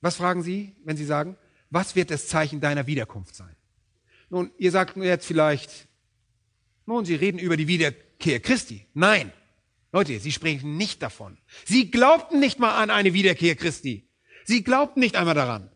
Was 0.00 0.16
fragen 0.16 0.42
Sie, 0.42 0.74
wenn 0.84 0.96
Sie 0.96 1.04
sagen, 1.04 1.36
was 1.72 1.96
wird 1.96 2.10
das 2.10 2.28
Zeichen 2.28 2.60
deiner 2.60 2.86
Wiederkunft 2.86 3.34
sein? 3.34 3.56
Nun, 4.28 4.50
ihr 4.58 4.70
sagt 4.70 4.96
jetzt 4.98 5.26
vielleicht, 5.26 5.88
nun, 6.84 7.06
Sie 7.06 7.14
reden 7.14 7.38
über 7.38 7.56
die 7.56 7.66
Wiederkehr 7.66 8.40
Christi. 8.40 8.86
Nein. 8.92 9.32
Leute, 9.90 10.20
Sie 10.20 10.32
sprechen 10.32 10.76
nicht 10.76 11.02
davon. 11.02 11.38
Sie 11.64 11.90
glaubten 11.90 12.40
nicht 12.40 12.58
mal 12.58 12.76
an 12.76 12.90
eine 12.90 13.14
Wiederkehr 13.14 13.56
Christi. 13.56 14.06
Sie 14.44 14.62
glaubten 14.62 15.00
nicht 15.00 15.16
einmal 15.16 15.34
daran. 15.34 15.70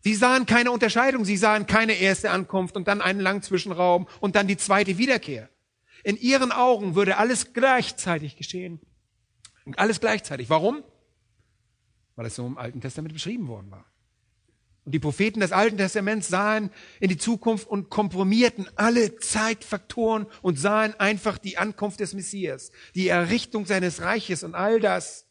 Sie 0.00 0.14
sahen 0.14 0.46
keine 0.46 0.70
Unterscheidung. 0.70 1.24
Sie 1.24 1.36
sahen 1.36 1.66
keine 1.66 1.94
erste 1.94 2.30
Ankunft 2.30 2.76
und 2.76 2.86
dann 2.86 3.00
einen 3.00 3.20
langen 3.20 3.42
Zwischenraum 3.42 4.08
und 4.20 4.36
dann 4.36 4.46
die 4.46 4.56
zweite 4.56 4.96
Wiederkehr. 4.98 5.48
In 6.04 6.16
ihren 6.16 6.52
Augen 6.52 6.94
würde 6.94 7.16
alles 7.16 7.52
gleichzeitig 7.52 8.36
geschehen. 8.36 8.80
Alles 9.76 9.98
gleichzeitig. 9.98 10.50
Warum? 10.50 10.84
Weil 12.14 12.26
es 12.26 12.36
so 12.36 12.46
im 12.46 12.58
Alten 12.58 12.80
Testament 12.80 13.12
beschrieben 13.12 13.48
worden 13.48 13.70
war. 13.72 13.91
Und 14.84 14.92
die 14.92 14.98
Propheten 14.98 15.40
des 15.40 15.52
Alten 15.52 15.76
Testaments 15.76 16.28
sahen 16.28 16.70
in 16.98 17.08
die 17.08 17.16
Zukunft 17.16 17.68
und 17.68 17.88
komprimierten 17.88 18.68
alle 18.74 19.16
Zeitfaktoren 19.16 20.26
und 20.42 20.58
sahen 20.58 20.94
einfach 20.94 21.38
die 21.38 21.56
Ankunft 21.56 22.00
des 22.00 22.14
Messias, 22.14 22.72
die 22.94 23.08
Errichtung 23.08 23.64
seines 23.64 24.00
Reiches 24.00 24.42
und 24.42 24.54
all 24.54 24.80
das. 24.80 25.26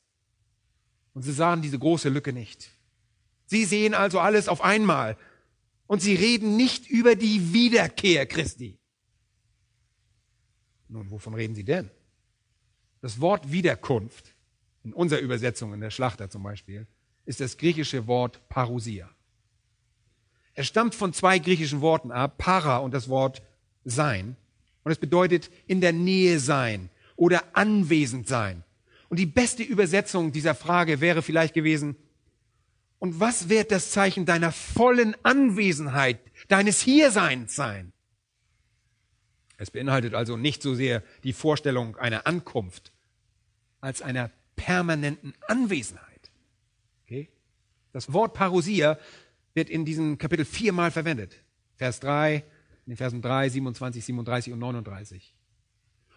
Und 1.13 1.23
sie 1.23 1.33
sahen 1.33 1.61
diese 1.61 1.77
große 1.77 2.07
Lücke 2.07 2.31
nicht. 2.31 2.71
Sie 3.45 3.65
sehen 3.65 3.93
also 3.93 4.21
alles 4.21 4.47
auf 4.47 4.61
einmal. 4.61 5.17
Und 5.85 6.01
sie 6.01 6.15
reden 6.15 6.55
nicht 6.55 6.89
über 6.89 7.15
die 7.15 7.51
Wiederkehr 7.51 8.25
Christi. 8.25 8.79
Nun, 10.87 11.11
wovon 11.11 11.33
reden 11.33 11.55
sie 11.55 11.65
denn? 11.65 11.91
Das 13.01 13.19
Wort 13.19 13.51
Wiederkunft, 13.51 14.33
in 14.83 14.93
unserer 14.93 15.19
Übersetzung, 15.19 15.73
in 15.73 15.81
der 15.81 15.89
Schlachter 15.89 16.29
zum 16.29 16.43
Beispiel, 16.43 16.87
ist 17.25 17.41
das 17.41 17.57
griechische 17.57 18.07
Wort 18.07 18.47
Parousia. 18.47 19.09
Er 20.53 20.63
stammt 20.63 20.95
von 20.95 21.13
zwei 21.13 21.39
griechischen 21.39 21.81
Worten 21.81 22.11
ab, 22.11 22.37
para 22.37 22.77
und 22.77 22.93
das 22.93 23.09
Wort 23.09 23.41
sein. 23.85 24.35
Und 24.83 24.91
es 24.91 24.97
bedeutet 24.97 25.49
in 25.67 25.81
der 25.81 25.93
Nähe 25.93 26.39
sein 26.39 26.89
oder 27.15 27.43
anwesend 27.53 28.27
sein. 28.27 28.63
Und 29.09 29.17
die 29.17 29.25
beste 29.25 29.63
Übersetzung 29.63 30.31
dieser 30.31 30.55
Frage 30.55 31.01
wäre 31.01 31.21
vielleicht 31.21 31.53
gewesen, 31.53 31.95
und 32.99 33.19
was 33.19 33.49
wird 33.49 33.71
das 33.71 33.89
Zeichen 33.91 34.27
deiner 34.27 34.51
vollen 34.51 35.15
Anwesenheit, 35.23 36.19
deines 36.49 36.81
Hierseins 36.81 37.55
sein? 37.55 37.93
Es 39.57 39.71
beinhaltet 39.71 40.13
also 40.13 40.37
nicht 40.37 40.61
so 40.61 40.75
sehr 40.75 41.03
die 41.23 41.33
Vorstellung 41.33 41.97
einer 41.97 42.27
Ankunft 42.27 42.91
als 43.79 44.01
einer 44.01 44.29
permanenten 44.55 45.33
Anwesenheit. 45.47 46.31
Okay? 47.03 47.29
Das 47.91 48.13
Wort 48.13 48.35
Parousia 48.35 48.99
wird 49.53 49.69
in 49.69 49.85
diesem 49.85 50.17
Kapitel 50.17 50.45
viermal 50.45 50.91
verwendet. 50.91 51.35
Vers 51.75 51.99
3, 51.99 52.43
in 52.85 52.91
den 52.91 52.97
Versen 52.97 53.21
3, 53.21 53.49
27, 53.49 54.05
37 54.05 54.53
und 54.53 54.59
39. 54.59 55.35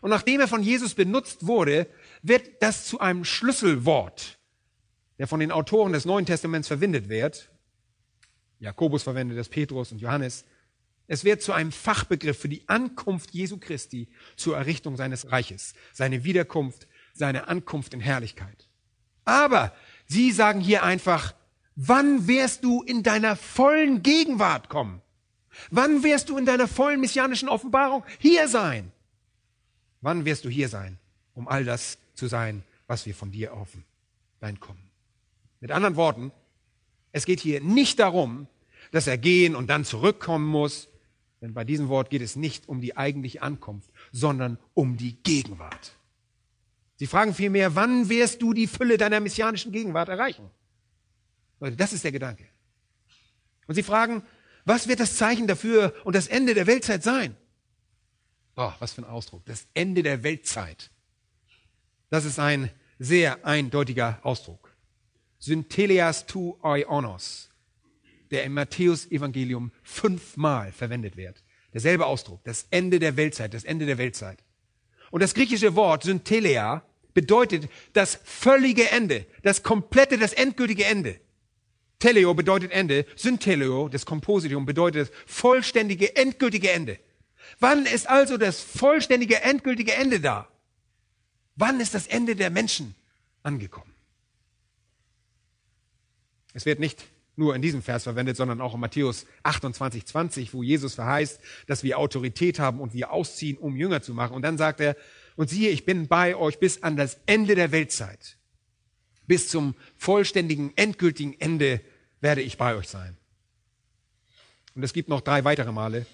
Und 0.01 0.11
nachdem 0.11 0.41
er 0.41 0.49
von 0.49 0.62
Jesus 0.62 0.95
benutzt 0.95 1.47
wurde, 1.47 1.87
wird 2.22 2.62
das 2.62 2.87
zu 2.87 3.01
einem 3.01 3.24
Schlüsselwort, 3.24 4.39
der 5.18 5.26
von 5.26 5.41
den 5.41 5.51
Autoren 5.51 5.93
des 5.93 6.05
Neuen 6.05 6.26
Testaments 6.26 6.68
verwendet 6.68 7.09
wird. 7.09 7.51
Jakobus 8.59 9.03
verwendet 9.03 9.39
das, 9.39 9.49
Petrus 9.49 9.93
und 9.93 10.01
Johannes. 10.01 10.45
Es 11.07 11.24
wird 11.24 11.43
zu 11.43 11.53
einem 11.53 11.72
Fachbegriff 11.72 12.39
für 12.39 12.49
die 12.49 12.68
Ankunft 12.68 13.30
Jesu 13.32 13.59
Christi 13.59 14.09
zur 14.37 14.57
Errichtung 14.57 14.97
seines 14.97 15.32
Reiches, 15.32 15.74
seine 15.93 16.24
Wiederkunft, 16.24 16.87
seine 17.12 17.49
Ankunft 17.49 17.95
in 17.95 18.01
Herrlichkeit. 18.01 18.68
Aber 19.24 19.74
sie 20.07 20.32
sagen 20.32 20.61
hier 20.61 20.82
einfach, 20.82 21.35
Wann 21.77 22.29
wirst 22.29 22.64
du 22.64 22.83
in 22.83 23.03
deiner 23.03 23.37
vollen 23.37 24.03
Gegenwart 24.03 24.68
kommen? 24.68 25.01
Wann 25.70 26.03
wirst 26.03 26.29
du 26.29 26.39
in 26.39 26.47
deiner 26.47 26.68
vollen 26.68 27.01
messianischen 27.01 27.49
Offenbarung 27.49 28.05
hier 28.18 28.49
sein? 28.49 28.93
Wann 30.01 30.25
wirst 30.25 30.45
du 30.45 30.49
hier 30.49 30.68
sein, 30.68 30.99
um 31.35 31.49
all 31.49 31.64
das 31.64 31.99
zu 32.14 32.27
sein, 32.27 32.62
was 32.87 33.07
wir 33.07 33.14
von 33.14 33.31
dir 33.31 33.49
erhoffen? 33.49 33.85
Dein 34.41 34.61
Kommen. 34.61 34.91
Mit 35.61 35.70
anderen 35.70 35.97
Worten, 35.97 36.33
es 37.12 37.25
geht 37.25 37.41
hier 37.41 37.61
nicht 37.61 37.99
darum, 37.99 38.47
dass 38.91 39.07
er 39.07 39.16
gehen 39.16 39.55
und 39.57 39.68
dann 39.68 39.85
zurückkommen 39.85 40.47
muss, 40.47 40.89
denn 41.41 41.55
bei 41.55 41.64
diesem 41.64 41.89
Wort 41.89 42.11
geht 42.11 42.22
es 42.22 42.37
nicht 42.37 42.68
um 42.68 42.81
die 42.81 42.97
eigentliche 42.97 43.43
Ankunft, 43.43 43.91
sondern 44.12 44.59
um 44.75 44.97
die 44.97 45.16
Gegenwart. 45.22 45.93
Sie 46.97 47.07
fragen 47.07 47.35
vielmehr, 47.35 47.75
wann 47.75 48.09
wirst 48.09 48.43
du 48.43 48.53
die 48.53 48.66
Fülle 48.66 48.99
deiner 48.99 49.20
messianischen 49.20 49.72
Gegenwart 49.72 50.09
erreichen? 50.09 50.51
Leute, 51.64 51.76
das 51.76 51.92
ist 51.92 52.04
der 52.04 52.12
Gedanke. 52.12 52.44
Und 53.66 53.74
sie 53.74 53.82
fragen, 53.82 54.22
was 54.64 54.88
wird 54.88 55.00
das 55.00 55.16
Zeichen 55.16 55.46
dafür 55.46 55.94
und 56.04 56.14
das 56.14 56.26
Ende 56.26 56.54
der 56.54 56.66
Weltzeit 56.66 57.02
sein? 57.02 57.36
Oh, 58.56 58.72
was 58.78 58.92
für 58.92 59.02
ein 59.02 59.08
Ausdruck. 59.08 59.44
Das 59.46 59.66
Ende 59.74 60.02
der 60.02 60.22
Weltzeit. 60.22 60.90
Das 62.10 62.24
ist 62.24 62.38
ein 62.38 62.70
sehr 62.98 63.44
eindeutiger 63.44 64.20
Ausdruck. 64.22 64.74
Synthelias 65.38 66.26
tu 66.26 66.56
oionos, 66.62 67.50
der 68.30 68.44
im 68.44 68.54
Matthäus-Evangelium 68.54 69.72
fünfmal 69.82 70.72
verwendet 70.72 71.16
wird. 71.16 71.42
Derselbe 71.72 72.06
Ausdruck, 72.06 72.44
das 72.44 72.66
Ende 72.70 72.98
der 72.98 73.16
Weltzeit, 73.16 73.52
das 73.52 73.64
Ende 73.64 73.84
der 73.84 73.98
Weltzeit. 73.98 74.38
Und 75.10 75.22
das 75.22 75.34
griechische 75.34 75.74
Wort 75.74 76.04
Synthelia 76.04 76.84
bedeutet 77.14 77.68
das 77.92 78.18
völlige 78.24 78.90
Ende, 78.90 79.26
das 79.42 79.62
komplette, 79.62 80.18
das 80.18 80.32
endgültige 80.32 80.84
Ende. 80.84 81.20
Teleo 82.05 82.34
bedeutet 82.34 82.70
Ende, 82.70 83.07
Syntheleo, 83.16 83.88
das 83.88 84.05
Kompositum, 84.05 84.66
bedeutet 84.66 85.09
das 85.09 85.16
vollständige, 85.24 86.14
endgültige 86.14 86.70
Ende. 86.70 86.98
Wann 87.61 87.86
ist 87.86 88.11
also 88.11 88.36
das 88.36 88.61
vollständige, 88.61 89.40
endgültige 89.40 89.94
Ende 89.94 90.20
da? 90.20 90.46
Wann 91.57 91.80
ist 91.80 91.94
das 91.94 92.07
Ende 92.07 92.36
der 92.36 92.50
Menschen 92.50 92.94
angekommen? 93.42 93.94
Es 96.52 96.66
wird 96.66 96.78
nicht 96.78 97.07
nur 97.36 97.57
in 97.57 97.62
diesem 97.62 97.82
Vers 97.82 98.02
verwendet, 98.02 98.36
sondern 98.36 98.61
auch 98.61 98.74
in 98.74 98.80
Matthäus 98.80 99.24
28, 99.42 100.05
20, 100.05 100.52
wo 100.52 100.62
Jesus 100.62 100.96
verheißt, 100.96 101.40
dass 101.68 101.84
wir 101.84 101.98
Autorität 101.98 102.59
haben 102.59 102.80
und 102.80 102.92
wir 102.92 103.12
ausziehen, 103.12 103.57
um 103.57 103.76
Jünger 103.76 104.02
zu 104.02 104.12
machen. 104.12 104.34
Und 104.34 104.42
dann 104.42 104.59
sagt 104.59 104.80
er, 104.80 104.94
und 105.36 105.48
siehe, 105.48 105.70
ich 105.70 105.86
bin 105.86 106.07
bei 106.07 106.36
euch 106.36 106.59
bis 106.59 106.82
an 106.82 106.98
das 106.98 107.18
Ende 107.24 107.55
der 107.55 107.72
Weltzeit. 107.72 108.36
Bis 109.26 109.48
zum 109.48 109.74
vollständigen, 109.96 110.74
endgültigen 110.76 111.40
Ende 111.40 111.80
werde 112.25 112.41
ich 112.41 112.57
bei 112.57 112.75
euch 112.75 112.89
sein. 112.89 113.16
Und 114.75 114.83
es 114.83 114.93
gibt 114.93 115.09
noch 115.09 115.20
drei 115.20 115.45
weitere 115.45 115.70
Male. 115.70 116.07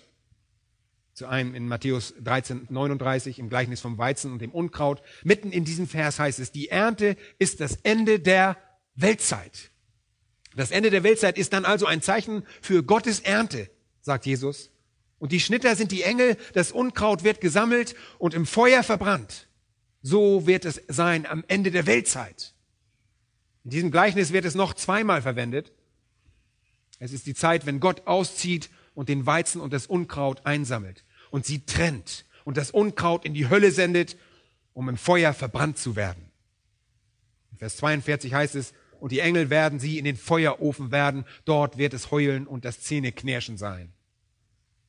Zu 1.15 1.27
einem 1.27 1.55
in 1.55 1.69
Matthäus 1.69 2.15
13, 2.21 2.67
39 2.69 3.39
im 3.39 3.49
Gleichnis 3.49 3.81
vom 3.81 3.97
Weizen 3.97 4.33
und 4.33 4.43
dem 4.43 4.51
Unkraut. 4.51 5.03
Mitten 5.23 5.53
in 5.53 5.65
diesem 5.65 5.87
Vers 5.87 6.19
heißt 6.19 6.41
es, 6.41 6.51
die 6.51 6.69
Ernte 6.69 7.17
ist 7.39 7.61
das 7.61 7.77
Ende 7.77 8.19
der 8.21 8.57
Weltzeit. 8.97 9.71
Das 10.57 10.73
Ende 10.73 10.91
der 10.91 11.05
Weltzeit 11.05 11.39
ist 11.39 11.53
dann 11.53 11.65
also 11.65 11.87
ein 11.87 12.03
Zeichen 12.03 12.45
für 12.61 12.83
Gottes 12.83 13.21
Ernte, 13.21 13.71
sagt 14.01 14.27
Jesus. 14.27 14.71
Und 15.21 15.31
die 15.31 15.41
Schnitter 15.41 15.77
sind 15.77 15.93
die 15.93 16.03
Engel, 16.03 16.37
das 16.55 16.73
Unkraut 16.73 17.23
wird 17.23 17.41
gesammelt 17.41 17.95
und 18.19 18.35
im 18.35 18.47
Feuer 18.47 18.83
verbrannt. 18.83 19.47
So 20.03 20.47
wird 20.47 20.65
es 20.65 20.83
sein 20.89 21.25
am 21.25 21.45
Ende 21.47 21.71
der 21.71 21.87
Weltzeit. 21.87 22.55
In 23.63 23.71
diesem 23.71 23.91
Gleichnis 23.93 24.33
wird 24.33 24.45
es 24.45 24.57
noch 24.57 24.75
zweimal 24.75 25.23
verwendet. 25.23 25.73
Es 27.01 27.13
ist 27.13 27.27
die 27.27 27.35
Zeit, 27.35 27.67
wenn 27.67 27.81
Gott 27.81 28.07
auszieht 28.07 28.71
und 28.95 29.09
den 29.09 29.27
Weizen 29.27 29.61
und 29.61 29.73
das 29.73 29.87
Unkraut 29.87 30.47
einsammelt 30.47 31.03
und 31.31 31.45
sie 31.45 31.65
trennt 31.65 32.27
und 32.45 32.57
das 32.57 32.71
Unkraut 32.71 33.25
in 33.25 33.35
die 33.35 33.49
Hölle 33.49 33.73
sendet, 33.73 34.17
um 34.75 34.89
im 34.89 34.97
Feuer 34.97 35.33
verbrannt 35.33 35.79
zu 35.79 35.97
werden. 35.97 36.31
In 37.51 37.59
Vers 37.59 37.79
42 37.79 38.35
heißt 38.35 38.55
es, 38.55 38.73
und 39.01 39.13
die 39.13 39.21
Engel 39.21 39.49
werden 39.49 39.81
sie 39.81 39.99
in 39.99 40.05
den 40.05 40.17
Feuerofen 40.17 40.93
werden, 40.93 41.25
dort 41.47 41.79
wird 41.79 41.95
es 41.95 42.11
heulen 42.11 42.47
und 42.47 42.67
das 42.67 42.81
Zähneknirschen 42.83 43.57
sein. 43.57 43.93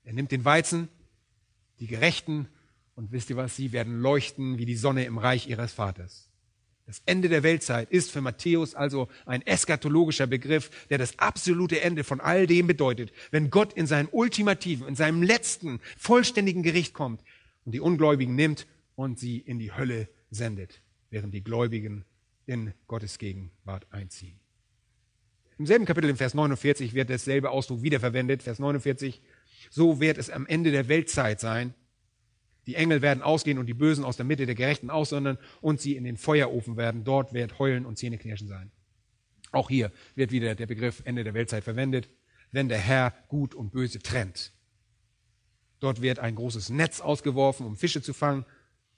Er 0.03 0.11
nimmt 0.11 0.31
den 0.31 0.43
Weizen, 0.43 0.89
die 1.79 1.87
Gerechten, 1.87 2.49
und 2.95 3.13
wisst 3.13 3.29
ihr 3.29 3.37
was, 3.37 3.55
sie 3.55 3.71
werden 3.71 4.01
leuchten 4.01 4.57
wie 4.57 4.65
die 4.65 4.75
Sonne 4.75 5.05
im 5.05 5.17
Reich 5.17 5.47
ihres 5.47 5.71
Vaters. 5.71 6.30
Das 6.91 7.01
Ende 7.05 7.29
der 7.29 7.41
Weltzeit 7.41 7.89
ist 7.89 8.11
für 8.11 8.19
Matthäus 8.19 8.75
also 8.75 9.07
ein 9.25 9.47
eskatologischer 9.47 10.27
Begriff, 10.27 10.69
der 10.89 10.97
das 10.97 11.17
absolute 11.19 11.79
Ende 11.79 12.03
von 12.03 12.19
all 12.19 12.47
dem 12.47 12.67
bedeutet, 12.67 13.13
wenn 13.31 13.49
Gott 13.49 13.71
in 13.71 13.87
seinem 13.87 14.09
ultimativen, 14.11 14.89
in 14.89 14.95
seinem 14.95 15.23
letzten, 15.23 15.79
vollständigen 15.97 16.63
Gericht 16.63 16.93
kommt 16.93 17.23
und 17.63 17.71
die 17.71 17.79
Ungläubigen 17.79 18.35
nimmt 18.35 18.67
und 18.95 19.19
sie 19.19 19.37
in 19.37 19.57
die 19.57 19.71
Hölle 19.71 20.09
sendet, 20.31 20.81
während 21.11 21.33
die 21.33 21.45
Gläubigen 21.45 22.03
in 22.45 22.73
Gottes 22.87 23.19
Gegenwart 23.19 23.87
einziehen. 23.91 24.37
Im 25.57 25.65
selben 25.65 25.85
Kapitel, 25.85 26.09
im 26.09 26.17
Vers 26.17 26.33
49, 26.33 26.93
wird 26.93 27.09
dasselbe 27.09 27.51
Ausdruck 27.51 27.83
wiederverwendet. 27.83 28.43
Vers 28.43 28.59
49, 28.59 29.21
so 29.69 30.01
wird 30.01 30.17
es 30.17 30.29
am 30.29 30.45
Ende 30.45 30.71
der 30.71 30.89
Weltzeit 30.89 31.39
sein. 31.39 31.73
Die 32.67 32.75
Engel 32.75 33.01
werden 33.01 33.23
ausgehen 33.23 33.57
und 33.57 33.65
die 33.65 33.73
Bösen 33.73 34.03
aus 34.03 34.17
der 34.17 34.25
Mitte 34.25 34.45
der 34.45 34.55
Gerechten 34.55 34.89
aussondern 34.89 35.37
und 35.61 35.81
sie 35.81 35.95
in 35.95 36.03
den 36.03 36.17
Feuerofen 36.17 36.77
werden. 36.77 37.03
Dort 37.03 37.33
wird 37.33 37.57
Heulen 37.59 37.85
und 37.85 37.97
Zähneknirschen 37.97 38.47
sein. 38.47 38.71
Auch 39.51 39.69
hier 39.69 39.91
wird 40.15 40.31
wieder 40.31 40.55
der 40.55 40.67
Begriff 40.67 41.01
Ende 41.05 41.23
der 41.23 41.33
Weltzeit 41.33 41.63
verwendet, 41.63 42.09
wenn 42.51 42.69
der 42.69 42.77
Herr 42.77 43.13
Gut 43.27 43.55
und 43.55 43.71
Böse 43.71 43.99
trennt. 43.99 44.53
Dort 45.79 46.01
wird 46.01 46.19
ein 46.19 46.35
großes 46.35 46.69
Netz 46.69 47.01
ausgeworfen, 47.01 47.65
um 47.65 47.75
Fische 47.75 48.01
zu 48.01 48.13
fangen, 48.13 48.45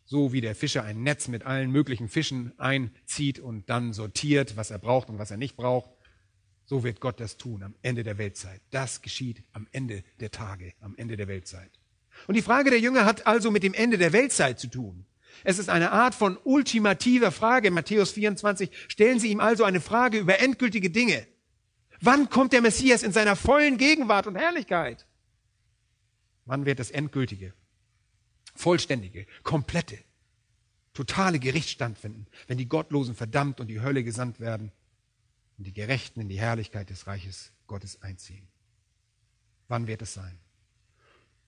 so 0.05 0.34
wie 0.34 0.41
der 0.41 0.53
Fischer 0.53 0.84
ein 0.84 1.01
Netz 1.01 1.30
mit 1.30 1.45
allen 1.45 1.72
möglichen 1.72 2.09
Fischen 2.09 2.57
einzieht 2.59 3.39
und 3.39 3.70
dann 3.70 3.93
sortiert, 3.93 4.57
was 4.57 4.70
er 4.70 4.80
braucht 4.80 5.09
und 5.09 5.18
was 5.18 5.32
er 5.32 5.38
nicht 5.38 5.55
braucht. 5.55 5.89
So 6.66 6.84
wird 6.84 6.99
Gott 6.99 7.20
das 7.20 7.38
tun 7.38 7.64
am 7.64 7.76
Ende 7.82 8.03
der 8.03 8.18
Weltzeit. 8.18 8.61
Das 8.70 9.01
geschieht 9.01 9.43
am 9.53 9.68
Ende 9.72 10.03
der 10.20 10.32
Tage, 10.32 10.74
am 10.82 10.95
Ende 10.97 11.16
der 11.16 11.28
Weltzeit. 11.28 11.72
Und 12.28 12.36
die 12.36 12.42
Frage 12.42 12.70
der 12.70 12.80
Jünger 12.80 13.06
hat 13.06 13.28
also 13.28 13.52
mit 13.52 13.64
dem 13.64 13.74
Ende 13.74 13.98
der 13.98 14.14
Weltzeit 14.14 14.60
zu 14.60 14.68
tun. 14.68 15.06
Es 15.44 15.60
ist 15.60 15.70
eine 15.70 15.92
Art 15.92 16.16
von 16.16 16.38
ultimativer 16.44 17.32
Frage. 17.32 17.68
In 17.68 17.74
Matthäus 17.74 18.12
24 18.12 18.70
stellen 18.88 19.20
sie 19.20 19.30
ihm 19.30 19.40
also 19.40 19.64
eine 19.64 19.82
Frage 19.82 20.20
über 20.20 20.40
endgültige 20.40 20.90
Dinge. 20.90 21.28
Wann 22.02 22.30
kommt 22.30 22.54
der 22.54 22.62
Messias 22.62 23.04
in 23.04 23.12
seiner 23.12 23.36
vollen 23.36 23.78
Gegenwart 23.78 24.28
und 24.28 24.36
Herrlichkeit? 24.36 25.06
Wann 26.46 26.66
wird 26.66 26.80
das 26.80 26.92
Endgültige, 26.92 27.54
vollständige, 28.56 29.26
komplette, 29.44 29.98
totale 30.94 31.40
Gericht 31.40 31.70
stattfinden, 31.70 32.28
wenn 32.48 32.58
die 32.58 32.68
Gottlosen 32.68 33.16
verdammt 33.16 33.60
und 33.60 33.68
die 33.68 33.82
Hölle 33.82 34.04
gesandt 34.04 34.40
werden? 34.40 34.72
und 35.58 35.68
die 35.68 35.74
Gerechten 35.74 36.20
in 36.22 36.30
die 36.30 36.40
Herrlichkeit 36.40 36.90
des 36.90 37.08
Reiches 37.08 37.52
Gottes 37.68 38.02
einziehen. 38.02 38.48
Wann 39.68 39.88
wird 39.88 40.02
es 40.02 40.14
sein? 40.14 40.40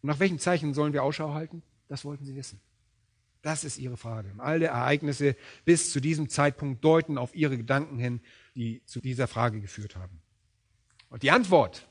Und 0.05 0.09
nach 0.09 0.19
welchen 0.19 0.37
Zeichen 0.37 0.75
sollen 0.75 0.93
wir 0.93 1.01
Ausschau 1.01 1.33
halten? 1.33 1.63
Das 1.87 2.05
wollten 2.05 2.25
sie 2.25 2.35
wissen. 2.35 2.61
Das 3.41 3.63
ist 3.63 3.79
ihre 3.79 3.97
Frage. 3.97 4.29
Und 4.29 4.39
alle 4.39 4.67
Ereignisse 4.67 5.35
bis 5.63 5.91
zu 5.91 5.99
diesem 5.99 6.29
Zeitpunkt 6.29 6.85
deuten 6.85 7.17
auf 7.17 7.33
ihre 7.35 7.57
Gedanken 7.57 7.97
hin, 7.97 8.21
die 8.53 8.83
zu 8.85 9.01
dieser 9.01 9.25
Frage 9.27 9.61
geführt 9.61 9.95
haben. 9.95 10.21
Und 11.09 11.23
die 11.23 11.31
Antwort, 11.31 11.87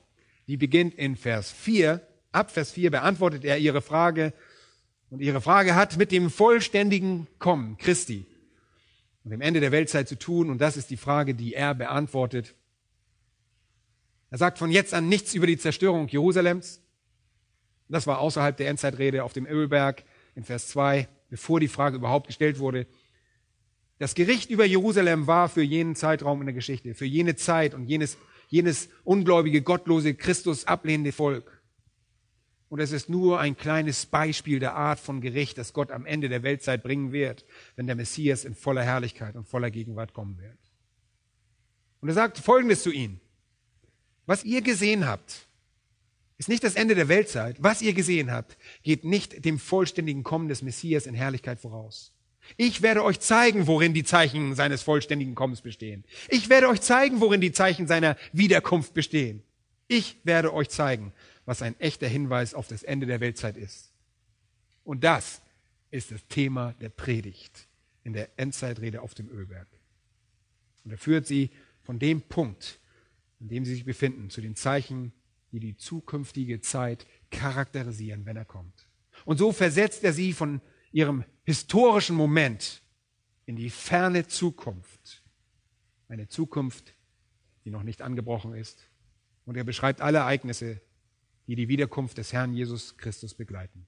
die 0.46 0.56
beginnt 0.56 0.94
in 0.94 1.16
Vers 1.16 1.50
4. 1.50 2.06
Ab 2.30 2.52
Vers 2.52 2.70
4 2.70 2.92
beantwortet 2.92 3.44
er 3.44 3.58
ihre 3.58 3.82
Frage. 3.82 4.32
Und 5.10 5.18
ihre 5.20 5.40
Frage 5.40 5.74
hat 5.74 5.96
mit 5.96 6.12
dem 6.12 6.30
vollständigen 6.30 7.26
Kommen 7.40 7.78
Christi 7.78 8.26
und 9.24 9.32
dem 9.32 9.40
Ende 9.40 9.58
der 9.58 9.72
Weltzeit 9.72 10.08
zu 10.08 10.16
tun. 10.16 10.50
Und 10.50 10.60
das 10.60 10.76
ist 10.76 10.88
die 10.88 10.96
Frage, 10.96 11.34
die 11.34 11.54
er 11.54 11.74
beantwortet. 11.74 12.54
Er 14.30 14.38
sagt 14.38 14.58
von 14.58 14.70
jetzt 14.70 14.94
an 14.94 15.08
nichts 15.08 15.34
über 15.34 15.48
die 15.48 15.58
Zerstörung 15.58 16.06
Jerusalems. 16.06 16.80
Das 17.88 18.06
war 18.06 18.18
außerhalb 18.18 18.56
der 18.56 18.68
Endzeitrede 18.68 19.24
auf 19.24 19.32
dem 19.32 19.46
Ölberg 19.46 20.04
in 20.34 20.44
Vers 20.44 20.68
2, 20.68 21.08
bevor 21.30 21.60
die 21.60 21.68
Frage 21.68 21.96
überhaupt 21.96 22.26
gestellt 22.26 22.58
wurde. 22.58 22.86
Das 23.98 24.14
Gericht 24.14 24.50
über 24.50 24.64
Jerusalem 24.64 25.26
war 25.26 25.48
für 25.48 25.62
jenen 25.62 25.94
Zeitraum 25.94 26.40
in 26.40 26.46
der 26.46 26.54
Geschichte, 26.54 26.94
für 26.94 27.04
jene 27.04 27.36
Zeit 27.36 27.74
und 27.74 27.86
jenes, 27.86 28.16
jenes 28.48 28.88
ungläubige, 29.04 29.62
gottlose, 29.62 30.14
Christus 30.14 30.66
ablehnende 30.66 31.12
Volk. 31.12 31.62
Und 32.68 32.80
es 32.80 32.90
ist 32.90 33.08
nur 33.08 33.38
ein 33.38 33.56
kleines 33.56 34.06
Beispiel 34.06 34.58
der 34.58 34.74
Art 34.74 34.98
von 34.98 35.20
Gericht, 35.20 35.58
das 35.58 35.72
Gott 35.72 35.92
am 35.92 36.06
Ende 36.06 36.28
der 36.28 36.42
Weltzeit 36.42 36.82
bringen 36.82 37.12
wird, 37.12 37.44
wenn 37.76 37.86
der 37.86 37.94
Messias 37.94 38.44
in 38.44 38.56
voller 38.56 38.82
Herrlichkeit 38.82 39.36
und 39.36 39.46
voller 39.46 39.70
Gegenwart 39.70 40.12
kommen 40.12 40.38
wird. 40.40 40.58
Und 42.00 42.08
er 42.08 42.14
sagt 42.14 42.38
Folgendes 42.38 42.82
zu 42.82 42.90
ihnen. 42.90 43.20
Was 44.26 44.42
ihr 44.42 44.60
gesehen 44.60 45.06
habt, 45.06 45.46
ist 46.38 46.48
nicht 46.48 46.64
das 46.64 46.74
Ende 46.74 46.94
der 46.94 47.08
Weltzeit. 47.08 47.56
Was 47.60 47.82
ihr 47.82 47.94
gesehen 47.94 48.30
habt, 48.30 48.56
geht 48.82 49.04
nicht 49.04 49.44
dem 49.44 49.58
vollständigen 49.58 50.24
Kommen 50.24 50.48
des 50.48 50.62
Messias 50.62 51.06
in 51.06 51.14
Herrlichkeit 51.14 51.60
voraus. 51.60 52.12
Ich 52.56 52.82
werde 52.82 53.04
euch 53.04 53.20
zeigen, 53.20 53.66
worin 53.66 53.94
die 53.94 54.04
Zeichen 54.04 54.54
seines 54.54 54.82
vollständigen 54.82 55.34
Kommens 55.34 55.62
bestehen. 55.62 56.04
Ich 56.28 56.48
werde 56.48 56.68
euch 56.68 56.80
zeigen, 56.80 57.20
worin 57.20 57.40
die 57.40 57.52
Zeichen 57.52 57.86
seiner 57.86 58.16
Wiederkunft 58.32 58.94
bestehen. 58.94 59.42
Ich 59.88 60.18
werde 60.24 60.52
euch 60.52 60.68
zeigen, 60.68 61.12
was 61.46 61.62
ein 61.62 61.78
echter 61.80 62.08
Hinweis 62.08 62.54
auf 62.54 62.68
das 62.68 62.82
Ende 62.82 63.06
der 63.06 63.20
Weltzeit 63.20 63.56
ist. 63.56 63.92
Und 64.82 65.04
das 65.04 65.40
ist 65.90 66.10
das 66.10 66.26
Thema 66.28 66.74
der 66.80 66.90
Predigt 66.90 67.68
in 68.02 68.12
der 68.12 68.28
Endzeitrede 68.36 69.00
auf 69.00 69.14
dem 69.14 69.30
Ölberg. 69.30 69.68
Und 70.84 70.90
er 70.90 70.98
führt 70.98 71.26
sie 71.26 71.50
von 71.82 71.98
dem 71.98 72.20
Punkt, 72.22 72.78
in 73.40 73.48
dem 73.48 73.64
sie 73.64 73.74
sich 73.74 73.84
befinden, 73.84 74.30
zu 74.30 74.40
den 74.40 74.56
Zeichen, 74.56 75.12
die 75.54 75.60
die 75.60 75.76
zukünftige 75.76 76.60
Zeit 76.60 77.06
charakterisieren, 77.30 78.26
wenn 78.26 78.36
er 78.36 78.44
kommt. 78.44 78.88
Und 79.24 79.38
so 79.38 79.52
versetzt 79.52 80.02
er 80.02 80.12
sie 80.12 80.32
von 80.32 80.60
ihrem 80.90 81.24
historischen 81.44 82.16
Moment 82.16 82.82
in 83.46 83.54
die 83.54 83.70
ferne 83.70 84.26
Zukunft. 84.26 85.22
Eine 86.08 86.26
Zukunft, 86.26 86.94
die 87.64 87.70
noch 87.70 87.84
nicht 87.84 88.02
angebrochen 88.02 88.54
ist. 88.54 88.88
Und 89.44 89.56
er 89.56 89.62
beschreibt 89.62 90.00
alle 90.00 90.18
Ereignisse, 90.18 90.80
die 91.46 91.54
die 91.54 91.68
Wiederkunft 91.68 92.18
des 92.18 92.32
Herrn 92.32 92.52
Jesus 92.52 92.96
Christus 92.96 93.32
begleiten. 93.32 93.86